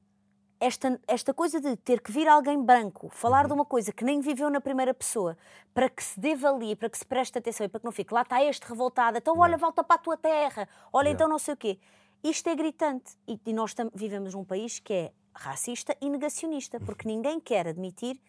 esta, 0.61 0.97
esta 1.07 1.33
coisa 1.33 1.59
de 1.59 1.75
ter 1.75 1.99
que 1.99 2.11
vir 2.11 2.27
alguém 2.27 2.63
branco 2.63 3.09
falar 3.09 3.41
Uhum. 3.41 3.47
de 3.47 3.53
uma 3.55 3.65
coisa 3.65 3.91
que 3.91 4.05
nem 4.05 4.21
viveu 4.21 4.49
na 4.49 4.61
primeira 4.61 4.93
pessoa, 4.93 5.35
para 5.73 5.89
que 5.89 6.03
se 6.03 6.17
dê 6.19 6.35
valia, 6.35 6.75
para 6.77 6.89
que 6.89 6.97
se 6.97 7.05
preste 7.05 7.37
atenção 7.37 7.65
e 7.65 7.69
para 7.69 7.79
que 7.79 7.85
não 7.85 7.91
fique 7.91 8.13
lá 8.13 8.21
está 8.21 8.41
este 8.43 8.63
revoltado, 8.67 9.17
então 9.17 9.37
olha, 9.37 9.57
volta 9.57 9.83
para 9.83 9.95
a 9.95 9.99
tua 9.99 10.15
terra, 10.15 10.69
olha, 10.93 11.07
Yeah. 11.07 11.15
então 11.17 11.27
não 11.27 11.39
sei 11.39 11.53
o 11.55 11.57
quê. 11.57 11.79
Isto 12.23 12.47
é 12.49 12.55
gritante 12.55 13.17
e, 13.27 13.39
e 13.45 13.51
nós 13.53 13.73
vivemos 13.93 14.33
num 14.35 14.45
país 14.45 14.77
que 14.79 14.93
é 14.93 15.11
racista 15.33 15.97
e 15.99 16.09
negacionista, 16.09 16.79
porque 16.79 17.07
ninguém 17.07 17.39
quer 17.39 17.67
admitir 17.67 18.21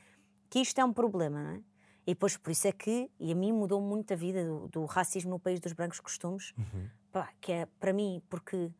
que 0.48 0.60
isto 0.60 0.78
é 0.80 0.84
um 0.84 0.92
problema, 0.92 1.42
não 1.42 1.50
é? 1.56 1.60
E 2.06 2.14
depois, 2.14 2.36
por 2.36 2.50
isso 2.50 2.66
é 2.66 2.72
que, 2.72 3.08
e 3.20 3.30
a 3.30 3.34
mim 3.34 3.52
mudou 3.52 3.80
muito 3.80 4.12
a 4.12 4.16
vida 4.16 4.44
do, 4.44 4.66
do 4.68 4.84
racismo 4.86 5.30
no 5.30 5.38
país 5.38 5.60
dos 5.60 5.72
brancos 5.72 6.00
costumes, 6.00 6.52
Uhum. 6.58 6.88
pá, 7.12 7.28
que 7.40 7.52
é 7.52 7.66
para 7.78 7.92
mim, 7.92 8.20
porque 8.30 8.70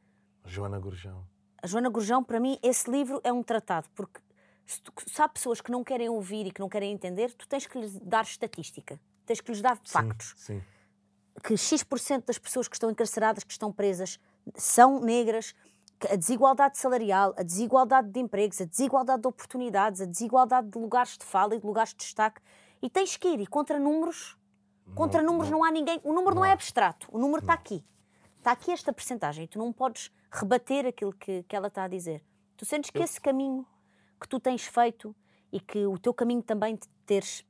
Joana 0.44 0.78
Gurjão. 0.78 1.24
A 1.62 1.66
Joana 1.66 1.88
Gurjão, 1.88 2.25
para 2.25 2.40
mim, 2.40 2.59
esse 2.62 2.90
livro 2.90 3.20
é 3.22 3.33
um 3.33 3.42
tratado, 3.42 3.88
porque 3.94 4.20
se, 4.66 4.83
tu, 4.83 4.92
se 5.07 5.22
há 5.22 5.29
pessoas 5.29 5.61
que 5.61 5.70
não 5.70 5.85
querem 5.85 6.09
ouvir 6.09 6.46
e 6.46 6.51
que 6.51 6.61
não 6.61 6.68
querem 6.68 6.92
entender, 6.92 7.33
tu 7.35 7.46
tens 7.46 7.66
que 7.66 7.79
lhes 7.79 7.98
dar 8.01 8.25
estatística, 8.25 9.01
tens 9.25 9.40
que 9.40 9.51
lhes 9.51 9.62
dar 9.62 9.79
factos. 9.85 10.35
Sim, 10.37 10.59
sim. 10.59 10.62
Que 11.42 11.57
X% 11.57 12.27
das 12.27 12.38
pessoas 12.38 12.66
que 12.66 12.75
estão 12.75 12.90
encarceradas, 12.90 13.44
que 13.44 13.53
estão 13.53 13.72
presas, 13.72 14.18
são 14.57 15.01
negras, 15.01 15.55
a 16.11 16.16
desigualdade 16.16 16.79
salarial, 16.79 17.33
a 17.37 17.44
desigualdade 17.44 18.11
de 18.11 18.18
empregos, 18.18 18.61
a 18.61 18.64
desigualdade 18.64 19.22
de 19.22 19.29
oportunidades, 19.29 20.01
a 20.01 20.05
desigualdade 20.05 20.68
de 20.68 20.79
lugares 20.79 21.16
de 21.16 21.25
fala 21.25 21.55
e 21.55 21.61
de 21.61 21.66
lugares 21.66 21.90
de 21.90 21.98
destaque. 21.98 22.40
E 22.83 22.90
tens 22.90 23.16
que 23.16 23.29
ir, 23.29 23.40
e 23.40 23.46
contra 23.46 23.79
números, 23.79 24.37
contra 24.96 25.22
números 25.22 25.48
não, 25.48 25.62
há 25.62 25.70
ninguém, 25.70 26.01
o 26.03 26.12
número 26.12 26.35
não, 26.35 26.44
é 26.44 26.51
abstrato, 26.51 27.07
o 27.12 27.18
número 27.18 27.40
está 27.40 27.55
aqui. 27.55 27.85
Está 28.42 28.50
aqui 28.50 28.72
esta 28.72 28.92
percentagem 28.92 29.46
tu 29.46 29.57
não 29.57 29.72
podes 29.72 30.11
rebater 30.28 30.85
aquilo 30.85 31.12
que, 31.12 31.44
que 31.44 31.55
ela 31.55 31.68
está 31.68 31.85
a 31.85 31.88
dizer. 31.88 32.24
Tu 32.57 32.66
sentes 32.66 32.90
que 32.90 32.98
esse 32.98 33.20
caminho 33.20 33.64
que 34.20 34.26
tu 34.26 34.40
tens 34.40 34.64
feito 34.64 35.14
e 35.52 35.61
que 35.61 35.87
o 35.87 35.96
teu 35.96 36.12
caminho 36.12 36.42
também 36.42 36.74
de 36.74 36.88
teres, 37.07 37.46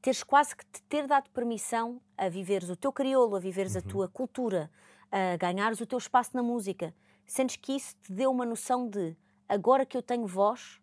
teres 0.00 0.22
quase 0.22 0.56
que 0.56 0.64
te 0.64 0.82
ter 0.84 1.06
dado 1.06 1.28
permissão 1.28 2.00
a 2.16 2.26
viveres 2.30 2.70
o 2.70 2.76
teu 2.76 2.90
crioulo, 2.90 3.36
a 3.36 3.38
viveres 3.38 3.76
a 3.76 3.82
tua 3.82 4.08
cultura, 4.08 4.70
a 5.12 5.36
ganhares 5.36 5.78
o 5.78 5.84
teu 5.84 5.98
espaço 5.98 6.30
na 6.32 6.42
música, 6.42 6.94
sentes 7.26 7.56
que 7.56 7.76
isso 7.76 7.94
te 8.00 8.10
deu 8.10 8.30
uma 8.30 8.46
noção 8.46 8.88
de 8.88 9.14
agora 9.46 9.84
que 9.84 9.94
eu 9.94 10.02
tenho 10.02 10.26
voz, 10.26 10.80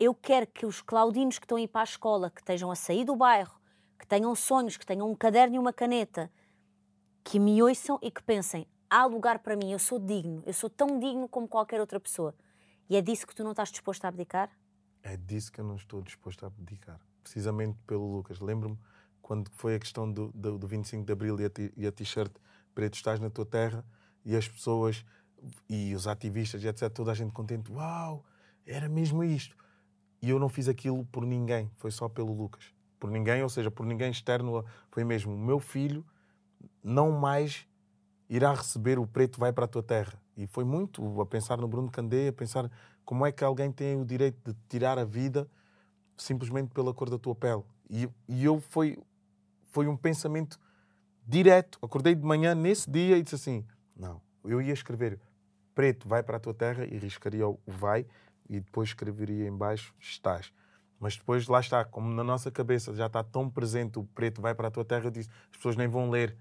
eu 0.00 0.14
quero 0.14 0.46
que 0.46 0.64
os 0.64 0.80
claudinos 0.80 1.38
que 1.38 1.44
estão 1.44 1.58
a 1.58 1.60
ir 1.60 1.68
para 1.68 1.82
a 1.82 1.84
escola, 1.84 2.30
que 2.30 2.40
estejam 2.40 2.70
a 2.70 2.74
sair 2.74 3.04
do 3.04 3.14
bairro, 3.14 3.60
que 3.98 4.06
tenham 4.06 4.34
sonhos, 4.34 4.78
que 4.78 4.86
tenham 4.86 5.10
um 5.10 5.14
caderno 5.14 5.56
e 5.56 5.58
uma 5.58 5.74
caneta, 5.74 6.32
que 7.24 7.38
me 7.38 7.62
ouçam 7.62 7.98
e 8.02 8.10
que 8.10 8.22
pensem: 8.22 8.66
há 8.88 9.04
lugar 9.04 9.38
para 9.38 9.56
mim, 9.56 9.72
eu 9.72 9.78
sou 9.78 9.98
digno, 9.98 10.42
eu 10.46 10.52
sou 10.52 10.68
tão 10.68 10.98
digno 10.98 11.28
como 11.28 11.48
qualquer 11.48 11.80
outra 11.80 11.98
pessoa. 11.98 12.34
E 12.88 12.96
é 12.96 13.00
disso 13.00 13.26
que 13.26 13.34
tu 13.34 13.42
não 13.42 13.52
estás 13.52 13.70
disposto 13.70 14.04
a 14.04 14.08
abdicar? 14.08 14.50
É 15.02 15.16
disso 15.16 15.50
que 15.50 15.60
eu 15.60 15.64
não 15.64 15.76
estou 15.76 16.02
disposto 16.02 16.44
a 16.44 16.48
abdicar. 16.48 17.00
Precisamente 17.22 17.78
pelo 17.86 18.04
Lucas. 18.04 18.40
Lembro-me 18.40 18.78
quando 19.20 19.50
foi 19.52 19.76
a 19.76 19.78
questão 19.78 20.10
do, 20.10 20.30
do, 20.34 20.58
do 20.58 20.66
25 20.66 21.04
de 21.04 21.12
Abril 21.12 21.36
e 21.76 21.86
a 21.86 21.92
t-shirt 21.92 22.32
Preto 22.74 22.94
Estás 22.94 23.18
na 23.18 23.30
Tua 23.30 23.46
Terra 23.46 23.84
e 24.24 24.36
as 24.36 24.48
pessoas 24.48 25.04
e 25.68 25.94
os 25.94 26.06
ativistas 26.06 26.62
e 26.62 26.68
etc. 26.68 26.90
Toda 26.90 27.12
a 27.12 27.14
gente 27.14 27.32
contente. 27.32 27.70
Uau, 27.72 28.24
era 28.66 28.88
mesmo 28.88 29.24
isto. 29.24 29.56
E 30.20 30.30
eu 30.30 30.38
não 30.38 30.48
fiz 30.48 30.68
aquilo 30.68 31.04
por 31.06 31.24
ninguém. 31.24 31.70
Foi 31.76 31.90
só 31.90 32.08
pelo 32.08 32.32
Lucas. 32.32 32.72
Por 33.00 33.10
ninguém, 33.10 33.42
ou 33.42 33.48
seja, 33.48 33.70
por 33.70 33.86
ninguém 33.86 34.10
externo. 34.10 34.64
Foi 34.90 35.02
mesmo 35.02 35.34
o 35.34 35.38
meu 35.38 35.58
filho 35.58 36.04
não 36.82 37.12
mais 37.12 37.66
irá 38.28 38.54
receber 38.54 38.98
o 38.98 39.06
preto 39.06 39.38
vai 39.38 39.52
para 39.52 39.64
a 39.64 39.68
tua 39.68 39.82
terra. 39.82 40.14
E 40.36 40.46
foi 40.46 40.64
muito 40.64 41.20
a 41.20 41.26
pensar 41.26 41.58
no 41.58 41.68
Bruno 41.68 41.90
Candé, 41.90 42.28
a 42.28 42.32
pensar 42.32 42.70
como 43.04 43.26
é 43.26 43.32
que 43.32 43.44
alguém 43.44 43.70
tem 43.70 44.00
o 44.00 44.04
direito 44.04 44.38
de 44.50 44.56
tirar 44.68 44.98
a 44.98 45.04
vida 45.04 45.48
simplesmente 46.16 46.70
pela 46.70 46.94
cor 46.94 47.10
da 47.10 47.18
tua 47.18 47.34
pele. 47.34 47.62
E, 47.90 48.08
e 48.28 48.44
eu 48.44 48.60
foi, 48.60 48.98
foi 49.66 49.86
um 49.86 49.96
pensamento 49.96 50.58
direto. 51.26 51.78
Acordei 51.82 52.14
de 52.14 52.24
manhã 52.24 52.54
nesse 52.54 52.90
dia 52.90 53.18
e 53.18 53.22
disse 53.22 53.34
assim: 53.34 53.66
não, 53.96 54.20
eu 54.44 54.62
ia 54.62 54.72
escrever 54.72 55.20
preto 55.74 56.06
vai 56.06 56.22
para 56.22 56.36
a 56.36 56.40
tua 56.40 56.54
terra 56.54 56.84
e 56.84 56.98
riscaria 56.98 57.48
o 57.48 57.58
vai 57.66 58.06
e 58.48 58.60
depois 58.60 58.90
escreveria 58.90 59.46
em 59.46 59.56
baixo 59.56 59.94
estás. 59.98 60.52
Mas 60.98 61.16
depois 61.16 61.48
lá 61.48 61.60
está, 61.60 61.84
como 61.84 62.12
na 62.12 62.22
nossa 62.22 62.50
cabeça 62.50 62.94
já 62.94 63.06
está 63.06 63.24
tão 63.24 63.50
presente 63.50 63.98
o 63.98 64.04
preto 64.04 64.40
vai 64.40 64.54
para 64.54 64.68
a 64.68 64.70
tua 64.70 64.84
terra, 64.84 65.06
eu 65.06 65.10
disse, 65.10 65.28
as 65.50 65.56
pessoas 65.56 65.76
nem 65.76 65.88
vão 65.88 66.10
ler 66.10 66.36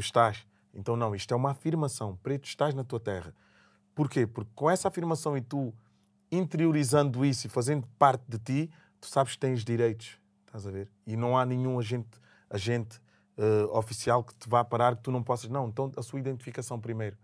estás. 0.00 0.46
Então 0.72 0.96
não, 0.96 1.14
isto 1.14 1.32
é 1.32 1.36
uma 1.36 1.50
afirmação, 1.50 2.16
preto 2.16 2.46
estás 2.46 2.74
na 2.74 2.82
tua 2.82 3.00
terra. 3.00 3.34
Porquê? 3.94 4.26
Porque 4.26 4.50
com 4.54 4.68
essa 4.68 4.88
afirmação 4.88 5.36
e 5.36 5.40
tu 5.40 5.72
interiorizando 6.30 7.24
isso 7.24 7.46
e 7.46 7.50
fazendo 7.50 7.86
parte 7.98 8.24
de 8.28 8.38
ti, 8.38 8.70
tu 9.00 9.06
sabes 9.06 9.34
que 9.34 9.38
tens 9.38 9.64
direitos, 9.64 10.18
estás 10.46 10.66
a 10.66 10.70
ver? 10.70 10.90
E 11.06 11.16
não 11.16 11.38
há 11.38 11.46
nenhum 11.46 11.78
agente, 11.78 12.20
agente 12.50 13.00
eh, 13.36 13.64
oficial 13.70 14.22
que 14.22 14.34
te 14.34 14.48
vá 14.48 14.64
parar 14.64 14.96
que 14.96 15.02
tu 15.02 15.10
não 15.10 15.22
possas. 15.22 15.50
Não, 15.50 15.68
então 15.68 15.90
a 15.96 16.02
sua 16.02 16.20
identificação 16.20 16.80
primeiro. 16.80 17.16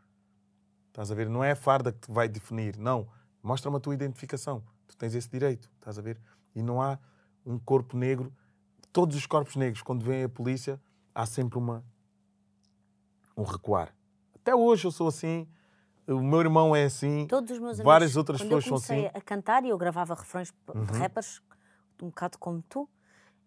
Estás 0.88 1.11
a 1.11 1.14
ver? 1.14 1.28
Não 1.28 1.42
é 1.42 1.52
a 1.52 1.56
farda 1.56 1.92
que 1.92 2.00
te 2.00 2.11
vai 2.11 2.28
definir, 2.28 2.76
não. 2.76 3.09
Mostra-me 3.42 3.76
a 3.76 3.80
tua 3.80 3.94
identificação. 3.94 4.62
Tu 4.88 4.96
tens 4.96 5.14
esse 5.14 5.30
direito, 5.30 5.70
estás 5.76 5.98
a 5.98 6.02
ver? 6.02 6.20
E 6.54 6.62
não 6.62 6.83
há 6.83 6.98
um 7.46 7.59
corpo 7.59 7.96
negro. 7.96 8.33
Todos 8.92 9.16
os 9.16 9.24
corpos 9.24 9.54
negros, 9.54 9.83
quando 9.83 10.04
vem 10.04 10.24
a 10.24 10.28
polícia, 10.28 10.80
há 11.14 11.24
sempre 11.26 11.59
uma 11.59 11.85
um 13.40 13.44
recuar. 13.44 13.94
Até 14.35 14.55
hoje 14.55 14.87
eu 14.87 14.90
sou 14.90 15.09
assim, 15.09 15.48
o 16.07 16.20
meu 16.20 16.40
irmão 16.40 16.74
é 16.74 16.85
assim, 16.85 17.26
Todos 17.26 17.50
os 17.50 17.59
meus 17.59 17.72
amigos. 17.81 17.85
várias 17.85 18.16
outras 18.16 18.40
quando 18.40 18.50
pessoas 18.50 18.64
eu 18.64 18.79
são 18.79 18.96
comecei 18.96 19.07
assim. 19.09 19.18
a 19.18 19.20
cantar 19.20 19.64
e 19.64 19.68
eu 19.68 19.79
gravava 19.79 20.14
refrões 20.14 20.50
p- 20.50 20.72
de 20.72 20.79
Uhum. 20.79 20.98
rappers, 20.98 21.40
um 22.03 22.07
bocado 22.09 22.38
como 22.38 22.62
tu, 22.62 22.88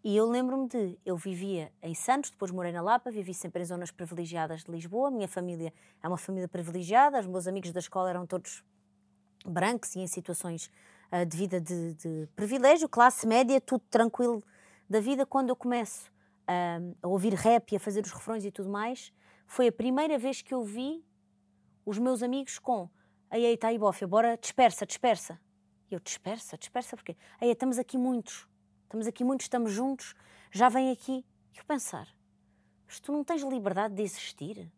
e 0.03 0.15
eu 0.17 0.29
lembro-me 0.29 0.67
de. 0.67 0.99
Eu 1.05 1.15
vivia 1.15 1.71
em 1.81 1.95
Santos, 1.95 2.29
depois 2.29 2.51
morei 2.51 2.71
na 2.71 2.81
Lapa, 2.81 3.09
vivi 3.09 3.33
sempre 3.33 3.61
em 3.61 3.65
zonas 3.65 3.89
privilegiadas 3.89 4.63
de 4.63 4.71
Lisboa. 4.71 5.09
Minha 5.09 5.29
família 5.29 5.73
é 6.03 6.07
uma 6.07 6.17
família 6.17 6.47
privilegiada, 6.47 7.19
os 7.19 7.25
meus 7.25 7.47
amigos 7.47 7.71
da 7.71 7.79
escola 7.79 8.09
eram 8.09 8.25
todos 8.27 8.63
brancos 9.45 9.95
e 9.95 9.99
em 9.99 10.07
situações 10.07 10.69
ah, 11.11 11.23
de 11.23 11.37
vida 11.37 11.59
de, 11.59 11.93
de 11.95 12.27
privilégio, 12.35 12.87
classe 12.89 13.25
média, 13.27 13.59
tudo 13.61 13.83
tranquilo 13.89 14.43
da 14.89 14.99
vida. 14.99 15.25
Quando 15.25 15.49
eu 15.49 15.55
começo 15.55 16.11
ah, 16.47 16.79
a 17.01 17.07
ouvir 17.07 17.33
rap 17.33 17.71
e 17.71 17.75
a 17.75 17.79
fazer 17.79 18.03
os 18.03 18.11
refrões 18.11 18.43
e 18.45 18.51
tudo 18.51 18.69
mais, 18.69 19.11
foi 19.45 19.67
a 19.67 19.71
primeira 19.71 20.17
vez 20.17 20.41
que 20.41 20.53
eu 20.53 20.63
vi 20.63 21.05
os 21.85 21.97
meus 21.97 22.23
amigos 22.23 22.59
com 22.59 22.89
Ei, 23.33 23.45
ei, 23.45 23.57
tá 23.57 23.69
aí, 23.69 23.79
bora, 23.79 24.37
dispersa, 24.37 24.85
dispersa. 24.85 25.41
E 25.89 25.95
eu, 25.95 25.99
dispersa, 25.99 26.55
dispersa 26.55 26.95
porquê? 26.95 27.17
Ei, 27.41 27.51
estamos 27.51 27.79
aqui 27.79 27.97
muitos, 27.97 28.47
estamos 28.83 29.07
aqui 29.07 29.23
muitos, 29.23 29.45
estamos 29.45 29.71
juntos, 29.71 30.13
já 30.51 30.69
vem 30.69 30.91
aqui. 30.91 31.25
E 31.51 31.57
eu 31.57 31.65
pensar, 31.65 32.07
mas 32.85 32.99
tu 32.99 33.11
não 33.11 33.23
tens 33.23 33.41
liberdade 33.41 33.95
de 33.95 34.03
existir? 34.03 34.71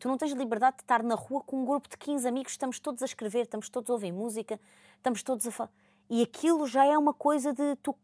Tu 0.00 0.08
não 0.08 0.18
tens 0.18 0.32
liberdade 0.32 0.78
de 0.78 0.82
estar 0.82 1.00
na 1.04 1.14
rua 1.14 1.42
com 1.44 1.62
um 1.62 1.64
grupo 1.64 1.88
de 1.88 1.96
15 1.96 2.26
amigos, 2.26 2.52
estamos 2.52 2.80
todos 2.80 3.02
a 3.02 3.06
escrever, 3.06 3.42
estamos 3.42 3.68
todos 3.68 3.88
a 3.88 3.92
ouvir 3.92 4.10
música, 4.10 4.60
estamos 4.96 5.22
todos 5.22 5.46
a 5.46 5.52
falar. 5.52 5.72
E 6.10 6.22
aquilo 6.22 6.66
já 6.66 6.84
é 6.84 6.98
uma 6.98 7.14
coisa 7.14 7.52
de. 7.52 7.76
Tu, 7.76 7.96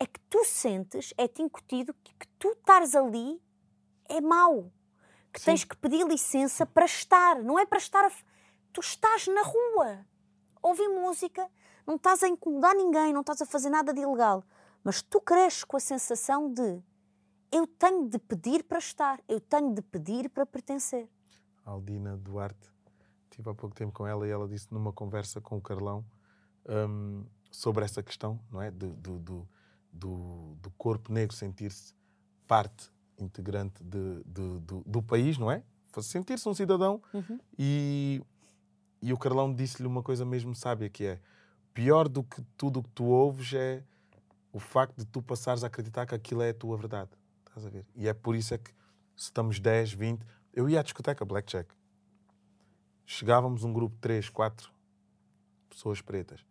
é 0.00 0.06
que 0.06 0.20
tu 0.30 0.42
sentes, 0.46 1.12
é-te 1.18 1.42
incutido 1.42 1.94
que, 2.02 2.14
que 2.14 2.26
tu 2.38 2.48
estares 2.52 2.94
ali 2.94 3.40
é 4.08 4.22
mau. 4.22 4.72
Que 5.36 5.40
Sim. 5.40 5.44
tens 5.50 5.64
que 5.64 5.76
pedir 5.76 6.06
licença 6.08 6.64
para 6.64 6.86
estar, 6.86 7.42
não 7.42 7.58
é 7.58 7.66
para 7.66 7.76
estar 7.76 8.02
a. 8.06 8.10
Tu 8.72 8.80
estás 8.80 9.26
na 9.26 9.42
rua, 9.42 9.98
a 10.62 10.66
ouvir 10.66 10.88
música, 10.88 11.46
não 11.86 11.96
estás 11.96 12.22
a 12.22 12.28
incomodar 12.28 12.74
ninguém, 12.74 13.12
não 13.12 13.20
estás 13.20 13.42
a 13.42 13.46
fazer 13.46 13.68
nada 13.68 13.92
de 13.92 14.00
ilegal. 14.00 14.42
Mas 14.82 15.02
tu 15.02 15.20
cresces 15.20 15.62
com 15.62 15.76
a 15.76 15.80
sensação 15.80 16.50
de 16.50 16.82
eu 17.52 17.66
tenho 17.66 18.08
de 18.08 18.18
pedir 18.18 18.64
para 18.64 18.78
estar, 18.78 19.20
eu 19.28 19.38
tenho 19.38 19.74
de 19.74 19.82
pedir 19.82 20.30
para 20.30 20.46
pertencer. 20.46 21.06
Aldina 21.66 22.16
Duarte. 22.16 22.72
Estive 23.24 23.50
há 23.50 23.54
pouco 23.54 23.76
tempo 23.76 23.92
com 23.92 24.06
ela 24.06 24.26
e 24.26 24.30
ela 24.30 24.48
disse 24.48 24.72
numa 24.72 24.90
conversa 24.90 25.38
com 25.42 25.58
o 25.58 25.60
Carlão 25.60 26.02
hum, 26.88 27.26
sobre 27.50 27.84
essa 27.84 28.02
questão, 28.02 28.40
não 28.50 28.62
é? 28.62 28.70
Do, 28.70 28.94
do, 28.94 29.18
do- 29.18 29.48
do 30.62 30.70
corpo 30.78 31.12
negro 31.12 31.36
sentir-se 31.36 31.94
parte 32.46 32.90
integrante 33.18 33.82
de- 33.82 34.22
de- 34.24 34.60
do, 34.60 34.82
do 34.86 35.02
país, 35.02 35.38
não 35.38 35.50
é? 35.50 35.62
Sentir-se 36.02 36.46
um 36.48 36.54
cidadão. 36.54 37.00
E, 37.58 38.22
e 39.00 39.12
o 39.12 39.16
Carlão 39.18 39.52
disse-lhe 39.54 39.88
uma 39.88 40.02
coisa 40.02 40.24
mesmo 40.24 40.54
sábia, 40.54 40.90
que 40.90 41.04
é 41.06 41.20
pior 41.72 42.08
do 42.08 42.22
que 42.22 42.42
tudo 42.56 42.80
o 42.80 42.82
que 42.82 42.90
tu 42.90 43.04
ouves 43.04 43.52
é 43.54 43.82
o 44.52 44.58
facto 44.58 44.96
de 44.98 45.04
tu 45.06 45.22
passares 45.22 45.64
a 45.64 45.66
acreditar 45.68 46.06
que 46.06 46.14
aquilo 46.14 46.42
é 46.42 46.50
a 46.50 46.54
tua 46.54 46.76
verdade. 46.76 47.10
Estás 47.48 47.66
a 47.66 47.70
ver? 47.70 47.86
E 47.94 48.06
é 48.08 48.12
por 48.14 48.34
isso 48.36 48.52
é 48.54 48.58
que 48.58 48.70
se 49.16 49.24
estamos 49.24 49.58
10, 49.58 49.92
20... 49.92 50.22
Eu 50.52 50.68
ia 50.68 50.80
à 50.80 50.82
discoteca 50.82 51.24
Blackjack. 51.24 51.74
Chegávamos 53.04 53.62
um 53.64 53.72
grupo 53.72 53.94
de 53.94 54.00
3, 54.00 54.28
4 54.30 54.70
pessoas 55.68 56.00
pretas. 56.00 56.44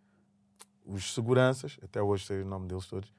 Os 0.85 1.13
seguranças, 1.13 1.77
até 1.83 2.01
hoje 2.01 2.25
sei 2.25 2.41
o 2.41 2.45
nome 2.45 2.67
deles 2.67 2.85
todos, 2.85 3.11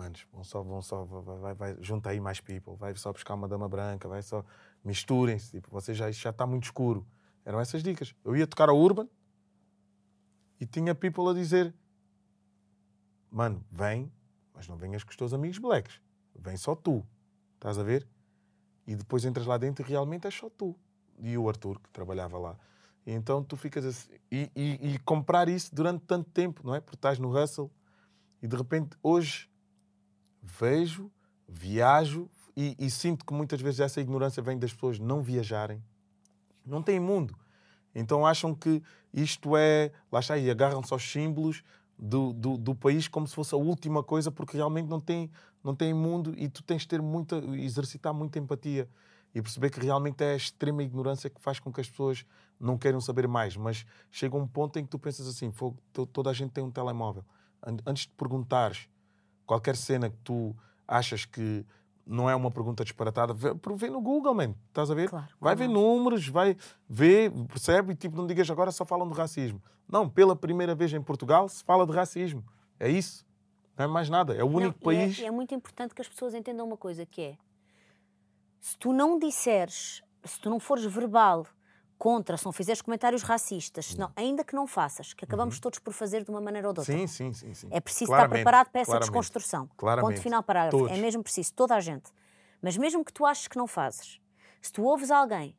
manos, 0.00 0.26
vão 0.32 0.42
só, 0.42 0.62
vão 0.62 0.80
só, 0.80 1.04
vai, 1.04 1.38
vai, 1.38 1.54
vai, 1.54 1.76
junta 1.82 2.10
aí 2.10 2.18
mais 2.18 2.40
people, 2.40 2.74
vai 2.76 2.94
só 2.94 3.12
buscar 3.12 3.34
uma 3.34 3.46
dama 3.46 3.68
branca, 3.68 4.08
vai 4.08 4.22
só, 4.22 4.42
misturem-se, 4.82 5.50
tipo, 5.50 5.70
vocês 5.70 5.96
já, 5.96 6.08
está 6.08 6.46
muito 6.46 6.64
escuro. 6.64 7.06
Eram 7.44 7.60
essas 7.60 7.82
dicas. 7.82 8.14
Eu 8.24 8.34
ia 8.34 8.46
tocar 8.46 8.68
a 8.68 8.72
Urban 8.72 9.08
e 10.58 10.66
tinha 10.66 10.94
people 10.94 11.28
a 11.28 11.34
dizer, 11.34 11.74
mano, 13.30 13.64
vem, 13.70 14.10
mas 14.54 14.66
não 14.66 14.76
venhas 14.76 15.04
com 15.04 15.10
os 15.10 15.16
teus 15.16 15.34
amigos 15.34 15.58
blacks, 15.58 16.00
vem 16.34 16.56
só 16.56 16.74
tu, 16.74 17.06
estás 17.56 17.78
a 17.78 17.82
ver? 17.82 18.06
E 18.86 18.94
depois 18.94 19.24
entras 19.24 19.46
lá 19.46 19.58
dentro 19.58 19.84
e 19.84 19.88
realmente 19.88 20.26
é 20.26 20.30
só 20.30 20.48
tu. 20.48 20.74
E 21.18 21.36
o 21.36 21.48
Arthur, 21.48 21.78
que 21.78 21.90
trabalhava 21.90 22.38
lá. 22.38 22.58
E 23.06 23.12
então 23.12 23.44
tu 23.44 23.56
ficas 23.56 23.84
assim, 23.84 24.10
e, 24.30 24.50
e, 24.56 24.94
e 24.94 24.98
comprar 25.00 25.48
isso 25.48 25.74
durante 25.74 26.04
tanto 26.06 26.30
tempo, 26.30 26.62
não 26.64 26.74
é? 26.74 26.80
Porque 26.80 26.96
estás 26.96 27.18
no 27.18 27.30
hustle 27.30 27.70
e 28.42 28.48
de 28.48 28.56
repente 28.56 28.96
hoje 29.02 29.49
vejo, 30.58 31.10
viajo 31.48 32.28
e, 32.56 32.76
e, 32.78 32.90
sinto 32.90 33.24
que 33.24 33.32
muitas 33.32 33.60
vezes 33.60 33.80
essa 33.80 34.00
ignorância 34.00 34.42
vem 34.42 34.58
das 34.58 34.72
pessoas 34.72 34.98
não 34.98 35.22
viajarem. 35.22 35.82
Não 36.64 36.82
têm 36.82 37.00
mundo. 37.00 37.34
Então 37.94 38.26
acham 38.26 38.54
que 38.54 38.82
isto 39.12 39.56
é. 39.56 39.90
Lá 40.10 40.20
está 40.20 40.34
aí, 40.34 40.50
agarram-se 40.50 40.92
aos 40.92 41.02
símbolos 41.02 41.62
do, 41.98 42.32
do, 42.32 42.56
do, 42.56 42.74
país 42.74 43.08
como 43.08 43.26
se 43.26 43.34
fosse 43.34 43.54
a 43.54 43.58
última 43.58 44.02
coisa, 44.02 44.30
porque 44.30 44.56
realmente 44.56 44.88
não 44.88 45.00
tem, 45.00 45.30
não 45.62 45.74
tem 45.74 45.92
mundo 45.92 46.34
e 46.36 46.48
tu 46.48 46.62
tens 46.62 46.82
de 46.82 46.88
ter 46.88 47.02
muita, 47.02 47.36
exercitar 47.56 48.14
muita 48.14 48.38
empatia 48.38 48.88
e 49.34 49.42
perceber 49.42 49.70
que 49.70 49.80
realmente 49.80 50.22
é 50.22 50.32
a 50.32 50.36
extrema 50.36 50.82
ignorância 50.82 51.30
que 51.30 51.40
faz 51.40 51.58
com 51.60 51.72
que 51.72 51.80
as 51.80 51.88
pessoas 51.88 52.24
não 52.58 52.76
queiram 52.76 53.00
saber 53.00 53.28
mais. 53.28 53.56
Mas 53.56 53.86
chega 54.10 54.36
um 54.36 54.46
ponto 54.46 54.78
em 54.78 54.84
que 54.84 54.90
tu 54.90 54.98
pensas 54.98 55.26
assim: 55.26 55.52
toda 56.12 56.30
a 56.30 56.32
gente 56.32 56.50
tem 56.50 56.64
um 56.64 56.70
telemóvel. 56.70 57.24
Antes 57.86 58.04
de 58.06 58.12
perguntares 58.12 58.88
qualquer 59.50 59.74
cena 59.74 60.08
que 60.08 60.16
tu 60.18 60.54
achas 60.86 61.24
que 61.24 61.66
não 62.06 62.30
é 62.30 62.36
uma 62.36 62.52
pergunta 62.52 62.84
disparatada, 62.84 63.34
vê, 63.34 63.50
vê 63.76 63.90
no 63.90 64.00
Google, 64.00 64.32
man. 64.32 64.54
Estás 64.68 64.92
a 64.92 64.94
ver? 64.94 65.10
Claro, 65.10 65.26
vai 65.40 65.56
ver 65.56 65.68
números, 65.68 66.28
vai 66.28 66.56
ver, 66.88 67.32
percebe? 67.48 67.92
E 67.92 67.96
tipo, 67.96 68.16
não 68.16 68.28
digas 68.28 68.48
agora 68.48 68.70
só 68.70 68.84
falam 68.84 69.08
de 69.08 69.14
racismo. 69.14 69.60
Não, 69.88 70.08
pela 70.08 70.36
primeira 70.36 70.72
vez 70.72 70.92
em 70.92 71.02
Portugal 71.02 71.48
se 71.48 71.64
fala 71.64 71.84
de 71.84 71.92
racismo. 71.92 72.44
É 72.78 72.88
isso. 72.88 73.26
Não 73.76 73.86
é 73.86 73.88
mais 73.88 74.08
nada. 74.08 74.36
É 74.36 74.44
o 74.44 74.46
único 74.46 74.78
não, 74.78 74.84
país. 74.84 75.18
É, 75.18 75.24
é 75.24 75.30
muito 75.32 75.52
importante 75.52 75.96
que 75.96 76.00
as 76.00 76.08
pessoas 76.08 76.32
entendam 76.32 76.64
uma 76.64 76.76
coisa 76.76 77.04
que 77.04 77.20
é 77.20 77.36
se 78.60 78.78
tu 78.78 78.92
não 78.92 79.18
disseres, 79.18 80.00
se 80.24 80.38
tu 80.38 80.48
não 80.48 80.60
fores 80.60 80.84
verbal 80.84 81.44
contra, 82.00 82.34
se 82.38 82.46
não 82.46 82.52
fizeres 82.52 82.80
comentários 82.80 83.22
racistas, 83.22 83.88
senão, 83.88 84.10
ainda 84.16 84.42
que 84.42 84.54
não 84.54 84.66
faças, 84.66 85.12
que 85.12 85.22
acabamos 85.22 85.56
uhum. 85.56 85.60
todos 85.60 85.78
por 85.78 85.92
fazer 85.92 86.24
de 86.24 86.30
uma 86.30 86.40
maneira 86.40 86.66
ou 86.66 86.72
de 86.72 86.80
outra. 86.80 86.96
Sim, 86.96 87.06
sim, 87.06 87.34
sim. 87.34 87.52
sim. 87.52 87.68
É 87.70 87.78
preciso 87.78 88.06
claramente, 88.06 88.40
estar 88.40 88.50
preparado 88.50 88.70
para 88.70 88.80
essa 88.80 88.90
claramente, 88.92 89.10
desconstrução. 89.10 89.70
Claramente. 89.76 90.14
Ponto 90.14 90.22
final 90.22 90.42
parágrafo. 90.42 90.78
Todos. 90.78 90.96
É 90.96 90.98
mesmo 90.98 91.22
preciso, 91.22 91.52
toda 91.52 91.76
a 91.76 91.80
gente. 91.80 92.10
Mas 92.62 92.74
mesmo 92.78 93.04
que 93.04 93.12
tu 93.12 93.26
aches 93.26 93.46
que 93.46 93.58
não 93.58 93.66
fazes, 93.66 94.18
se 94.62 94.72
tu 94.72 94.82
ouves 94.82 95.10
alguém 95.10 95.54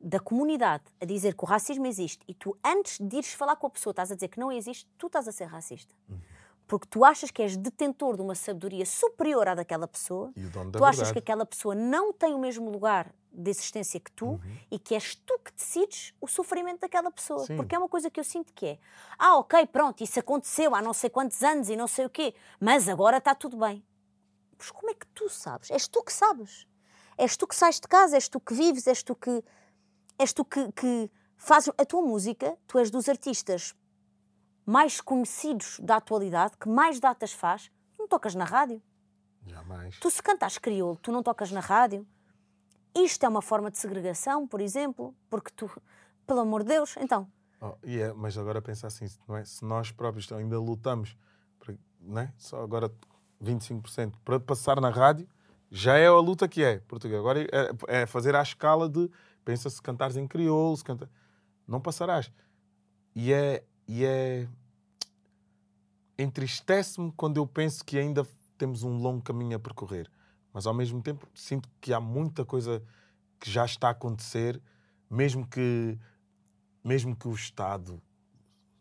da 0.00 0.18
comunidade 0.18 0.84
a 0.98 1.04
dizer 1.04 1.34
que 1.34 1.44
o 1.44 1.46
racismo 1.46 1.86
existe 1.86 2.24
e 2.26 2.32
tu, 2.32 2.56
antes 2.64 2.98
de 2.98 3.14
ires 3.14 3.34
falar 3.34 3.56
com 3.56 3.66
a 3.66 3.70
pessoa, 3.70 3.92
estás 3.92 4.10
a 4.10 4.14
dizer 4.14 4.28
que 4.28 4.40
não 4.40 4.50
existe, 4.50 4.88
tu 4.96 5.08
estás 5.08 5.28
a 5.28 5.32
ser 5.32 5.44
racista. 5.44 5.94
Uhum. 6.08 6.18
Porque 6.66 6.86
tu 6.88 7.04
achas 7.04 7.30
que 7.30 7.42
és 7.42 7.56
detentor 7.56 8.16
de 8.16 8.22
uma 8.22 8.34
sabedoria 8.34 8.84
superior 8.84 9.46
à 9.48 9.54
daquela 9.54 9.86
pessoa, 9.86 10.32
e 10.34 10.40
da 10.48 10.64
tu 10.64 10.84
achas 10.84 10.96
verdade. 10.96 11.12
que 11.12 11.18
aquela 11.20 11.46
pessoa 11.46 11.74
não 11.74 12.12
tem 12.12 12.34
o 12.34 12.38
mesmo 12.38 12.68
lugar 12.70 13.14
de 13.32 13.50
existência 13.50 14.00
que 14.00 14.10
tu 14.10 14.26
Uhum. 14.26 14.40
e 14.70 14.78
que 14.78 14.94
és 14.94 15.14
tu 15.14 15.38
que 15.38 15.52
decides 15.52 16.12
o 16.20 16.26
sofrimento 16.26 16.80
daquela 16.80 17.10
pessoa. 17.10 17.44
Sim. 17.46 17.56
Porque 17.56 17.74
é 17.74 17.78
uma 17.78 17.88
coisa 17.88 18.10
que 18.10 18.18
eu 18.18 18.24
sinto 18.24 18.52
que 18.52 18.66
é: 18.66 18.78
ah, 19.18 19.36
ok, 19.36 19.64
pronto, 19.66 20.02
isso 20.02 20.18
aconteceu 20.18 20.74
há 20.74 20.82
não 20.82 20.92
sei 20.92 21.08
quantos 21.10 21.40
anos 21.42 21.68
e 21.68 21.76
não 21.76 21.86
sei 21.86 22.06
o 22.06 22.10
quê, 22.10 22.34
mas 22.58 22.88
agora 22.88 23.18
está 23.18 23.34
tudo 23.34 23.56
bem. 23.58 23.84
Mas 24.58 24.70
como 24.70 24.90
é 24.90 24.94
que 24.94 25.06
tu 25.08 25.28
sabes? 25.28 25.70
És 25.70 25.86
tu 25.86 26.02
que 26.02 26.12
sabes. 26.12 26.66
És 27.18 27.36
tu 27.36 27.46
que 27.46 27.54
sais 27.54 27.78
de 27.78 27.86
casa, 27.86 28.16
és 28.16 28.28
tu 28.28 28.40
que 28.40 28.54
vives, 28.54 28.86
és 28.86 29.02
tu 29.02 29.14
que. 29.14 29.44
És 30.18 30.32
tu 30.32 30.44
que, 30.44 30.72
que 30.72 31.10
fazes. 31.36 31.72
A 31.78 31.84
tua 31.84 32.02
música, 32.02 32.56
tu 32.66 32.78
és 32.78 32.90
dos 32.90 33.08
artistas 33.08 33.74
mais 34.66 35.00
conhecidos 35.00 35.78
da 35.80 35.96
atualidade, 35.96 36.56
que 36.58 36.68
mais 36.68 36.98
datas 36.98 37.32
faz, 37.32 37.70
não 37.96 38.08
tocas 38.08 38.34
na 38.34 38.44
rádio. 38.44 38.82
Jamais. 39.46 39.96
Tu 40.00 40.10
se 40.10 40.20
cantas 40.20 40.58
crioulo, 40.58 40.98
tu 41.00 41.12
não 41.12 41.22
tocas 41.22 41.52
na 41.52 41.60
rádio. 41.60 42.04
Isto 42.94 43.24
é 43.24 43.28
uma 43.28 43.42
forma 43.42 43.70
de 43.70 43.78
segregação, 43.78 44.46
por 44.46 44.60
exemplo, 44.60 45.14
porque 45.30 45.52
tu, 45.54 45.70
pelo 46.26 46.40
amor 46.40 46.62
de 46.62 46.70
Deus, 46.70 46.96
então. 46.96 47.30
Oh, 47.60 47.74
yeah, 47.84 48.14
mas 48.18 48.36
agora 48.36 48.60
pensa 48.60 48.88
assim, 48.88 49.06
é? 49.30 49.44
se 49.44 49.64
nós 49.64 49.92
próprios 49.92 50.30
ainda 50.32 50.58
lutamos, 50.58 51.16
não 52.00 52.22
é? 52.22 52.32
só 52.36 52.62
agora 52.62 52.90
25% 53.42 54.14
para 54.24 54.40
passar 54.40 54.80
na 54.80 54.90
rádio, 54.90 55.28
já 55.70 55.96
é 55.96 56.06
a 56.06 56.18
luta 56.18 56.48
que 56.48 56.62
é 56.62 56.78
português. 56.80 57.18
Agora 57.18 57.42
é, 57.42 58.00
é 58.02 58.06
fazer 58.06 58.34
à 58.34 58.42
escala 58.42 58.88
de, 58.88 59.10
pensa 59.44 59.70
se 59.70 59.80
cantares 59.80 60.16
em 60.16 60.26
crioulo, 60.26 60.76
se 60.76 60.84
canta... 60.84 61.10
não 61.66 61.80
passarás. 61.80 62.30
E 63.14 63.32
é, 63.32 63.64
e 63.86 64.04
é 64.04 64.48
entristece-me 66.18 67.12
quando 67.12 67.36
eu 67.36 67.46
penso 67.46 67.84
que 67.84 67.98
ainda 67.98 68.26
temos 68.56 68.82
um 68.82 68.96
longo 68.96 69.22
caminho 69.22 69.56
a 69.56 69.60
percorrer, 69.60 70.10
mas 70.52 70.66
ao 70.66 70.72
mesmo 70.72 71.02
tempo 71.02 71.28
sinto 71.34 71.68
que 71.80 71.92
há 71.92 72.00
muita 72.00 72.44
coisa 72.44 72.82
que 73.38 73.50
já 73.50 73.64
está 73.64 73.88
a 73.88 73.90
acontecer, 73.90 74.60
mesmo 75.10 75.46
que 75.46 75.98
mesmo 76.82 77.14
que 77.14 77.28
o 77.28 77.32
Estado, 77.32 78.00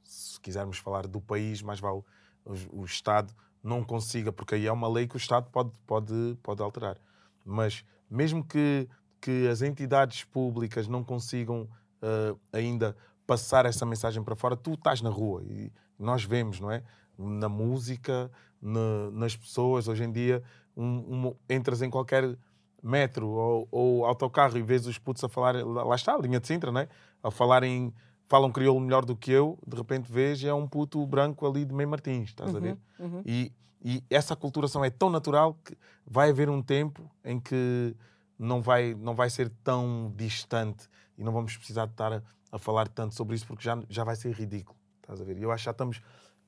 se 0.03 0.39
quisermos 0.39 0.77
falar 0.77 1.07
do 1.07 1.19
país, 1.19 1.61
mais 1.61 1.79
vale 1.79 2.03
o, 2.45 2.81
o 2.81 2.85
Estado 2.85 3.33
não 3.63 3.83
consiga, 3.83 4.31
porque 4.31 4.55
aí 4.55 4.67
é 4.67 4.71
uma 4.71 4.87
lei 4.87 5.07
que 5.07 5.15
o 5.15 5.17
Estado 5.17 5.49
pode 5.51 5.71
pode 5.85 6.37
pode 6.41 6.61
alterar, 6.61 6.97
mas 7.43 7.83
mesmo 8.09 8.43
que 8.43 8.87
que 9.19 9.47
as 9.47 9.61
entidades 9.61 10.23
públicas 10.23 10.87
não 10.87 11.03
consigam 11.03 11.67
uh, 12.01 12.39
ainda 12.53 12.95
passar 13.25 13.65
essa 13.65 13.85
mensagem 13.85 14.23
para 14.23 14.35
fora, 14.35 14.55
tu 14.55 14.73
estás 14.73 15.01
na 15.01 15.09
rua 15.09 15.43
e 15.43 15.71
nós 15.97 16.23
vemos, 16.23 16.59
não 16.59 16.71
é? 16.71 16.83
Na 17.17 17.49
música, 17.49 18.31
na, 18.61 19.09
nas 19.11 19.35
pessoas. 19.35 19.87
Hoje 19.87 20.03
em 20.03 20.11
dia, 20.11 20.43
um, 20.75 21.27
um, 21.27 21.35
entras 21.49 21.81
em 21.81 21.89
qualquer 21.89 22.37
metro 22.83 23.27
ou, 23.27 23.67
ou, 23.71 24.05
autocarro 24.05 24.57
e 24.57 24.61
vês 24.61 24.85
os 24.85 24.97
putos 24.97 25.23
a 25.23 25.29
falar, 25.29 25.55
lá 25.65 25.95
está, 25.95 26.13
a 26.13 26.17
linha 26.17 26.39
de 26.39 26.47
Sintra, 26.47 26.71
não 26.71 26.81
é? 26.81 26.87
A 27.23 27.31
falarem, 27.31 27.93
falam 28.25 28.51
crioulo 28.51 28.79
melhor 28.79 29.03
do 29.03 29.15
que 29.15 29.31
eu, 29.31 29.57
de 29.65 29.75
repente 29.75 30.11
vês 30.11 30.43
é 30.43 30.53
um 30.53 30.67
puto 30.67 31.05
branco 31.07 31.47
ali 31.47 31.65
de 31.65 31.73
Meio 31.73 31.89
Martins, 31.89 32.29
estás 32.29 32.51
uhum, 32.51 32.57
a 32.57 32.59
ver? 32.59 32.77
Uhum. 32.99 33.21
E, 33.25 33.51
e 33.83 34.03
essa 34.09 34.35
aculturação 34.35 34.85
é 34.85 34.89
tão 34.91 35.09
natural 35.09 35.57
que 35.65 35.75
vai 36.05 36.29
haver 36.29 36.49
um 36.49 36.61
tempo 36.61 37.09
em 37.23 37.39
que 37.39 37.95
não 38.37 38.61
vai, 38.61 38.93
não 38.93 39.15
vai 39.15 39.29
ser 39.29 39.49
tão 39.63 40.13
distante 40.15 40.87
e 41.17 41.23
não 41.23 41.31
vamos 41.31 41.57
precisar 41.57 41.85
de 41.85 41.93
estar 41.93 42.21
a, 42.55 42.59
falar 42.59 42.87
tanto 42.87 43.15
sobre 43.15 43.35
isso 43.35 43.45
porque 43.45 43.63
já, 43.63 43.81
já 43.89 44.03
vai 44.03 44.15
ser 44.15 44.33
ridículo. 44.33 44.77
Estás 45.01 45.21
a 45.21 45.23
ver? 45.23 45.37
E 45.37 45.43
eu 45.43 45.51
acho 45.51 45.63
que 45.63 45.65
já 45.65 45.71
estamos 45.71 46.01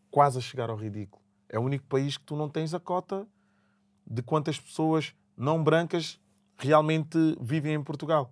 quase 0.09 0.37
a 0.37 0.41
chegar 0.41 0.69
ao 0.69 0.75
ridículo. 0.75 1.21
É 1.49 1.59
o 1.59 1.61
único 1.61 1.85
país 1.85 2.17
que 2.17 2.23
tu 2.23 2.35
não 2.35 2.49
tens 2.49 2.73
a 2.73 2.79
cota 2.79 3.27
de 4.05 4.21
quantas 4.21 4.59
pessoas 4.59 5.13
não 5.35 5.63
brancas 5.63 6.19
realmente 6.57 7.17
vivem 7.39 7.73
em 7.73 7.83
Portugal. 7.83 8.31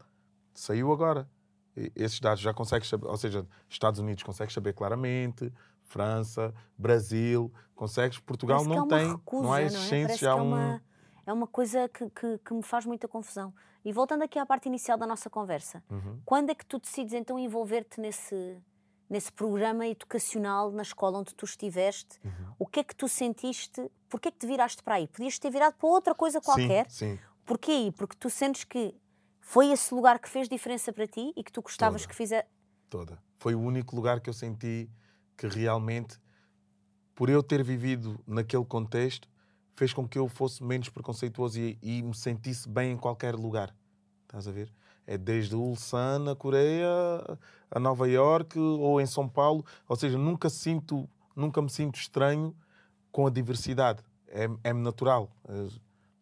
Saiu 0.53 0.91
agora. 0.91 1.29
E 1.77 1.91
esses 1.95 2.19
dados 2.19 2.41
já 2.41 2.53
consegues 2.53 2.87
saber, 2.87 3.07
ou 3.07 3.17
seja, 3.17 3.45
Estados 3.69 3.99
Unidos 3.99 4.23
consegues 4.23 4.53
saber 4.53 4.73
claramente, 4.73 5.51
França, 5.83 6.53
Brasil, 6.77 7.51
consegues, 7.75 8.17
Portugal 8.17 8.63
Parece 8.63 8.75
não 8.75 8.85
é 8.85 8.99
tem, 8.99 9.11
recusa, 9.11 9.43
não 9.43 9.53
há 9.53 9.61
é? 9.61 9.67
há 9.67 10.29
é 10.29 10.35
um... 10.35 10.47
uma, 10.47 10.81
é 11.25 11.33
uma 11.33 11.47
coisa 11.47 11.87
que, 11.89 12.09
que, 12.09 12.37
que 12.39 12.53
me 12.53 12.63
faz 12.63 12.85
muita 12.85 13.07
confusão. 13.07 13.53
E 13.83 13.91
voltando 13.91 14.23
aqui 14.23 14.39
à 14.39 14.45
parte 14.45 14.67
inicial 14.67 14.97
da 14.97 15.05
nossa 15.07 15.29
conversa, 15.29 15.83
Uhum. 15.89 16.19
quando 16.25 16.49
é 16.49 16.55
que 16.55 16.65
tu 16.65 16.79
decides 16.79 17.13
então 17.13 17.37
envolver-te 17.37 17.99
nesse, 18.01 18.57
nesse 19.09 19.31
programa 19.31 19.85
educacional 19.87 20.71
na 20.71 20.81
escola 20.81 21.19
onde 21.19 21.33
tu 21.35 21.45
estiveste? 21.45 22.19
Uhum. 22.23 22.55
O 22.59 22.65
que 22.65 22.79
é 22.79 22.83
que 22.83 22.95
tu 22.95 23.07
sentiste? 23.07 23.89
Porquê 24.09 24.29
é 24.29 24.31
que 24.31 24.39
te 24.39 24.47
viraste 24.47 24.81
para 24.81 24.95
aí? 24.95 25.07
Podias 25.07 25.37
ter 25.37 25.51
virado 25.51 25.75
para 25.75 25.87
outra 25.87 26.15
coisa 26.15 26.41
qualquer. 26.41 26.89
Sim, 26.89 27.15
sim. 27.15 27.19
Porquê 27.45 27.71
aí? 27.71 27.91
Porque 27.91 28.15
tu 28.15 28.29
sentes 28.29 28.63
que 28.63 28.95
foi 29.41 29.71
esse 29.71 29.93
lugar 29.93 30.17
que 30.19 30.27
fez 30.27 30.49
diferença 30.49 30.91
para 30.91 31.05
ti 31.05 31.31
e 31.35 31.43
que 31.43 31.51
tu 31.51 31.61
gostavas 31.61 32.01
Toda. 32.01 32.09
que 32.09 32.15
fizesse. 32.15 32.47
toda. 32.89 33.19
Foi 33.35 33.53
o 33.53 33.59
único 33.59 33.95
lugar 33.95 34.19
que 34.19 34.29
eu 34.29 34.33
senti 34.33 34.89
que 35.37 35.45
realmente, 35.47 36.17
por 37.13 37.29
eu 37.29 37.43
ter 37.43 37.63
vivido 37.63 38.19
naquele 38.25 38.65
contexto, 38.65 39.27
fez 39.75 39.93
com 39.93 40.07
que 40.07 40.17
eu 40.17 40.27
fosse 40.27 40.63
menos 40.63 40.89
preconceituoso 40.89 41.59
e, 41.59 41.77
e 41.81 42.01
me 42.01 42.15
sentisse 42.15 42.67
bem 42.67 42.93
em 42.93 42.97
qualquer 42.97 43.35
lugar. 43.35 43.75
Estás 44.23 44.47
a 44.47 44.51
ver? 44.51 44.73
É 45.05 45.17
desde 45.17 45.55
Ulsan, 45.55 46.19
na 46.19 46.35
Coreia, 46.35 46.87
a 47.69 47.79
Nova 47.79 48.07
York 48.07 48.57
ou 48.57 48.99
em 48.99 49.05
São 49.05 49.29
Paulo. 49.29 49.63
Ou 49.87 49.95
seja, 49.95 50.17
nunca 50.17 50.49
sinto, 50.49 51.07
nunca 51.35 51.61
me 51.61 51.69
sinto 51.69 51.99
estranho 51.99 52.55
com 53.11 53.27
a 53.27 53.29
diversidade. 53.29 54.01
É, 54.27 54.49
é-me 54.63 54.81
natural. 54.81 55.29
Eh, 55.47 55.69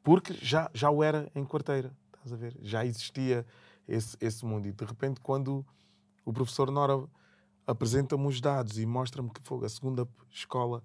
Porque 0.04 0.34
já, 0.34 0.70
já 0.74 0.90
o 0.90 1.02
era 1.02 1.32
em 1.34 1.46
quarteira. 1.46 1.96
Estás 2.14 2.34
a 2.34 2.36
ver? 2.36 2.58
Já 2.62 2.86
existia 2.86 3.46
esse, 3.88 4.18
esse 4.20 4.46
mundo. 4.46 4.68
E 4.68 4.72
de 4.72 4.84
repente, 4.84 5.22
quando 5.22 5.66
o 6.26 6.34
professor 6.34 6.70
Nora 6.70 7.02
apresenta-me 7.66 8.28
os 8.28 8.42
dados 8.42 8.78
e 8.78 8.86
mostra-me 8.86 9.30
que 9.30 9.42
foi 9.42 9.66
a 9.66 9.70
segunda 9.70 10.08
escola 10.30 10.84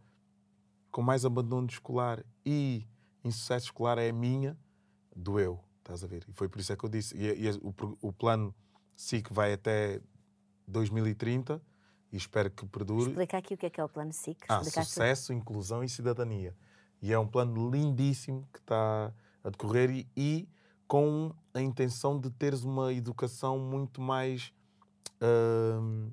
com 0.91 1.03
mais 1.03 1.24
abandono 1.24 1.66
escolar 1.68 2.24
e 2.45 2.86
insucesso 3.24 3.66
escolar 3.66 3.99
é 3.99 4.09
a 4.09 4.12
minha, 4.12 4.57
doeu, 5.14 5.61
estás 5.78 6.03
a 6.03 6.07
ver? 6.07 6.24
E 6.28 6.32
foi 6.32 6.49
por 6.49 6.61
isso 6.61 6.72
é 6.72 6.76
que 6.76 6.84
eu 6.84 6.89
disse. 6.89 7.16
E, 7.16 7.47
e 7.47 7.51
o, 7.62 7.74
o 8.01 8.12
plano 8.12 8.55
SIC 8.97 9.32
vai 9.32 9.53
até 9.53 10.01
2030 10.66 11.61
e 12.12 12.16
espero 12.16 12.51
que 12.51 12.66
perdure. 12.66 13.11
Explica 13.11 13.39
aqui 13.39 13.55
o 13.55 13.57
que 13.57 13.66
é 13.66 13.70
que 13.70 13.80
é 13.80 13.84
o 13.84 13.89
plano 13.89 14.12
SIC. 14.12 14.39
Ah, 14.49 14.62
sucesso, 14.64 15.32
inclusão 15.32 15.84
e 15.84 15.89
cidadania. 15.89 16.57
E 17.01 17.12
é 17.12 17.18
um 17.18 17.26
plano 17.26 17.70
lindíssimo 17.70 18.49
que 18.53 18.59
está 18.59 19.12
a 19.45 19.51
decorrer 19.51 19.91
e, 19.91 20.09
e, 20.16 20.49
com 20.86 21.32
a 21.55 21.61
intenção 21.61 22.18
de 22.18 22.30
teres 22.30 22.64
uma 22.64 22.93
educação 22.93 23.59
muito 23.59 24.01
mais. 24.01 24.53
Uh, 25.20 26.12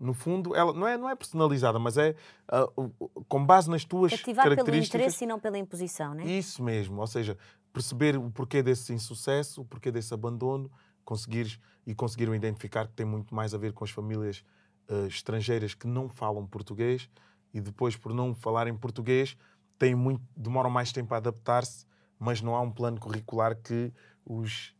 no 0.00 0.14
fundo, 0.14 0.54
ela 0.54 0.72
não 0.72 0.86
é, 0.86 0.96
não 0.96 1.08
é 1.08 1.16
personalizada, 1.16 1.78
mas 1.78 1.96
é 1.98 2.14
uh, 2.52 3.24
com 3.28 3.44
base 3.44 3.68
nas 3.70 3.84
tuas 3.84 4.12
Cativar 4.12 4.44
características. 4.44 4.90
pelo 4.90 5.02
interesse 5.02 5.24
e 5.24 5.26
não 5.26 5.40
pela 5.40 5.58
imposição, 5.58 6.14
não 6.14 6.22
é? 6.22 6.26
Isso 6.26 6.62
mesmo, 6.62 7.00
ou 7.00 7.06
seja, 7.06 7.36
perceber 7.72 8.16
o 8.16 8.30
porquê 8.30 8.62
desse 8.62 8.92
insucesso, 8.92 9.62
o 9.62 9.64
porquê 9.64 9.90
desse 9.90 10.14
abandono, 10.14 10.70
conseguires 11.04 11.58
e 11.86 11.94
conseguiram 11.94 12.34
identificar 12.34 12.86
que 12.86 12.92
tem 12.92 13.06
muito 13.06 13.34
mais 13.34 13.54
a 13.54 13.58
ver 13.58 13.72
com 13.72 13.84
as 13.84 13.90
famílias 13.90 14.44
uh, 14.88 15.06
estrangeiras 15.06 15.74
que 15.74 15.86
não 15.86 16.08
falam 16.08 16.46
português 16.46 17.08
e 17.52 17.60
depois 17.60 17.96
por 17.96 18.12
não 18.12 18.34
falarem 18.34 18.76
português 18.76 19.36
têm 19.78 19.94
muito, 19.94 20.22
demoram 20.36 20.68
mais 20.68 20.92
tempo 20.92 21.14
a 21.14 21.16
adaptar-se, 21.16 21.86
mas 22.18 22.42
não 22.42 22.54
há 22.54 22.60
um 22.60 22.70
plano 22.70 23.00
curricular 23.00 23.56
que 23.56 23.92
os 24.24 24.74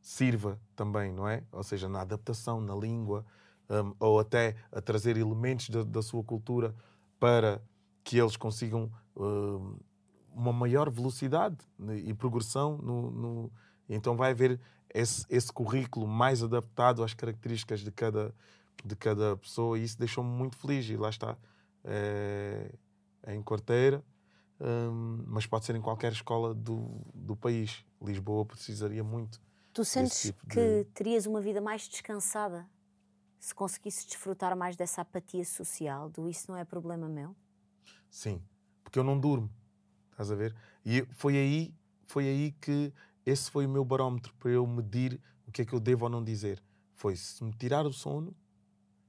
sirva 0.00 0.58
também, 0.74 1.12
não 1.12 1.28
é? 1.28 1.44
Ou 1.52 1.62
seja, 1.62 1.88
na 1.88 2.00
adaptação, 2.00 2.60
na 2.60 2.74
língua, 2.74 3.24
um, 3.70 3.94
ou 4.00 4.18
até 4.18 4.56
a 4.72 4.80
trazer 4.80 5.16
elementos 5.16 5.70
da, 5.70 5.84
da, 5.84 6.02
sua 6.02 6.24
cultura 6.24 6.74
para 7.18 7.62
que 8.02 8.18
eles 8.18 8.36
consigam 8.36 8.90
um, 9.16 9.78
uma 10.34 10.52
maior 10.52 10.90
velocidade 10.90 11.56
e 12.04 12.12
progressão 12.12 12.76
no, 12.78 13.10
no, 13.10 13.52
então 13.88 14.16
vai 14.16 14.32
haver 14.32 14.60
esse, 14.92 15.24
esse 15.30 15.52
currículo 15.52 16.06
mais 16.06 16.42
adaptado 16.42 17.02
às 17.02 17.14
características 17.14 17.80
de 17.80 17.92
cada, 17.92 18.34
de 18.84 18.96
cada 18.96 19.36
pessoa 19.36 19.78
e 19.78 19.84
isso 19.84 19.98
deixou-me 19.98 20.30
muito 20.30 20.56
feliz. 20.56 20.88
E 20.88 20.96
lá 20.96 21.08
está, 21.08 21.36
é, 21.84 22.72
é 23.22 23.34
em 23.34 23.42
Corteira, 23.42 24.02
um, 24.60 25.24
mas 25.26 25.46
pode 25.46 25.64
ser 25.64 25.76
em 25.76 25.80
qualquer 25.80 26.12
escola 26.12 26.54
do, 26.54 27.00
do 27.14 27.36
país. 27.36 27.84
Lisboa 28.02 28.44
precisaria 28.44 29.04
muito. 29.04 29.40
Tu 29.72 29.84
sentes 29.84 30.22
tipo 30.22 30.46
que 30.46 30.84
de... 30.84 30.84
terias 30.92 31.26
uma 31.26 31.40
vida 31.40 31.60
mais 31.60 31.88
descansada 31.88 32.66
se 33.40 33.54
conseguisses 33.54 34.04
desfrutar 34.04 34.54
mais 34.54 34.76
dessa 34.76 35.00
apatia 35.00 35.44
social, 35.46 36.10
do 36.10 36.28
isso 36.28 36.52
não 36.52 36.58
é 36.58 36.64
problema 36.64 37.08
meu? 37.08 37.34
Sim, 38.10 38.42
porque 38.84 38.98
eu 38.98 39.02
não 39.02 39.18
durmo, 39.18 39.50
estás 40.10 40.30
a 40.30 40.34
ver? 40.34 40.54
E 40.84 41.06
foi 41.12 41.38
aí, 41.38 41.74
foi 42.04 42.28
aí 42.28 42.52
que 42.52 42.92
esse 43.24 43.50
foi 43.50 43.64
o 43.64 43.68
meu 43.68 43.82
barómetro 43.82 44.34
para 44.34 44.50
eu 44.50 44.66
medir 44.66 45.18
o 45.46 45.50
que 45.50 45.62
é 45.62 45.64
que 45.64 45.72
eu 45.72 45.80
devo 45.80 46.04
ou 46.04 46.10
não 46.10 46.22
dizer. 46.22 46.62
Foi 46.94 47.16
se 47.16 47.42
me 47.42 47.52
tirar 47.54 47.86
o 47.86 47.92
sono, 47.92 48.36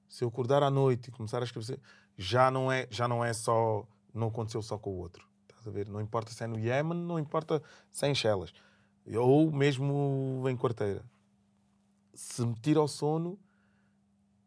se 0.08 0.24
eu 0.24 0.30
acordar 0.30 0.64
à 0.64 0.70
noite 0.72 1.10
e 1.10 1.12
começar 1.12 1.42
a 1.42 1.46
escrever, 1.46 1.82
já 2.18 2.50
não 2.50 2.72
é, 2.72 2.88
já 2.90 3.10
não 3.10 3.24
é 3.24 3.34
só, 3.34 3.86
não 4.14 4.28
aconteceu 4.30 4.62
só 4.62 4.78
com 4.78 4.92
o 4.92 4.98
outro. 4.98 5.28
Estás 5.50 5.68
a 5.68 5.72
ver? 5.72 5.90
Não 5.90 6.00
importa 6.00 6.32
se 6.32 6.42
é 6.42 6.48
no 6.48 6.58
Iémen, 6.58 6.98
não 6.98 7.20
importa 7.20 7.62
se 7.92 8.06
é 8.06 8.10
em 8.10 8.16
Chelas. 8.16 8.54
Ou 9.14 9.52
mesmo 9.52 10.46
em 10.48 10.56
quarteira. 10.56 11.04
Se 12.14 12.46
me 12.46 12.56
tira 12.56 12.82
o 12.82 12.88
sono, 12.88 13.38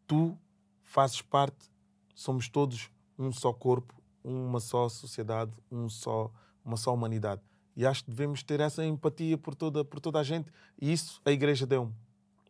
tu 0.07 0.37
fazes 0.81 1.21
parte, 1.21 1.69
somos 2.13 2.47
todos 2.47 2.89
um 3.17 3.31
só 3.31 3.53
corpo, 3.53 3.93
uma 4.23 4.59
só 4.59 4.89
sociedade, 4.89 5.51
um 5.71 5.87
só, 5.89 6.31
uma 6.63 6.77
só 6.77 6.93
humanidade. 6.93 7.41
E 7.75 7.85
acho 7.85 8.03
que 8.05 8.09
devemos 8.09 8.41
ter 8.41 8.59
essa 8.59 8.85
empatia 8.85 9.37
por 9.37 9.53
toda, 9.53 9.83
por 9.83 9.99
toda 9.99 10.19
a 10.19 10.23
gente. 10.23 10.49
E 10.81 10.91
isso 10.91 11.21
a 11.25 11.31
Igreja 11.31 11.65
deu-me. 11.65 11.93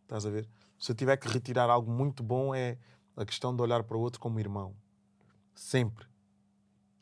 Estás 0.01 0.25
a 0.25 0.29
ver? 0.29 0.47
Se 0.77 0.91
eu 0.91 0.95
tiver 0.95 1.17
que 1.17 1.27
retirar 1.27 1.69
algo 1.69 1.91
muito 1.91 2.21
bom, 2.21 2.53
é 2.53 2.77
a 3.17 3.25
questão 3.25 3.55
de 3.55 3.61
olhar 3.61 3.83
para 3.83 3.97
o 3.97 3.99
outro 3.99 4.19
como 4.19 4.39
irmão. 4.39 4.75
Sempre. 5.53 6.05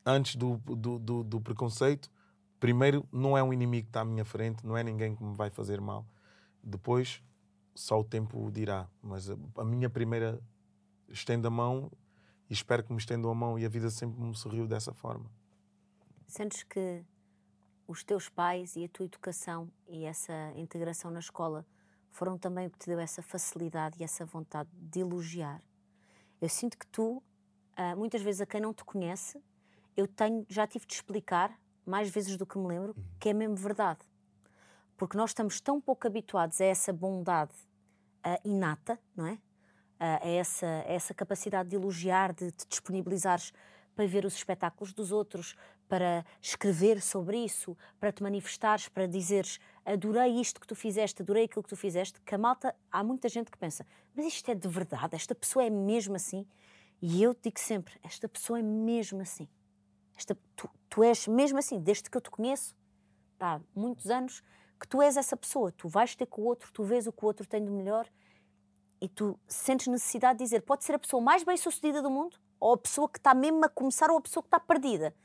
Antes 0.05 0.35
do, 0.35 0.57
do, 0.57 0.99
do, 0.99 1.23
do 1.23 1.41
preconceito, 1.41 2.09
primeiro, 2.59 3.05
não 3.11 3.37
é 3.37 3.43
um 3.43 3.51
inimigo 3.51 3.85
que 3.85 3.89
está 3.89 4.01
à 4.01 4.05
minha 4.05 4.23
frente, 4.23 4.65
não 4.65 4.77
é 4.77 4.83
ninguém 4.83 5.15
que 5.15 5.23
me 5.23 5.35
vai 5.35 5.49
fazer 5.49 5.81
mal. 5.81 6.05
Depois, 6.63 7.21
só 7.75 7.99
o 7.99 8.03
tempo 8.03 8.51
dirá. 8.51 8.87
Mas 9.01 9.29
a, 9.29 9.37
a 9.57 9.63
minha 9.63 9.89
primeira 9.89 10.41
estendo 11.09 11.47
a 11.47 11.51
mão 11.51 11.91
e 12.49 12.53
espero 12.53 12.83
que 12.83 12.91
me 12.91 12.99
estendam 12.99 13.31
a 13.31 13.35
mão 13.35 13.57
e 13.57 13.65
a 13.65 13.69
vida 13.69 13.89
sempre 13.89 14.21
me 14.21 14.35
sorriu 14.35 14.67
dessa 14.67 14.93
forma. 14.93 15.29
Sentes 16.27 16.63
que 16.63 17.03
os 17.87 18.03
teus 18.03 18.29
pais 18.29 18.75
e 18.75 18.85
a 18.85 18.89
tua 18.89 19.05
educação 19.05 19.69
e 19.87 20.05
essa 20.05 20.33
integração 20.55 21.11
na 21.11 21.19
escola 21.19 21.65
foram 22.09 22.37
também 22.37 22.67
o 22.67 22.69
que 22.69 22.77
te 22.77 22.87
deu 22.87 22.99
essa 22.99 23.21
facilidade 23.21 23.97
e 23.99 24.03
essa 24.03 24.25
vontade 24.25 24.69
de 24.73 24.99
elogiar. 24.99 25.61
Eu 26.39 26.49
sinto 26.49 26.77
que 26.77 26.85
tu, 26.87 27.21
ah, 27.75 27.95
muitas 27.95 28.21
vezes 28.21 28.41
a 28.41 28.45
quem 28.45 28.61
não 28.61 28.73
te 28.73 28.83
conhece, 28.83 29.41
eu 29.95 30.07
tenho, 30.07 30.45
já 30.49 30.67
tive 30.67 30.85
de 30.85 30.93
explicar, 30.93 31.59
mais 31.85 32.09
vezes 32.09 32.37
do 32.37 32.45
que 32.45 32.57
me 32.57 32.67
lembro, 32.67 32.93
uhum. 32.95 33.03
que 33.19 33.29
é 33.29 33.33
mesmo 33.33 33.55
verdade. 33.55 33.99
Porque 34.97 35.17
nós 35.17 35.31
estamos 35.31 35.59
tão 35.59 35.81
pouco 35.81 36.07
habituados 36.07 36.61
a 36.61 36.65
essa 36.65 36.93
bondade 36.93 37.53
uh, 38.25 38.47
inata, 38.47 38.99
não 39.15 39.27
é? 39.27 39.33
Uh, 39.33 39.39
a, 39.99 40.27
essa, 40.27 40.67
essa 40.87 41.13
capacidade 41.13 41.69
de 41.69 41.75
elogiar, 41.75 42.33
de 42.33 42.51
te 42.51 42.67
disponibilizares 42.67 43.53
para 43.95 44.07
ver 44.07 44.25
os 44.25 44.33
espetáculos 44.33 44.93
dos 44.93 45.11
outros, 45.11 45.55
para 45.87 46.25
escrever 46.41 47.01
sobre 47.01 47.37
isso, 47.37 47.77
para 47.99 48.11
te 48.11 48.23
manifestares, 48.23 48.87
para 48.87 49.07
dizeres 49.07 49.59
adorei 49.85 50.39
isto 50.39 50.59
que 50.59 50.67
tu 50.67 50.75
fizeste, 50.75 51.21
adorei 51.21 51.45
aquilo 51.45 51.63
que 51.63 51.69
tu 51.69 51.75
fizeste, 51.75 52.19
que 52.21 52.33
a 52.33 52.37
malta, 52.37 52.75
há 52.91 53.03
muita 53.03 53.27
gente 53.27 53.51
que 53.51 53.57
pensa, 53.57 53.85
mas 54.15 54.25
isto 54.25 54.49
é 54.49 54.55
de 54.55 54.67
verdade, 54.67 55.15
esta 55.15 55.35
pessoa 55.35 55.65
é 55.65 55.69
mesmo 55.69 56.15
assim. 56.15 56.47
E 57.01 57.21
eu 57.21 57.35
digo 57.39 57.59
sempre, 57.59 57.99
esta 58.01 58.29
pessoa 58.29 58.59
é 58.59 58.61
mesmo 58.61 59.21
assim. 59.21 59.47
Esta, 60.15 60.37
tu, 60.55 60.69
tu 60.89 61.03
és 61.03 61.27
mesmo 61.27 61.59
assim, 61.59 61.79
desde 61.81 62.09
que 62.09 62.15
eu 62.15 62.21
te 62.21 62.29
conheço, 62.29 62.75
há 63.39 63.59
muitos 63.75 64.09
anos, 64.09 64.41
que 64.83 64.87
tu 64.89 65.01
és 65.01 65.15
essa 65.15 65.37
pessoa. 65.37 65.71
Tu 65.71 65.87
vais 65.87 66.13
ter 66.13 66.25
com 66.25 66.41
o 66.41 66.45
outro, 66.45 66.69
tu 66.73 66.83
vês 66.83 67.07
o 67.07 67.13
que 67.13 67.23
o 67.23 67.27
outro 67.27 67.47
tem 67.47 67.63
de 67.63 67.71
melhor 67.71 68.05
e 68.99 69.07
tu 69.07 69.39
sentes 69.47 69.87
necessidade 69.87 70.39
de 70.39 70.43
dizer, 70.43 70.61
pode 70.61 70.83
ser 70.83 70.93
a 70.93 70.99
pessoa 70.99 71.21
mais 71.21 71.41
bem 71.41 71.55
sucedida 71.55 72.01
do 72.01 72.09
mundo, 72.09 72.37
ou 72.59 72.73
a 72.73 72.77
pessoa 72.77 73.07
que 73.07 73.17
está 73.17 73.33
mesmo 73.33 73.63
a 73.63 73.69
começar, 73.69 74.09
ou 74.11 74.17
a 74.17 74.21
pessoa 74.21 74.43
que 74.43 74.47
está 74.47 74.59
perdida. 74.59 75.15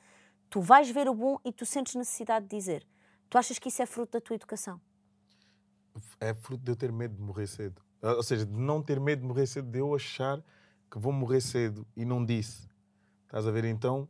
Tu 0.49 0.61
vais 0.61 0.89
ver 0.91 1.09
o 1.09 1.15
bom 1.15 1.39
e 1.45 1.53
tu 1.53 1.67
sentes 1.67 1.97
necessidade 1.97 2.47
de 2.47 2.57
dizer. 2.57 2.87
Tu 3.29 3.37
achas 3.37 3.59
que 3.59 3.69
isso 3.69 3.83
é 3.83 3.87
fruto 3.87 4.13
da 4.13 4.21
tua 4.21 4.37
educação? 4.37 4.81
É 6.21 6.33
fruto 6.33 6.63
de 6.63 6.71
eu 6.71 6.77
ter 6.77 6.93
medo 6.93 7.17
de 7.17 7.21
morrer 7.21 7.49
cedo. 7.49 7.83
Ou 8.01 8.23
seja, 8.23 8.47
de 8.47 8.53
não 8.53 8.81
ter 8.81 9.01
medo 9.01 9.23
de 9.23 9.27
morrer 9.27 9.47
cedo, 9.47 9.69
de 9.69 9.79
eu 9.79 9.93
achar 9.93 10.41
que 10.89 10.99
vou 10.99 11.13
morrer 11.13 11.41
cedo 11.41 11.85
e 11.97 12.05
não 12.05 12.25
disse. 12.25 12.69
Estás 13.25 13.45
a 13.47 13.51
ver? 13.51 13.65
Então, 13.65 14.09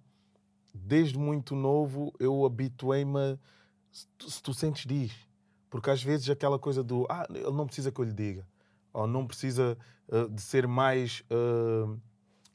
desde 0.74 1.18
muito 1.18 1.54
novo, 1.54 2.12
eu 2.18 2.44
habituei-me. 2.44 3.38
Se, 3.90 4.06
se 4.30 4.42
tu 4.42 4.52
sentes, 4.52 4.84
diz. 4.86 5.27
Porque 5.70 5.90
às 5.90 6.02
vezes 6.02 6.28
aquela 6.30 6.58
coisa 6.58 6.82
do. 6.82 7.06
Ah, 7.08 7.26
ele 7.30 7.50
não 7.50 7.66
precisa 7.66 7.92
que 7.92 8.00
eu 8.00 8.04
lhe 8.04 8.12
diga. 8.12 8.46
Ou 8.92 9.06
não 9.06 9.26
precisa 9.26 9.76
uh, 10.08 10.28
de 10.28 10.40
ser 10.40 10.66
mais. 10.66 11.22
Uh, 11.30 12.00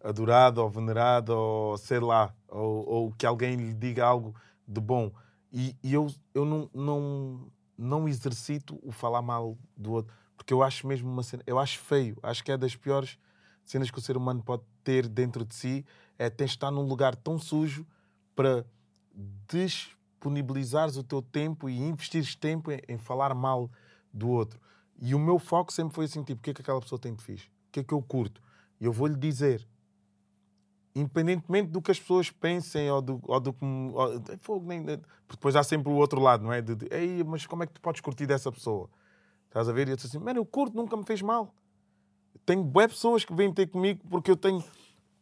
adorado 0.03 0.61
ou 0.61 0.69
venerado 0.69 1.33
ou 1.33 1.77
sei 1.77 1.99
lá, 1.99 2.35
ou, 2.49 2.87
ou, 2.87 3.11
que 3.13 3.25
alguém 3.25 3.55
lhe 3.55 3.73
diga 3.73 4.05
algo 4.05 4.35
de 4.67 4.81
bom. 4.81 5.11
E, 5.51 5.75
e, 5.81 5.93
eu, 5.93 6.07
eu 6.33 6.43
não, 6.43 6.69
não, 6.73 7.51
não 7.77 8.07
exercito 8.07 8.77
o 8.83 8.91
falar 8.91 9.21
mal 9.21 9.57
do 9.77 9.93
outro, 9.93 10.13
porque 10.35 10.53
eu 10.53 10.61
acho 10.61 10.85
mesmo 10.85 11.09
uma 11.09 11.23
cena, 11.23 11.41
eu 11.47 11.57
acho 11.57 11.79
feio, 11.79 12.17
acho 12.21 12.43
que 12.43 12.51
é 12.51 12.57
das 12.57 12.75
piores 12.75 13.17
cenas 13.63 13.89
que 13.89 13.97
o 13.97 14.01
ser 14.01 14.17
humano 14.17 14.43
pode 14.43 14.63
ter 14.83 15.07
dentro 15.07 15.45
de 15.45 15.55
si, 15.55 15.85
é 16.19 16.29
ter 16.29 16.45
estar 16.45 16.69
num 16.69 16.85
lugar 16.85 17.15
tão 17.15 17.39
sujo 17.39 17.87
para 18.35 18.65
disponibilizares 20.23 20.95
o 20.95 21.03
teu 21.03 21.21
tempo 21.21 21.69
e 21.69 21.77
investires 21.77 22.35
tempo 22.35 22.71
em, 22.71 22.79
em 22.87 22.97
falar 22.97 23.33
mal 23.33 23.69
do 24.11 24.29
outro. 24.29 24.59
E 25.01 25.13
o 25.13 25.19
meu 25.19 25.37
foco 25.37 25.73
sempre 25.73 25.93
foi 25.93 26.05
assim, 26.05 26.23
tipo, 26.23 26.39
o 26.39 26.43
que 26.43 26.51
é 26.51 26.53
que 26.53 26.61
aquela 26.61 26.79
pessoa 26.79 26.99
tem 26.99 27.13
de 27.13 27.21
fixe? 27.21 27.47
O 27.47 27.71
que 27.71 27.79
é 27.81 27.83
que 27.83 27.93
eu 27.93 28.01
curto? 28.01 28.41
E 28.79 28.85
eu 28.85 28.93
vou-lhe 28.93 29.15
dizer, 29.15 29.67
independentemente 30.95 31.69
do 31.69 31.81
que 31.81 31.91
as 31.91 31.99
pessoas 31.99 32.29
pensem 32.29 32.89
ou 32.89 33.01
do, 33.01 33.19
ou 33.23 33.39
do 33.39 33.55
ou, 33.61 34.61
nem, 34.61 34.85
depois 35.29 35.55
há 35.55 35.63
sempre 35.63 35.91
o 35.91 35.95
outro 35.95 36.21
lado, 36.21 36.43
não 36.43 36.53
é? 36.53 36.61
De, 36.61 36.75
de 36.75 36.87
Ei, 36.91 37.23
mas 37.23 37.45
como 37.45 37.63
é 37.63 37.67
que 37.67 37.73
tu 37.73 37.81
podes 37.81 38.01
curtir 38.01 38.25
dessa 38.25 38.51
pessoa? 38.51 38.89
Estás 39.47 39.67
a 39.67 39.73
ver? 39.73 39.87
E 39.87 39.91
eu 39.91 39.95
disse 39.95 40.07
assim, 40.07 40.19
mano, 40.19 40.39
eu 40.39 40.45
curto, 40.45 40.75
nunca 40.75 40.95
me 40.95 41.03
fez 41.03 41.21
mal. 41.21 41.53
Tenho 42.45 42.63
boas 42.63 42.87
pessoas 42.87 43.25
que 43.25 43.33
vêm 43.33 43.51
ter 43.53 43.67
comigo 43.67 44.01
porque 44.09 44.31
eu 44.31 44.37
tenho 44.37 44.63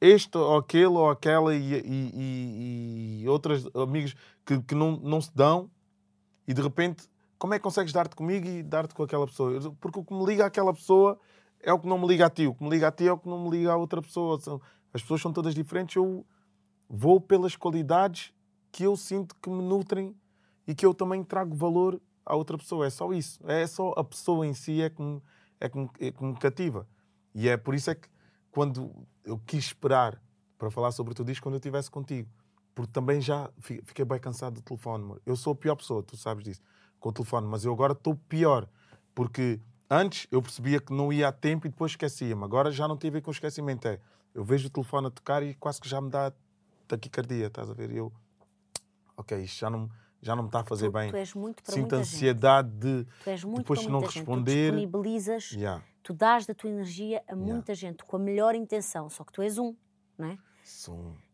este 0.01 0.35
ou 0.37 0.57
aquele 0.57 0.87
ou 0.87 1.09
aquela 1.09 1.55
e, 1.55 1.73
e, 1.73 2.11
e, 2.13 3.21
e 3.21 3.29
outros 3.29 3.69
amigos 3.75 4.15
que, 4.43 4.59
que 4.61 4.75
não, 4.75 4.97
não 4.97 5.21
se 5.21 5.33
dão 5.33 5.69
e 6.47 6.53
de 6.53 6.61
repente, 6.61 7.07
como 7.37 7.53
é 7.53 7.59
que 7.59 7.63
consegues 7.63 7.93
dar-te 7.93 8.15
comigo 8.15 8.47
e 8.47 8.61
dar-te 8.61 8.93
com 8.93 9.03
aquela 9.03 9.25
pessoa? 9.25 9.73
Porque 9.79 9.99
o 9.99 10.03
que 10.03 10.13
me 10.13 10.25
liga 10.25 10.45
àquela 10.45 10.73
pessoa 10.73 11.19
é 11.61 11.71
o 11.71 11.79
que 11.79 11.87
não 11.87 11.97
me 11.97 12.07
liga 12.07 12.25
a 12.25 12.29
ti, 12.29 12.47
o 12.47 12.53
que 12.53 12.63
me 12.63 12.69
liga 12.69 12.87
a 12.87 12.91
ti 12.91 13.07
é 13.07 13.13
o 13.13 13.17
que 13.17 13.29
não 13.29 13.43
me 13.43 13.49
liga 13.49 13.71
a 13.71 13.77
outra 13.77 14.01
pessoa. 14.01 14.37
As 14.93 15.01
pessoas 15.01 15.21
são 15.21 15.31
todas 15.31 15.53
diferentes. 15.53 15.95
Eu 15.95 16.25
vou 16.89 17.21
pelas 17.21 17.55
qualidades 17.55 18.33
que 18.71 18.83
eu 18.83 18.95
sinto 18.97 19.35
que 19.41 19.49
me 19.49 19.61
nutrem 19.61 20.15
e 20.67 20.75
que 20.75 20.85
eu 20.85 20.93
também 20.93 21.23
trago 21.23 21.55
valor 21.55 22.01
à 22.25 22.35
outra 22.35 22.57
pessoa. 22.57 22.85
É 22.85 22.89
só 22.89 23.13
isso. 23.13 23.39
É 23.47 23.65
só 23.67 23.93
a 23.95 24.03
pessoa 24.03 24.45
em 24.45 24.53
si 24.53 24.81
é 24.81 24.89
que 24.89 25.01
me, 25.01 25.21
é 25.59 25.69
que 25.69 25.77
me, 25.77 25.89
é 25.99 26.11
que 26.11 26.23
me 26.23 26.35
cativa. 26.35 26.87
E 27.33 27.47
é 27.47 27.55
por 27.55 27.75
isso 27.75 27.89
é 27.91 27.95
que 27.95 28.09
quando 28.51 28.91
eu 29.23 29.39
quis 29.45 29.65
esperar 29.65 30.21
para 30.57 30.69
falar 30.69 30.91
sobre 30.91 31.13
tudo 31.13 31.31
isto 31.31 31.41
quando 31.41 31.55
eu 31.55 31.59
estivesse 31.59 31.89
contigo. 31.89 32.29
Porque 32.75 32.91
também 32.91 33.19
já 33.21 33.49
fi- 33.59 33.81
fiquei 33.85 34.05
bem 34.05 34.19
cansado 34.19 34.55
do 34.55 34.61
telefone. 34.61 35.03
mano. 35.03 35.21
Eu 35.25 35.35
sou 35.35 35.53
a 35.53 35.55
pior 35.55 35.75
pessoa, 35.75 36.01
tu 36.03 36.15
sabes 36.15 36.43
disso, 36.43 36.61
com 36.99 37.09
o 37.09 37.11
telefone, 37.13 37.47
mas 37.47 37.65
eu 37.65 37.73
agora 37.73 37.93
estou 37.93 38.15
pior. 38.15 38.67
Porque 39.13 39.59
antes 39.89 40.27
eu 40.31 40.41
percebia 40.41 40.79
que 40.79 40.93
não 40.93 41.11
ia 41.11 41.27
a 41.27 41.31
tempo 41.31 41.67
e 41.67 41.69
depois 41.69 41.91
esquecia-me. 41.93 42.43
Agora 42.43 42.71
já 42.71 42.87
não 42.87 42.95
tem 42.95 43.09
a 43.09 43.13
ver 43.13 43.21
com 43.21 43.31
esquecimento. 43.31 43.87
É, 43.87 43.99
eu 44.33 44.43
vejo 44.43 44.67
o 44.67 44.69
telefone 44.69 45.07
a 45.07 45.11
tocar 45.11 45.43
e 45.43 45.53
quase 45.55 45.81
que 45.81 45.89
já 45.89 45.99
me 45.99 46.09
dá 46.09 46.31
taquicardia, 46.87 47.47
estás 47.47 47.69
a 47.69 47.73
ver? 47.73 47.91
E 47.91 47.97
eu, 47.97 48.11
ok, 49.17 49.37
isto 49.43 49.59
já 49.59 49.69
não, 49.69 49.89
já 50.21 50.35
não 50.35 50.43
me 50.43 50.49
está 50.49 50.61
a 50.61 50.63
fazer 50.63 50.87
tu, 50.89 50.93
bem. 50.93 51.09
tu 51.09 51.15
és 51.17 51.33
muito 51.33 51.61
para 51.63 51.73
Sinto 51.73 51.81
muita 51.81 51.97
gente. 52.03 52.15
ansiedade 52.15 52.69
de. 52.69 53.05
Tu 53.23 53.29
és 53.29 53.43
muito 53.43 53.57
depois 53.63 53.83
não 53.85 53.91
muita 53.99 54.07
gente. 54.07 54.15
responder- 54.17 54.71
Tu 54.71 54.75
disponibilizas, 54.77 55.51
Yeah, 55.51 55.83
tu 56.03 56.13
dás 56.13 56.45
da 56.45 56.53
tua 56.53 56.69
energia 56.69 57.23
a 57.27 57.35
muita 57.35 57.73
gente 57.75 58.03
com 58.03 58.15
a 58.15 58.19
melhor 58.19 58.55
intenção, 58.55 59.09
só 59.09 59.23
que 59.23 59.31
tu 59.31 59.41
és 59.41 59.57
um, 59.57 59.75
não 60.17 60.27
é? 60.27 60.37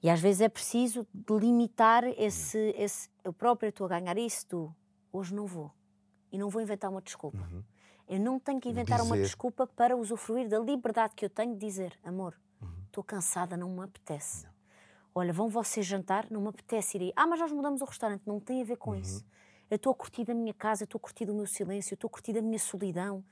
E 0.02 0.10
às 0.10 0.20
vezes 0.20 0.42
é 0.42 0.50
preciso 0.50 1.06
delimitar 1.14 2.04
esse, 2.06 2.58
esse. 2.78 3.10
Eu 3.24 3.34
próprio 3.34 3.70
estou 3.70 3.86
a 3.86 3.90
ganhar 3.90 4.18
isso, 4.18 4.46
tu. 4.48 4.76
Hoje 5.12 5.34
não 5.36 5.46
vou. 5.46 5.72
E 6.32 6.38
não 6.38 6.50
vou 6.50 6.62
inventar 6.62 6.90
uma 6.90 7.02
desculpa. 7.02 7.38
Uhum. 7.38 7.64
Eu 8.08 8.20
não 8.20 8.40
tenho 8.40 8.60
que 8.60 8.70
inventar 8.70 9.02
uma 9.02 9.16
Dizer. 9.16 9.26
desculpa 9.26 9.68
para 9.68 9.96
usufruir 9.98 10.48
da 10.48 10.60
liberdade 10.60 11.14
que 11.16 11.26
eu 11.26 11.30
tenho 11.30 11.54
de 11.54 11.60
dizer: 11.60 11.98
amor, 12.04 12.40
Uhum. 12.62 12.70
estou 12.86 13.04
cansada, 13.04 13.56
não 13.58 13.70
me 13.70 13.84
apetece. 13.84 14.48
Olha, 15.14 15.34
vão 15.34 15.50
vocês 15.50 15.86
jantar, 15.86 16.28
não 16.32 16.42
me 16.42 16.48
apetece 16.50 16.98
ir 16.98 17.02
aí. 17.02 17.14
Ah, 17.16 17.28
mas 17.28 17.40
nós 17.40 17.52
mudamos 17.52 17.82
o 17.82 17.86
restaurante, 17.86 18.24
não 18.26 18.40
tem 18.40 18.62
a 18.62 18.66
ver 18.66 18.74
Uhum. 18.74 18.80
com 18.80 18.96
isso. 18.96 19.26
Eu 19.70 19.76
estou 19.76 19.92
a 19.92 19.96
curtir 19.96 20.24
da 20.24 20.34
minha 20.34 20.54
casa, 20.54 20.86
estou 20.86 20.98
a 20.98 21.02
curtir 21.02 21.26
do 21.26 21.34
meu 21.34 21.46
silêncio, 21.46 21.94
estou 21.96 22.08
a 22.08 22.12
curtir 22.12 22.32
da 22.34 22.42
minha 22.42 22.60
solidão, 22.60 23.24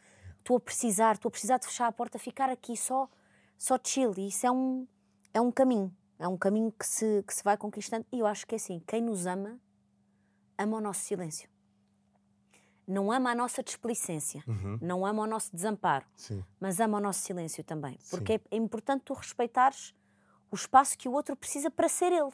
estou 0.45 0.57
a 0.57 0.59
precisar, 0.59 1.15
estou 1.15 1.27
a 1.29 1.31
precisar 1.31 1.57
de 1.57 1.65
fechar 1.65 1.87
a 1.87 1.91
porta, 1.91 2.19
ficar 2.19 2.49
aqui 2.51 2.77
só, 2.77 3.09
só 3.57 3.79
chill. 3.83 4.13
E 4.15 4.27
isso 4.27 4.45
é 4.45 4.51
um, 4.51 4.87
é 5.33 5.41
um 5.41 5.51
caminho, 5.51 5.91
é 6.19 6.27
um 6.27 6.37
caminho 6.37 6.71
que 6.71 6.85
se, 6.85 7.23
que 7.27 7.33
se 7.33 7.43
vai 7.43 7.57
conquistando. 7.57 8.05
E 8.11 8.19
eu 8.19 8.27
acho 8.27 8.45
que 8.45 8.53
é 8.53 8.57
assim: 8.57 8.79
quem 8.85 9.01
nos 9.01 9.25
ama, 9.25 9.59
ama 10.57 10.77
o 10.77 10.81
nosso 10.81 11.01
silêncio. 11.01 11.49
Não 12.87 13.11
ama 13.11 13.31
a 13.31 13.35
nossa 13.35 13.63
desplicência, 13.63 14.43
Uhum. 14.47 14.77
não 14.79 15.03
ama 15.07 15.23
o 15.23 15.25
nosso 15.27 15.49
desamparo 15.55 16.05
Sim. 16.15 16.45
mas 16.59 16.79
ama 16.79 16.99
o 16.99 17.01
nosso 17.01 17.21
silêncio 17.21 17.63
também. 17.63 17.97
Porque 18.11 18.33
é, 18.33 18.41
é 18.51 18.55
importante 18.57 19.01
tu 19.05 19.13
respeitares 19.15 19.91
o 20.51 20.55
espaço 20.55 20.95
que 20.95 21.09
o 21.09 21.11
outro 21.11 21.35
precisa 21.35 21.71
para 21.71 21.89
ser 21.89 22.11
ele. 22.13 22.29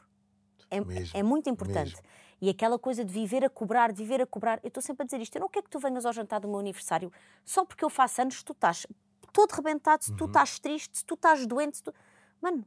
É, 0.69 0.81
Mesmo, 0.81 1.17
é 1.17 1.23
muito 1.23 1.49
importante. 1.49 1.91
mesmo. 1.95 2.01
E 2.41 2.49
aquela 2.49 2.79
coisa 2.79 3.05
de 3.05 3.13
viver 3.13 3.45
a 3.45 3.49
cobrar, 3.49 3.91
de 3.91 3.97
viver 4.01 4.19
a 4.21 4.25
cobrar. 4.25 4.59
Eu 4.63 4.69
estou 4.69 4.81
sempre 4.81 5.03
a 5.03 5.05
dizer 5.05 5.21
isto. 5.21 5.35
Eu 5.35 5.41
não 5.41 5.49
quero 5.49 5.63
que 5.65 5.69
tu 5.69 5.79
venhas 5.79 6.05
ao 6.05 6.11
jantar 6.11 6.39
do 6.39 6.47
meu 6.47 6.57
aniversário 6.59 7.11
só 7.45 7.63
porque 7.63 7.85
eu 7.85 7.89
faço 7.89 8.21
anos, 8.21 8.41
tu 8.41 8.53
estás 8.53 8.87
todo 9.31 9.51
rebentado, 9.51 10.03
se 10.03 10.13
tu 10.15 10.23
Uhum. 10.23 10.29
estás 10.29 10.59
triste, 10.59 10.97
se 10.97 11.05
tu 11.05 11.13
estás 11.13 11.45
doente. 11.45 11.77
Se 11.77 11.83
tu... 11.83 11.93
Mano, 12.41 12.65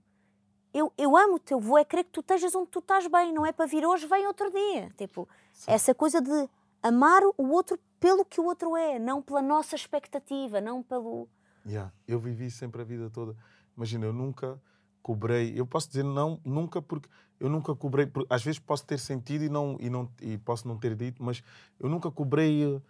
eu, 0.72 0.92
eu 0.96 1.16
amo 1.16 1.34
o 1.34 1.38
teu 1.38 1.58
voo, 1.60 1.76
é 1.76 1.84
querer 1.84 2.04
que 2.04 2.10
tu 2.10 2.20
estejas 2.20 2.54
onde 2.54 2.68
tu 2.68 2.78
estás 2.78 3.06
bem. 3.08 3.32
Não 3.32 3.44
é 3.44 3.50
para 3.52 3.66
vir 3.66 3.84
hoje, 3.84 4.06
vem 4.06 4.26
outro 4.26 4.48
dia. 4.50 4.90
Tipo, 4.96 5.28
essa 5.66 5.92
coisa 5.94 6.20
de 6.20 6.48
amar 6.82 7.22
o 7.36 7.48
outro 7.50 7.78
pelo 7.98 8.24
que 8.24 8.40
o 8.40 8.44
outro 8.44 8.76
é, 8.76 8.98
não 8.98 9.20
pela 9.20 9.42
nossa 9.42 9.74
expectativa, 9.74 10.60
não 10.60 10.82
pelo. 10.82 11.28
Yeah. 11.66 11.92
Eu 12.06 12.20
vivi 12.20 12.50
sempre 12.50 12.80
a 12.82 12.84
vida 12.84 13.10
toda. 13.10 13.36
Imagina, 13.76 14.06
eu 14.06 14.12
nunca 14.12 14.60
cobrei. 15.04 15.52
Eu 15.54 15.66
posso 15.66 15.86
dizer 15.88 16.02
não, 16.02 16.40
nunca, 16.44 16.80
porque 16.82 17.08
eu 17.38 17.48
nunca 17.48 17.76
cobrei. 17.76 18.10
Às 18.30 18.42
vezes 18.42 18.58
posso 18.58 18.84
ter 18.86 18.98
sentido 18.98 19.44
e, 19.44 19.48
não, 19.50 19.76
e, 19.78 19.88
não, 19.90 20.10
e 20.22 20.38
posso 20.38 20.66
não 20.66 20.78
ter 20.78 20.96
dito, 20.96 21.22
mas 21.22 21.42
eu 21.78 21.88
nunca 21.88 22.10
cobrei. 22.10 22.64
eh, 22.64 22.80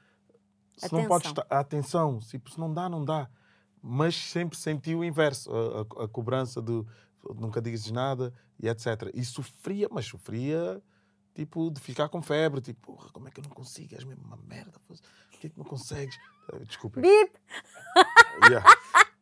Se 0.76 0.92
não 0.92 1.06
pode 1.06 1.26
Atenção. 1.26 1.42
estar. 1.44 1.46
A 1.56 1.60
atenção. 1.60 2.18
Tipo, 2.20 2.50
se 2.50 2.58
não 2.58 2.72
dá, 2.72 2.88
não 2.88 3.04
dá. 3.04 3.28
Mas 3.82 4.14
sempre 4.16 4.56
senti 4.56 4.94
o 4.94 5.04
inverso. 5.04 5.50
A, 5.52 5.80
a- 6.02 6.04
a 6.04 6.08
cobrança 6.08 6.62
do 6.62 6.86
nunca 7.36 7.60
digas 7.60 7.90
nada 7.90 8.32
e 8.62 8.68
etc. 8.68 9.10
E 9.12 9.24
sofria, 9.24 9.88
mas 9.90 10.06
sofria. 10.06 10.80
Tipo, 11.34 11.68
de 11.68 11.80
ficar 11.80 12.08
com 12.08 12.22
febre, 12.22 12.60
tipo, 12.60 12.92
"Porra, 12.92 13.08
como 13.12 13.26
é 13.26 13.30
que 13.30 13.40
eu 13.40 13.44
não 13.44 13.50
consigo? 13.50 13.92
És 13.94 14.04
mesmo 14.04 14.24
uma 14.24 14.36
merda. 14.36 14.78
Por 15.45 15.47
que 15.47 15.47
é 15.47 15.51
que 15.51 15.59
não 15.59 15.64
consegues? 15.64 16.18
Desculpa. 16.66 17.01
Bip! 17.01 17.32
Yeah. 18.51 18.68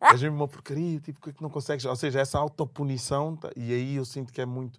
És 0.00 0.22
mesmo 0.22 0.36
uma 0.36 0.48
porcaria, 0.48 0.98
tipo, 0.98 1.18
porque 1.20 1.30
é 1.30 1.32
que 1.34 1.42
não 1.42 1.50
consegues? 1.50 1.84
Ou 1.84 1.94
seja, 1.94 2.18
essa 2.20 2.38
autopunição, 2.38 3.36
tá? 3.36 3.50
e 3.54 3.72
aí 3.72 3.96
eu 3.96 4.04
sinto 4.04 4.32
que 4.32 4.40
é 4.40 4.46
muito 4.46 4.78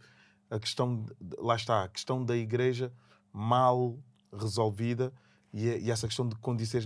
a 0.49 0.59
questão, 0.59 1.05
de- 1.21 1.35
lá 1.37 1.55
está, 1.55 1.83
a 1.83 1.87
questão 1.87 2.25
da 2.25 2.35
igreja 2.35 2.91
mal 3.31 3.97
resolvida 4.35 5.13
e, 5.53 5.69
é- 5.69 5.79
e 5.79 5.91
essa 5.91 6.07
questão 6.07 6.27
de 6.27 6.35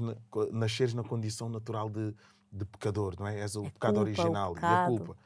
na, 0.02 0.16
nasceres 0.52 0.94
na 0.94 1.04
condição 1.04 1.50
natural 1.50 1.90
de, 1.90 2.14
de 2.52 2.66
pecador, 2.66 3.16
não 3.18 3.26
é? 3.28 3.40
És 3.40 3.56
o 3.56 3.66
A 3.66 3.72
pecado 3.72 3.94
culpa, 3.96 4.00
o 4.00 4.02
original 4.04 4.56
e 4.56 4.66
a 4.66 4.86
culpa. 4.86 5.18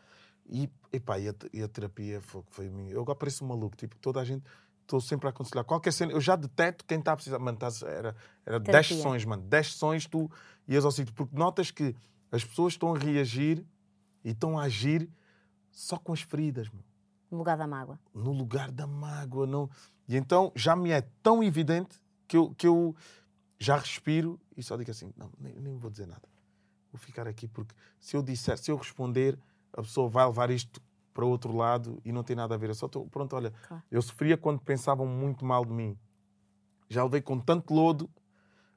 E, 0.48 0.70
epá, 0.94 1.20
e, 1.20 1.28
a, 1.30 1.34
e 1.52 1.64
a 1.64 1.68
terapia 1.68 2.22
foi, 2.22 2.44
foi 2.50 2.70
minha. 2.70 2.92
Eu 2.94 3.02
agora 3.02 3.18
pareço 3.18 3.44
um 3.44 3.48
maluco, 3.48 3.76
tipo, 3.76 3.96
toda 3.98 4.20
a 4.22 4.24
gente. 4.24 4.44
Estou 4.92 5.00
sempre 5.00 5.28
a 5.28 5.30
aconselhar. 5.30 5.64
Qualquer 5.64 5.94
cena, 5.94 6.12
eu 6.12 6.20
já 6.20 6.36
deteto 6.36 6.84
quem 6.86 7.00
está 7.00 7.14
a 7.14 7.16
precisar. 7.16 7.40
Mano, 7.40 7.56
estás- 7.56 7.82
era, 7.82 8.14
era 8.46 8.60
10 8.60 8.66
Terapia. 8.66 8.98
sessões, 8.98 9.24
mano. 9.24 9.42
10 9.44 9.72
sessões 9.72 10.06
tu 10.06 10.30
ias 10.68 10.84
ao 10.84 10.92
sítio. 10.92 11.14
Porque 11.14 11.34
notas 11.34 11.72
que 11.72 11.96
as 12.30 12.44
pessoas 12.44 12.74
estão 12.74 12.94
a 12.94 12.98
reagir 13.00 13.66
e 14.22 14.32
estão 14.32 14.60
a 14.60 14.64
agir 14.64 15.10
só 15.72 15.98
com 15.98 16.12
as 16.12 16.22
feridas, 16.22 16.70
meu. 16.70 16.84
No 17.32 17.38
lugar 17.38 17.58
da 17.58 17.66
mágoa. 17.66 17.98
no 18.14 18.34
lugar 18.34 18.70
da 18.70 18.86
mágoa. 18.86 19.48
Não... 19.48 19.70
E 20.10 20.18
então 20.18 20.52
já 20.58 20.76
me 20.76 20.92
é 20.92 21.00
tão 21.24 21.42
evidente 21.42 21.98
que 22.28 22.36
eu, 22.36 22.54
que 22.56 22.68
eu 22.68 22.94
já 23.58 23.78
respiro 23.78 24.38
e 24.58 24.62
só 24.62 24.76
digo 24.76 24.92
assim: 24.92 25.14
não, 25.16 25.32
nem, 25.40 25.54
nem 25.58 25.78
vou 25.78 25.90
dizer 25.90 26.06
nada. 26.06 26.28
Vou 26.92 27.00
ficar 27.00 27.30
aqui 27.30 27.48
porque 27.48 27.74
se 27.98 28.18
eu 28.18 28.22
disser, 28.22 28.58
se 28.58 28.70
eu 28.70 28.76
responder, 28.76 29.40
a 29.72 29.82
pessoa 29.82 30.10
vai 30.10 30.26
levar 30.26 30.50
isto 30.52 30.82
para 31.14 31.26
outro 31.26 31.56
lado 31.56 32.02
e 32.06 32.12
não 32.12 32.24
tem 32.24 32.36
nada 32.36 32.56
a 32.56 32.58
ver. 32.58 32.70
Eu 32.70 32.76
só 32.76 32.86
estou, 32.86 33.06
pronto, 33.08 33.36
olha, 33.36 33.52
Claro. 33.68 33.84
eu 33.92 34.02
sofria 34.02 34.38
quando 34.38 34.60
pensavam 34.62 35.06
muito 35.06 35.44
mal 35.46 35.66
de 35.66 35.72
mim. 35.74 35.98
Já 36.90 37.04
levei 37.04 37.22
com 37.22 37.40
tanto 37.40 37.74
lodo 37.74 38.10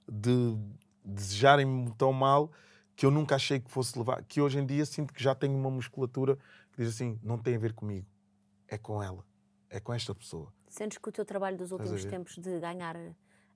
de 0.08 0.56
desejarem-me 1.04 1.92
tão 1.94 2.12
mal 2.12 2.50
que 2.96 3.04
eu 3.06 3.10
nunca 3.10 3.34
achei 3.34 3.58
que 3.60 3.70
fosse 3.70 3.98
levar. 3.98 4.22
Que 4.24 4.40
hoje 4.40 4.58
em 4.58 4.66
dia 4.66 4.84
sinto 4.86 5.12
que 5.12 5.22
já 5.22 5.34
tenho 5.34 5.56
uma 5.56 5.70
musculatura 5.70 6.36
que 6.72 6.82
diz 6.82 6.88
assim: 6.94 7.18
não 7.22 7.38
tem 7.38 7.56
a 7.56 7.58
ver 7.58 7.72
comigo, 7.72 8.06
é 8.68 8.78
com 8.78 9.02
ela, 9.02 9.24
é 9.68 9.80
com 9.80 9.92
esta 9.92 10.14
pessoa. 10.14 10.52
Sentes 10.68 10.98
que 10.98 11.08
o 11.08 11.12
teu 11.12 11.24
trabalho 11.24 11.56
dos 11.56 11.70
últimos 11.72 12.04
tempos 12.04 12.36
de 12.36 12.58
ganhar 12.60 12.96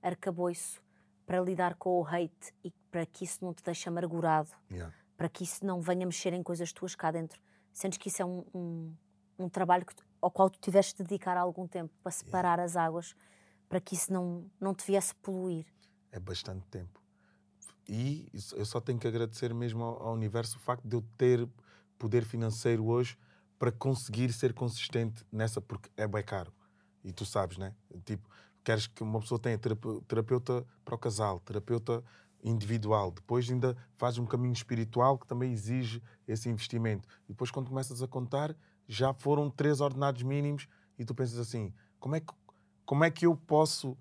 arcabouço 0.02 0.80
para 1.26 1.40
lidar 1.40 1.74
com 1.74 2.00
o 2.00 2.06
hate 2.06 2.52
e 2.64 2.70
para 2.90 3.04
que 3.04 3.24
isso 3.24 3.44
não 3.44 3.52
te 3.52 3.62
deixe 3.62 3.88
amargurado, 3.88 4.50
Yeah. 4.70 4.94
para 5.16 5.28
que 5.28 5.44
isso 5.44 5.64
não 5.66 5.80
venha 5.80 6.06
mexer 6.06 6.32
em 6.32 6.42
coisas 6.42 6.72
tuas 6.72 6.94
cá 6.94 7.10
dentro, 7.10 7.40
sentes 7.78 7.98
que 7.98 8.08
isso 8.08 8.20
é 8.20 8.24
um, 8.24 8.44
um, 8.54 8.94
um 9.38 9.48
trabalho 9.48 9.86
que 9.86 9.94
ao 10.20 10.30
qual 10.30 10.50
tu 10.50 10.58
tiveste 10.58 10.96
de 10.96 11.04
dedicar 11.04 11.36
algum 11.36 11.66
tempo 11.66 11.94
para 12.02 12.10
separar 12.10 12.58
as 12.58 12.76
águas, 12.76 13.14
para 13.68 13.80
que 13.80 13.94
isso 13.94 14.12
não, 14.12 14.50
não 14.60 14.74
te 14.74 14.84
viesse 14.84 15.14
poluir. 15.14 15.64
É 16.10 16.18
bastante 16.18 16.66
tempo. 16.66 17.00
E 17.88 18.28
eu 18.56 18.64
só 18.66 18.80
tenho 18.80 18.98
que 18.98 19.06
agradecer 19.06 19.54
mesmo 19.54 19.82
ao, 19.84 20.08
ao 20.08 20.14
universo 20.14 20.56
o 20.56 20.60
facto 20.60 20.86
de 20.86 20.96
eu 20.96 21.04
ter 21.16 21.48
poder 21.98 22.24
financeiro 22.24 22.84
hoje 22.84 23.16
para 23.58 23.70
conseguir 23.70 24.32
ser 24.32 24.52
consistente 24.52 25.24
nessa, 25.30 25.60
porque 25.60 25.88
é 25.96 26.06
bem 26.06 26.22
caro. 26.22 26.52
E 27.04 27.12
tu 27.12 27.24
sabes, 27.24 27.58
né? 27.58 27.74
Tipo, 28.04 28.28
queres 28.64 28.86
que 28.86 29.02
uma 29.02 29.20
pessoa 29.20 29.38
tenha 29.38 29.56
terapeu- 29.56 30.02
terapeuta 30.02 30.66
para 30.84 30.94
o 30.94 30.98
casal, 30.98 31.40
terapeuta 31.40 32.02
individual, 32.42 33.10
depois 33.10 33.50
ainda 33.50 33.76
faz 33.94 34.18
um 34.18 34.26
caminho 34.26 34.52
espiritual 34.52 35.18
que 35.18 35.26
também 35.26 35.52
exige 35.52 36.02
esse 36.26 36.48
investimento. 36.48 37.08
E 37.24 37.32
depois, 37.32 37.50
quando 37.50 37.68
começas 37.68 38.02
a 38.02 38.08
contar, 38.08 38.54
já 38.86 39.12
foram 39.12 39.50
três 39.50 39.80
ordenados 39.80 40.22
mínimos 40.22 40.68
e 40.98 41.04
tu 41.04 41.14
pensas 41.14 41.38
assim: 41.38 41.72
como 41.98 42.16
é 42.16 42.20
que, 42.20 42.32
como 42.84 43.04
é 43.04 43.10
que 43.10 43.26
eu 43.26 43.36
posso 43.36 43.96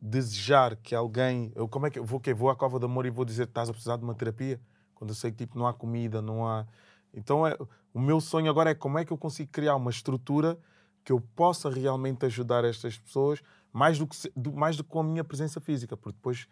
desejar 0.00 0.76
que 0.76 0.94
alguém. 0.94 1.52
Eu, 1.54 1.68
como 1.68 1.86
é 1.86 1.90
que 1.90 2.00
vou, 2.00 2.20
que 2.20 2.32
vou 2.32 2.50
à 2.50 2.56
cova 2.56 2.78
de 2.78 2.84
amor 2.84 3.04
e 3.06 3.10
vou 3.10 3.24
dizer 3.24 3.46
que 3.46 3.50
estás 3.50 3.68
a 3.68 3.72
precisar 3.72 3.96
de 3.96 4.04
uma 4.04 4.14
terapia? 4.14 4.60
Quando 4.94 5.10
eu 5.10 5.14
sei 5.14 5.30
que 5.30 5.38
tipo, 5.38 5.58
não 5.58 5.66
há 5.66 5.74
comida, 5.74 6.22
não 6.22 6.46
há. 6.46 6.66
Então 7.12 7.46
é, 7.46 7.56
o 7.92 8.00
meu 8.00 8.20
sonho 8.20 8.50
agora 8.50 8.70
é 8.70 8.74
como 8.74 8.98
é 8.98 9.04
que 9.04 9.12
eu 9.12 9.18
consigo 9.18 9.50
criar 9.50 9.76
uma 9.76 9.90
estrutura 9.90 10.58
que 11.04 11.12
eu 11.12 11.20
possa 11.34 11.70
realmente 11.70 12.26
ajudar 12.26 12.64
estas 12.64 12.98
pessoas 12.98 13.42
mais 13.72 13.98
do 13.98 14.06
que, 14.06 14.16
mais 14.54 14.76
do 14.76 14.84
que 14.84 14.90
com 14.90 15.00
a 15.00 15.04
minha 15.04 15.24
presença 15.24 15.60
física, 15.60 15.96
porque 15.96 16.16
depois 16.16 16.46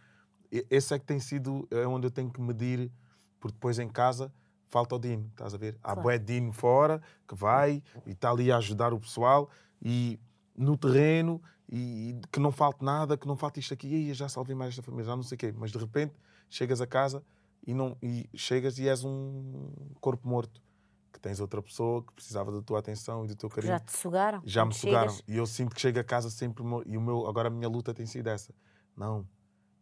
esse 0.70 0.94
é 0.94 0.98
que 0.98 1.04
tem 1.04 1.18
sido 1.18 1.66
é 1.70 1.86
onde 1.86 2.06
eu 2.06 2.10
tenho 2.10 2.30
que 2.30 2.40
medir, 2.40 2.90
porque 3.40 3.54
depois 3.54 3.78
em 3.78 3.88
casa 3.88 4.32
falta 4.66 4.94
o 4.94 4.98
Dino, 4.98 5.26
estás 5.30 5.54
a 5.54 5.56
ver? 5.58 5.74
Há 5.82 5.92
Claro. 5.94 6.02
bué 6.02 6.18
Dino 6.18 6.52
fora 6.52 7.00
que 7.26 7.34
vai 7.34 7.82
e 8.06 8.10
está 8.12 8.30
ali 8.30 8.50
a 8.52 8.56
ajudar 8.56 8.92
o 8.92 9.00
pessoal 9.00 9.48
e 9.82 10.18
no 10.56 10.76
terreno 10.76 11.40
e, 11.68 12.10
e 12.10 12.20
que 12.32 12.40
não 12.40 12.50
falte 12.52 12.84
nada, 12.84 13.16
que 13.16 13.26
não 13.26 13.36
falte 13.36 13.60
isto 13.60 13.74
aqui, 13.74 13.86
e 13.88 14.14
já 14.14 14.28
salvei 14.28 14.54
mais 14.54 14.70
esta 14.70 14.82
família, 14.82 15.04
já 15.06 15.16
não 15.16 15.22
sei 15.22 15.36
o 15.36 15.38
quê, 15.38 15.54
mas 15.56 15.70
de 15.70 15.78
repente 15.78 16.14
chegas 16.48 16.80
a 16.80 16.86
casa 16.86 17.22
e, 17.66 17.74
não, 17.74 17.96
e 18.02 18.28
chegas 18.34 18.78
e 18.78 18.88
és 18.88 19.04
um 19.04 19.70
corpo 20.00 20.28
morto. 20.28 20.60
que 21.12 21.20
tens 21.20 21.40
outra 21.40 21.62
pessoa 21.62 22.02
que 22.02 22.12
precisava 22.12 22.52
da 22.52 22.60
tua 22.60 22.78
atenção 22.78 23.24
e 23.24 23.28
do 23.28 23.34
teu 23.34 23.48
carinho. 23.48 23.72
Já 23.72 23.80
te 23.80 23.96
sugaram? 23.96 24.42
Já 24.44 24.64
me 24.66 24.70
Quando 24.70 24.80
sugaram. 24.80 25.08
chegas- 25.10 25.24
E 25.26 25.36
eu 25.38 25.46
sinto 25.46 25.74
que 25.74 25.80
chego 25.80 25.98
a 25.98 26.04
casa 26.04 26.28
sempre. 26.28 26.62
E 26.84 26.94
o 26.96 27.00
meu, 27.00 27.26
agora 27.26 27.48
a 27.48 27.50
minha 27.50 27.68
luta 27.70 27.94
tem 27.94 28.04
sido 28.04 28.26
essa. 28.28 28.52
Não, 28.94 29.26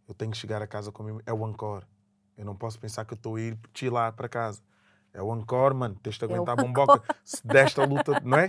eu 0.08 0.14
tenho 0.14 0.30
que 0.30 0.36
chegar 0.36 0.62
a 0.62 0.66
casa 0.66 0.92
comigo. 0.92 1.20
É 1.26 1.32
o 1.32 1.46
encore. 1.48 1.86
Eu 2.36 2.44
não 2.44 2.56
posso 2.56 2.78
pensar 2.78 3.04
que 3.04 3.14
estou 3.14 3.36
a 3.36 3.40
ir 3.40 3.58
chilar 3.72 4.12
para 4.12 4.28
casa. 4.28 4.62
É 5.12 5.22
o 5.22 5.34
encore, 5.34 5.74
mano. 5.74 5.94
Tens 6.02 6.18
de 6.18 6.24
É 6.24 6.26
aguentar 6.26 6.58
a 6.58 6.62
bomboca. 6.62 7.02
Se 7.24 7.46
deste 7.46 7.80
a 7.80 7.84
luta, 7.84 8.20
não 8.24 8.38
é? 8.38 8.48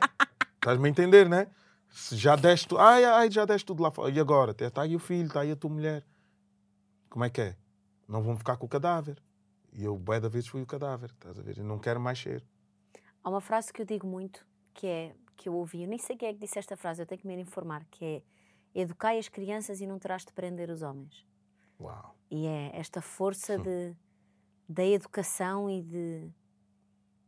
Estás-me 0.55 0.87
a 0.87 0.89
entender, 0.89 1.29
não 1.29 1.37
é? 1.37 1.49
Se 1.89 2.15
já 2.15 2.35
deste. 2.35 2.75
Ai, 2.77 3.05
ai, 3.05 3.31
já 3.31 3.45
deste 3.45 3.65
tudo 3.65 3.83
lá 3.83 3.91
fora. 3.91 4.11
E 4.11 4.19
agora? 4.19 4.55
Está 4.59 4.81
aí 4.81 4.95
o 4.95 4.99
filho, 4.99 5.27
está 5.27 5.41
aí 5.41 5.51
a 5.51 5.55
tua 5.55 5.69
mulher. 5.69 6.05
Como 7.09 7.23
é 7.23 7.29
que 7.29 7.41
é? 7.41 7.55
Não 8.07 8.21
vão 8.21 8.35
ficar 8.35 8.57
com 8.57 8.65
o 8.65 8.69
cadáver. 8.69 9.21
E 9.71 9.83
eu, 9.83 9.97
bué 9.97 10.19
da 10.19 10.27
vez, 10.27 10.47
fui 10.47 10.61
o 10.61 10.65
cadáver. 10.65 11.11
Estás 11.11 11.37
a 11.37 11.41
ver? 11.41 11.57
Eu 11.57 11.63
não 11.63 11.77
quero 11.77 11.99
mais 11.99 12.19
ser. 12.19 12.43
Há 13.23 13.29
uma 13.29 13.41
frase 13.41 13.71
que 13.71 13.81
eu 13.81 13.85
digo 13.85 14.05
muito, 14.07 14.45
que 14.73 14.87
é 14.87 15.15
que 15.35 15.49
eu 15.49 15.53
ouvi, 15.55 15.83
eu 15.83 15.87
nem 15.87 15.97
sei 15.97 16.15
quem 16.15 16.29
é 16.29 16.33
que 16.33 16.39
disse 16.39 16.57
esta 16.57 16.77
frase, 16.77 17.01
eu 17.01 17.05
tenho 17.05 17.19
que 17.19 17.27
me 17.27 17.35
informar, 17.39 17.85
que 17.91 18.05
é 18.05 18.21
educai 18.73 19.17
as 19.17 19.27
crianças 19.27 19.81
e 19.81 19.87
não 19.87 19.99
terás 19.99 20.23
de 20.23 20.31
prender 20.31 20.69
os 20.69 20.81
homens. 20.81 21.25
Uau. 21.79 22.15
E 22.29 22.47
é 22.47 22.71
esta 22.73 23.01
força 23.01 23.57
de, 23.57 23.95
da 24.67 24.85
educação 24.85 25.69
e 25.69 25.81
de, 25.81 26.29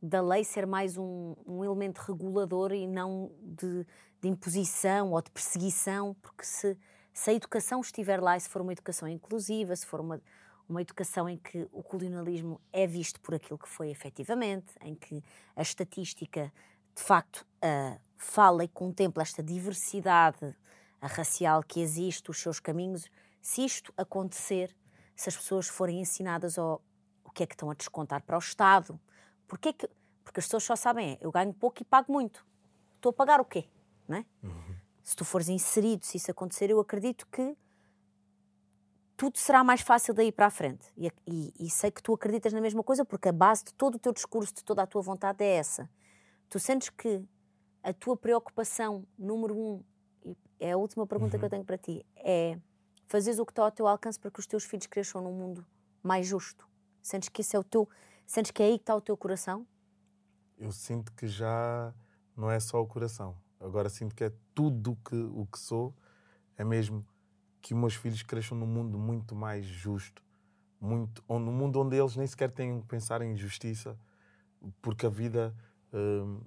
da 0.01 0.21
lei 0.21 0.43
ser 0.43 0.65
mais 0.65 0.97
um, 0.97 1.35
um 1.45 1.63
elemento 1.63 1.99
regulador 1.99 2.71
e 2.71 2.87
não 2.87 3.31
de, 3.41 3.85
de 4.21 4.27
imposição 4.27 5.11
ou 5.11 5.21
de 5.21 5.31
perseguição, 5.31 6.15
porque 6.21 6.43
se, 6.45 6.77
se 7.13 7.29
a 7.29 7.33
educação 7.33 7.81
estiver 7.81 8.21
lá, 8.21 8.37
e 8.37 8.39
se 8.39 8.49
for 8.49 8.61
uma 8.61 8.71
educação 8.71 9.07
inclusiva, 9.07 9.75
se 9.75 9.85
for 9.85 9.99
uma, 9.99 10.21
uma 10.67 10.81
educação 10.81 11.29
em 11.29 11.37
que 11.37 11.67
o 11.71 11.83
colonialismo 11.83 12.59
é 12.71 12.85
visto 12.85 13.21
por 13.21 13.35
aquilo 13.35 13.57
que 13.57 13.69
foi 13.69 13.89
efetivamente, 13.89 14.73
em 14.81 14.95
que 14.95 15.23
a 15.55 15.61
estatística 15.61 16.51
de 16.95 17.03
facto 17.03 17.45
ah, 17.61 17.97
fala 18.17 18.63
e 18.63 18.67
contempla 18.67 19.21
esta 19.21 19.43
diversidade 19.43 20.55
racial 21.01 21.61
que 21.63 21.79
existe, 21.79 22.31
os 22.31 22.39
seus 22.39 22.59
caminhos, 22.59 23.07
se 23.47 23.63
isto 23.63 23.93
acontecer, 23.95 24.75
se 25.15 25.29
as 25.29 25.37
pessoas 25.37 25.69
forem 25.69 26.01
ensinadas 26.01 26.57
ao, 26.59 26.81
o 27.23 27.31
que 27.31 27.43
é 27.43 27.47
que 27.47 27.53
estão 27.53 27.71
a 27.71 27.73
descontar 27.73 28.21
para 28.23 28.35
o 28.35 28.39
Estado, 28.39 28.99
porque, 29.47 29.69
é 29.69 29.73
que, 29.73 29.89
porque 30.21 30.41
as 30.41 30.45
pessoas 30.47 30.65
só 30.65 30.75
sabem, 30.75 31.13
é, 31.13 31.17
eu 31.21 31.31
ganho 31.31 31.53
pouco 31.53 31.81
e 31.81 31.85
pago 31.85 32.11
muito. 32.11 32.45
Estou 32.97 33.11
a 33.11 33.13
pagar 33.13 33.39
o 33.39 33.45
quê? 33.45 33.63
Não 34.05 34.17
é? 34.17 34.25
Se 35.01 35.15
tu 35.15 35.23
fores 35.23 35.47
inserido, 35.47 36.05
se 36.05 36.17
isso 36.17 36.29
acontecer, 36.29 36.69
eu 36.69 36.77
acredito 36.77 37.25
que 37.27 37.55
tudo 39.15 39.37
será 39.37 39.63
mais 39.63 39.79
fácil 39.79 40.13
daí 40.13 40.29
para 40.29 40.47
a 40.47 40.51
frente. 40.51 40.85
E, 40.97 41.09
e- 41.25 41.53
e 41.57 41.69
sei 41.69 41.89
que 41.89 42.03
tu 42.03 42.13
acreditas 42.13 42.51
na 42.51 42.59
mesma 42.59 42.83
coisa, 42.83 43.05
porque 43.05 43.29
a 43.29 43.31
base 43.33 43.63
de 43.63 43.73
todo 43.75 43.95
o 43.95 43.99
teu 43.99 44.11
discurso, 44.11 44.53
de 44.55 44.63
toda 44.65 44.83
a 44.83 44.85
tua 44.87 45.01
vontade 45.01 45.41
é 45.41 45.55
essa. 45.55 45.89
Tu 46.49 46.59
sentes 46.59 46.89
que 46.89 47.23
a 47.81 47.93
tua 47.93 48.17
preocupação 48.17 49.07
número 49.17 49.57
um, 49.57 49.81
e 50.25 50.35
é 50.59 50.73
a 50.73 50.77
última 50.77 51.07
pergunta 51.07 51.39
que 51.39 51.45
eu 51.45 51.49
tenho 51.49 51.63
para 51.63 51.77
ti, 51.77 52.05
é 52.17 52.59
fazeres 53.07 53.39
o 53.39 53.45
que 53.45 53.51
está 53.51 53.63
ao 53.63 53.71
teu 53.71 53.87
alcance 53.87 54.19
para 54.19 54.31
que 54.31 54.39
os 54.39 54.47
teus 54.47 54.63
filhos 54.63 54.87
cresçam 54.87 55.21
num 55.21 55.33
mundo 55.33 55.65
mais 56.03 56.27
justo. 56.27 56.67
Sentes 57.01 57.29
que 57.29 57.41
é 57.55 57.59
o 57.59 57.63
teu, 57.63 57.87
sentes 58.25 58.51
que 58.51 58.61
é 58.61 58.67
aí 58.67 58.77
que 58.77 58.83
está 58.83 58.95
o 58.95 59.01
teu 59.01 59.15
coração? 59.15 59.65
eu 60.57 60.71
sinto 60.71 61.11
que 61.13 61.27
já 61.27 61.93
não 62.35 62.49
é 62.49 62.59
só 62.59 62.81
o 62.81 62.87
coração. 62.87 63.37
Agora 63.59 63.89
sinto 63.89 64.15
que 64.15 64.23
é 64.23 64.31
tudo 64.53 64.97
que, 65.05 65.15
o 65.15 65.45
que 65.45 65.59
sou. 65.59 65.95
É 66.57 66.63
mesmo 66.63 67.05
que 67.61 67.73
meus 67.73 67.95
filhos 67.95 68.23
cresçam 68.23 68.57
num 68.57 68.65
mundo 68.65 68.97
muito 68.97 69.35
mais 69.35 69.65
justo. 69.65 70.23
Muito, 70.79 71.23
onde, 71.27 71.49
mundo 71.49 71.79
onde 71.79 71.95
eles 71.95 72.15
nem 72.15 72.27
sequer 72.27 72.51
têm 72.51 72.81
que 72.81 72.87
pensar 72.87 73.21
em 73.23 73.35
justiça, 73.35 73.97
porque 74.79 75.07
a 75.07 75.09
vida 75.09 75.55
hum, 75.91 76.41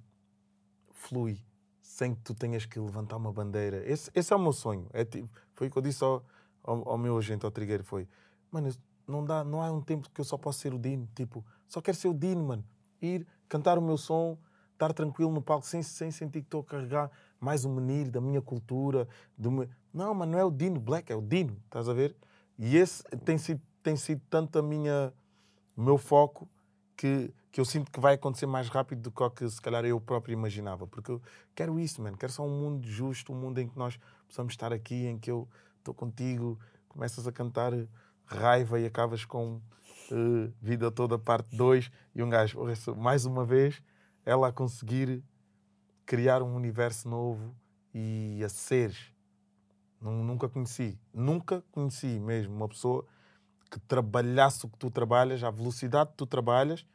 flui 0.91 1.43
sem 1.81 2.15
que 2.15 2.21
tu 2.21 2.33
tenhas 2.33 2.65
que 2.65 2.79
levantar 2.79 3.17
uma 3.17 3.33
bandeira. 3.33 3.83
Esse, 3.85 4.09
esse 4.13 4.31
é 4.31 4.35
o 4.35 4.39
meu 4.39 4.53
sonho. 4.53 4.87
É, 4.93 5.03
tipo, 5.03 5.29
foi 5.53 5.67
o 5.67 5.71
que 5.71 5.77
eu 5.77 5.81
disse 5.81 6.01
ao, 6.01 6.25
ao, 6.63 6.89
ao 6.89 6.97
meu 6.97 7.17
agente, 7.17 7.45
ao 7.45 7.51
Trigueiro, 7.51 7.83
foi... 7.83 8.07
Mano, 8.51 8.69
não, 9.07 9.23
dá, 9.23 9.43
não 9.43 9.61
há 9.61 9.71
um 9.71 9.81
tempo 9.81 10.09
que 10.09 10.21
eu 10.21 10.25
só 10.25 10.37
posso 10.37 10.59
ser 10.59 10.73
o 10.73 10.79
Dino. 10.79 11.07
Tipo, 11.15 11.45
só 11.67 11.81
quero 11.81 11.97
ser 11.97 12.07
o 12.07 12.13
Dino, 12.13 12.43
mano. 12.43 12.63
Ir, 13.01 13.25
cantar 13.47 13.77
o 13.77 13.81
meu 13.81 13.97
som, 13.97 14.37
estar 14.73 14.93
tranquilo 14.93 15.31
no 15.31 15.41
palco 15.41 15.65
sem, 15.65 15.81
sem 15.83 16.11
sentir 16.11 16.41
que 16.41 16.47
estou 16.47 16.61
a 16.61 16.63
carregar 16.63 17.11
mais 17.39 17.65
um 17.65 17.73
menino 17.73 18.11
da 18.11 18.21
minha 18.21 18.41
cultura. 18.41 19.07
Do 19.37 19.51
meu... 19.51 19.69
Não, 19.93 20.13
mas 20.13 20.27
não 20.27 20.39
é 20.39 20.43
o 20.43 20.51
Dino 20.51 20.79
Black, 20.79 21.11
é 21.11 21.15
o 21.15 21.21
Dino, 21.21 21.57
estás 21.65 21.87
a 21.87 21.93
ver? 21.93 22.15
E 22.57 22.77
esse 22.77 23.03
tem 23.25 23.37
sido, 23.37 23.61
tem 23.81 23.95
sido 23.95 24.21
tanto 24.29 24.59
a 24.59 24.61
minha, 24.61 25.13
o 25.75 25.81
meu 25.81 25.97
foco 25.97 26.47
que, 26.95 27.33
que 27.51 27.59
eu 27.59 27.65
sinto 27.65 27.91
que 27.91 27.99
vai 27.99 28.13
acontecer 28.13 28.45
mais 28.45 28.69
rápido 28.69 29.01
do 29.01 29.11
que 29.11 29.29
que 29.31 29.49
se 29.49 29.61
calhar 29.61 29.83
eu 29.83 29.99
próprio 29.99 30.33
imaginava. 30.33 30.85
Porque 30.85 31.11
eu 31.11 31.21
quero 31.55 31.79
isso, 31.79 32.01
mano. 32.01 32.17
Quero 32.17 32.31
só 32.31 32.45
um 32.45 32.61
mundo 32.61 32.87
justo, 32.87 33.33
um 33.33 33.35
mundo 33.35 33.59
em 33.59 33.67
que 33.67 33.77
nós 33.77 33.99
possamos 34.27 34.53
estar 34.53 34.71
aqui, 34.71 35.07
em 35.07 35.17
que 35.17 35.31
eu 35.31 35.47
estou 35.81 35.93
contigo, 35.93 36.59
começas 36.87 37.27
a 37.27 37.31
cantar 37.31 37.73
raiva 38.25 38.79
e 38.79 38.85
acabas 38.85 39.25
com 39.25 39.59
eh, 40.11 40.51
vida 40.61 40.89
toda, 40.91 41.17
parte 41.19 41.55
2, 41.55 41.91
e 42.15 42.23
um 42.23 42.29
gajo, 42.29 42.59
mais 42.97 43.25
uma 43.25 43.43
vez, 43.43 43.81
ela 44.25 44.47
a 44.47 44.51
conseguir 44.51 45.23
criar 46.05 46.41
um 46.41 46.55
universo 46.55 47.09
novo 47.09 47.55
e 47.93 48.41
a 48.43 48.49
seres. 48.49 49.11
Nun- 49.99 50.23
Nunca 50.23 50.47
conheci, 50.49 50.99
nunca 51.13 51.63
conheci 51.71 52.19
mesmo 52.19 52.55
uma 52.55 52.67
pessoa 52.69 53.05
que 53.69 53.79
trabalhasse 53.79 54.65
o 54.65 54.69
que 54.69 54.77
tu 54.77 54.89
trabalhas, 54.91 55.43
a 55.43 55.49
velocidade 55.51 56.11
que 56.11 56.17
tu 56.17 56.25
trabalhas 56.25 56.85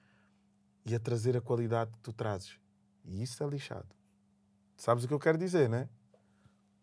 e 0.84 0.94
a 0.94 1.00
trazer 1.00 1.36
a 1.36 1.40
qualidade 1.40 1.90
que 1.92 1.98
tu 2.00 2.12
trazes. 2.12 2.58
E 3.04 3.22
isso 3.22 3.42
é 3.42 3.46
lixado. 3.48 3.88
Sabes 4.76 5.04
o 5.04 5.08
que 5.08 5.14
eu 5.14 5.18
quero 5.18 5.38
dizer, 5.38 5.68
né? 5.68 5.88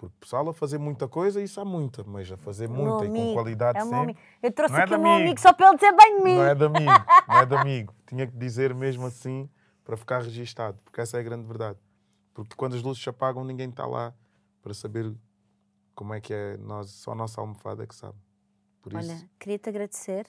Porque 0.03 0.17
pessoal 0.19 0.49
a 0.49 0.53
fazer 0.53 0.77
muita 0.77 1.07
coisa, 1.07 1.41
isso 1.41 1.61
há 1.61 1.65
muita, 1.65 2.03
mas 2.03 2.29
a 2.29 2.35
fazer 2.35 2.67
meu 2.67 2.83
muita 2.99 3.05
e 3.05 3.09
com 3.09 3.33
qualidade 3.33 3.77
é 3.77 3.81
sempre. 3.85 4.17
Eu 4.41 4.51
trouxe 4.51 4.73
Não 4.73 4.79
é 4.79 4.83
aqui 4.83 4.89
de 4.93 4.99
o 4.99 5.01
meu 5.01 5.11
amigo. 5.13 5.39
só 5.39 5.53
para 5.53 5.67
ele 5.67 5.75
dizer 5.77 5.95
bem 5.95 6.17
de 6.17 6.23
mim. 6.25 6.35
Não 6.35 6.43
é 6.45 6.55
de 6.55 6.65
amigo, 6.65 6.91
não 7.29 7.35
é 7.39 7.45
de 7.45 7.55
amigo. 7.55 7.95
Tinha 8.05 8.27
que 8.27 8.35
dizer 8.35 8.73
mesmo 8.75 9.05
assim 9.05 9.49
para 9.85 9.95
ficar 9.95 10.21
registado, 10.21 10.77
porque 10.83 10.99
essa 10.99 11.15
é 11.15 11.19
a 11.21 11.23
grande 11.23 11.47
verdade. 11.47 11.79
Porque 12.33 12.53
quando 12.57 12.75
as 12.75 12.81
luzes 12.83 13.01
se 13.01 13.07
apagam, 13.07 13.45
ninguém 13.45 13.69
está 13.69 13.85
lá 13.85 14.13
para 14.61 14.73
saber 14.73 15.13
como 15.95 16.13
é 16.13 16.19
que 16.19 16.33
é. 16.33 16.57
Nós, 16.57 16.89
só 16.89 17.11
a 17.13 17.15
nossa 17.15 17.39
almofada 17.39 17.83
é 17.83 17.87
que 17.87 17.95
sabe. 17.95 18.17
Por 18.81 18.91
isso, 18.91 19.09
Olha, 19.09 19.29
queria-te 19.39 19.69
agradecer. 19.69 20.27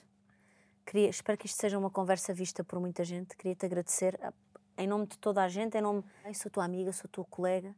Queria, 0.85 1.09
espero 1.09 1.37
que 1.37 1.47
isto 1.47 1.59
seja 1.59 1.77
uma 1.77 1.89
conversa 1.89 2.33
vista 2.33 2.63
por 2.63 2.79
muita 2.79 3.03
gente. 3.03 3.35
Queria-te 3.35 3.65
agradecer 3.65 4.17
a- 4.23 4.31
em 4.77 4.87
nome 4.87 5.07
de 5.07 5.17
toda 5.17 5.43
a 5.43 5.49
gente, 5.49 5.77
em 5.77 5.81
nome. 5.81 6.01
Eu 6.23 6.33
sou 6.33 6.49
tua 6.49 6.63
amiga, 6.63 6.93
sou 6.93 7.09
tua 7.09 7.25
colega. 7.25 7.75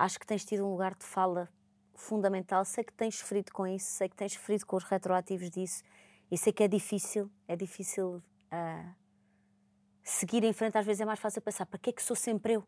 Acho 0.00 0.18
que 0.18 0.26
tens 0.26 0.46
tido 0.46 0.64
um 0.64 0.70
lugar 0.70 0.94
de 0.94 1.04
fala 1.04 1.46
fundamental. 1.94 2.64
Sei 2.64 2.82
que 2.82 2.90
tens 2.90 3.18
sofrido 3.18 3.52
com 3.52 3.66
isso, 3.66 3.84
sei 3.84 4.08
que 4.08 4.16
tens 4.16 4.32
sofrido 4.32 4.64
com 4.64 4.76
os 4.76 4.84
retroativos 4.84 5.50
disso 5.50 5.82
e 6.30 6.38
sei 6.38 6.54
que 6.54 6.62
é 6.62 6.68
difícil. 6.68 7.30
É 7.46 7.54
difícil 7.54 8.22
ah, 8.50 8.94
seguir 10.02 10.42
em 10.42 10.54
frente. 10.54 10.78
Às 10.78 10.86
vezes 10.86 11.02
é 11.02 11.04
mais 11.04 11.20
fácil 11.20 11.42
pensar: 11.42 11.66
para 11.66 11.78
que 11.78 11.90
é 11.90 11.92
que 11.92 12.02
sou 12.02 12.16
sempre 12.16 12.54
eu? 12.54 12.64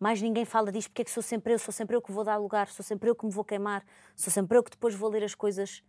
Mais 0.00 0.20
ninguém 0.20 0.44
fala 0.44 0.72
disto, 0.72 0.88
porque 0.88 1.02
é 1.02 1.04
que 1.04 1.12
sou 1.12 1.22
sempre 1.22 1.54
eu? 1.54 1.60
Sou 1.60 1.72
sempre 1.72 1.94
eu 1.94 2.02
que 2.02 2.10
vou 2.10 2.24
dar 2.24 2.38
lugar, 2.38 2.66
sou 2.66 2.84
sempre 2.84 3.08
eu 3.08 3.14
que 3.14 3.24
me 3.24 3.30
vou 3.30 3.44
queimar, 3.44 3.86
sou 4.16 4.32
sempre 4.32 4.58
eu 4.58 4.64
que 4.64 4.72
depois 4.72 4.96
vou 4.96 5.08
ler 5.08 5.22
as 5.22 5.36
coisas. 5.36 5.84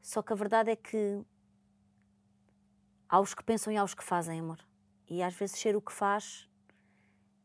Só 0.00 0.22
que 0.22 0.32
a 0.32 0.36
verdade 0.36 0.70
é 0.70 0.76
que 0.76 1.22
há 3.06 3.20
os 3.20 3.34
que 3.34 3.44
pensam 3.44 3.70
e 3.70 3.76
há 3.76 3.84
os 3.84 3.92
que 3.92 4.02
fazem, 4.02 4.40
amor. 4.40 4.66
E 5.10 5.22
às 5.22 5.34
vezes 5.34 5.58
ser 5.58 5.76
o 5.76 5.82
que 5.82 5.92
faz 5.92 6.48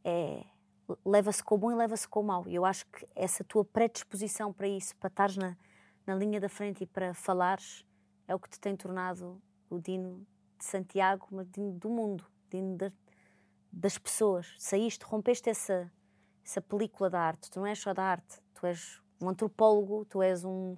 é 0.06 0.46
leva-se 1.06 1.44
com 1.44 1.56
o 1.56 1.58
bom 1.58 1.72
e 1.72 1.76
leva-se 1.76 2.08
com 2.08 2.22
o 2.22 2.24
mau. 2.24 2.48
E 2.48 2.56
eu 2.56 2.66
acho 2.66 2.86
que 2.88 3.08
essa 3.16 3.44
tua 3.44 3.64
predisposição 3.66 4.52
para 4.54 4.68
isso, 4.68 4.96
para 4.98 5.08
estares 5.10 5.38
na, 5.38 5.58
na 6.06 6.16
linha 6.16 6.40
da 6.40 6.50
frente 6.50 6.84
e 6.84 6.88
para 6.88 7.14
falares, 7.14 7.86
é 8.28 8.36
o 8.36 8.40
que 8.40 8.50
te 8.50 8.60
tem 8.60 8.76
tornado 8.76 9.42
o 9.70 9.80
Dino 9.80 10.26
de 10.58 10.66
Santiago, 10.66 11.28
mas 11.32 11.48
Dino 11.50 11.72
do 11.74 11.90
mundo, 11.90 12.26
Dino 12.50 12.78
da- 12.78 12.92
das 13.72 13.98
pessoas. 13.98 14.54
Saíste, 14.58 15.06
rompeste 15.06 15.50
essa, 15.50 15.92
essa 16.44 16.62
película 16.62 17.10
da 17.10 17.22
arte. 17.22 17.50
Tu 17.50 17.60
não 17.60 17.66
és 17.66 17.80
só 17.80 17.94
da 17.94 18.04
arte, 18.04 18.42
tu 18.54 18.66
és 18.66 19.02
um 19.22 19.30
antropólogo, 19.30 20.06
tu 20.06 20.22
és 20.22 20.44
um, 20.44 20.76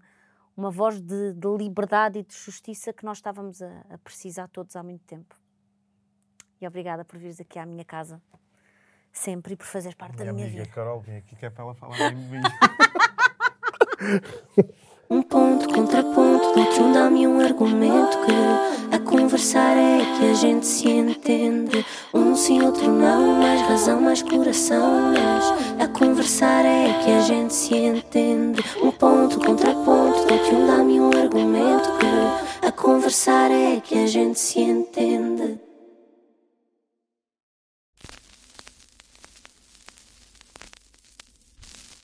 uma 0.56 0.70
voz 0.70 1.02
de, 1.02 1.34
de 1.34 1.48
liberdade 1.58 2.20
e 2.20 2.24
de 2.24 2.36
justiça 2.36 2.94
que 2.94 3.04
nós 3.06 3.18
estávamos 3.18 3.62
a, 3.62 3.86
a 3.90 3.98
precisar 3.98 4.48
todos 4.50 4.76
há 4.76 4.84
muito 4.84 5.04
tempo. 5.06 5.36
E 6.62 6.68
obrigada 6.68 7.04
por 7.04 7.18
vires 7.18 7.42
aqui 7.42 7.60
à 7.60 7.66
minha 7.66 7.84
casa, 7.84 8.22
sempre, 9.14 9.54
e 9.54 9.56
por 9.56 9.68
fazer 9.68 9.96
parte 9.96 10.18
da 10.18 10.34
minha 10.34 10.48
vida. 10.48 10.66
Carol, 10.66 11.00
vem 11.00 11.18
aqui 11.18 11.36
que 11.36 11.46
é 11.46 11.50
para 11.50 11.64
ela 11.64 11.74
falar 11.76 11.96
bem 11.98 12.16
de 12.18 12.26
mim. 12.26 12.42
Um 15.10 15.22
ponto, 15.22 15.72
contraponto, 15.72 16.54
dou-te 16.56 16.82
um 16.82 16.92
dá-me 16.92 17.28
um 17.28 17.40
argumento 17.40 18.18
que 18.26 18.96
a 18.96 19.00
conversar 19.00 19.78
é 19.78 20.00
que 20.18 20.32
a 20.32 20.34
gente 20.34 20.66
se 20.66 20.90
entende. 20.90 21.86
Um 22.12 22.36
sim, 22.36 22.64
outro 22.64 22.92
não, 22.92 23.36
mais 23.38 23.62
razão, 23.62 24.02
mais 24.02 24.24
coração. 24.24 25.14
Mas 25.14 25.82
a 25.82 25.88
conversar 25.88 26.66
é 26.66 27.04
que 27.04 27.12
a 27.12 27.20
gente 27.22 27.54
se 27.54 27.76
entende. 27.76 28.64
Um 28.82 28.92
ponto, 28.92 29.40
contraponto, 29.40 30.26
dou-te 30.26 30.56
um 30.56 30.66
dá-me 30.66 31.00
um 31.00 31.10
argumento 31.10 31.90
que 32.00 32.66
a 32.66 32.72
conversar 32.72 33.52
é 33.52 33.80
que 33.80 33.96
a 33.96 34.08
gente 34.08 34.40
se 34.40 34.62
entende. 34.62 35.63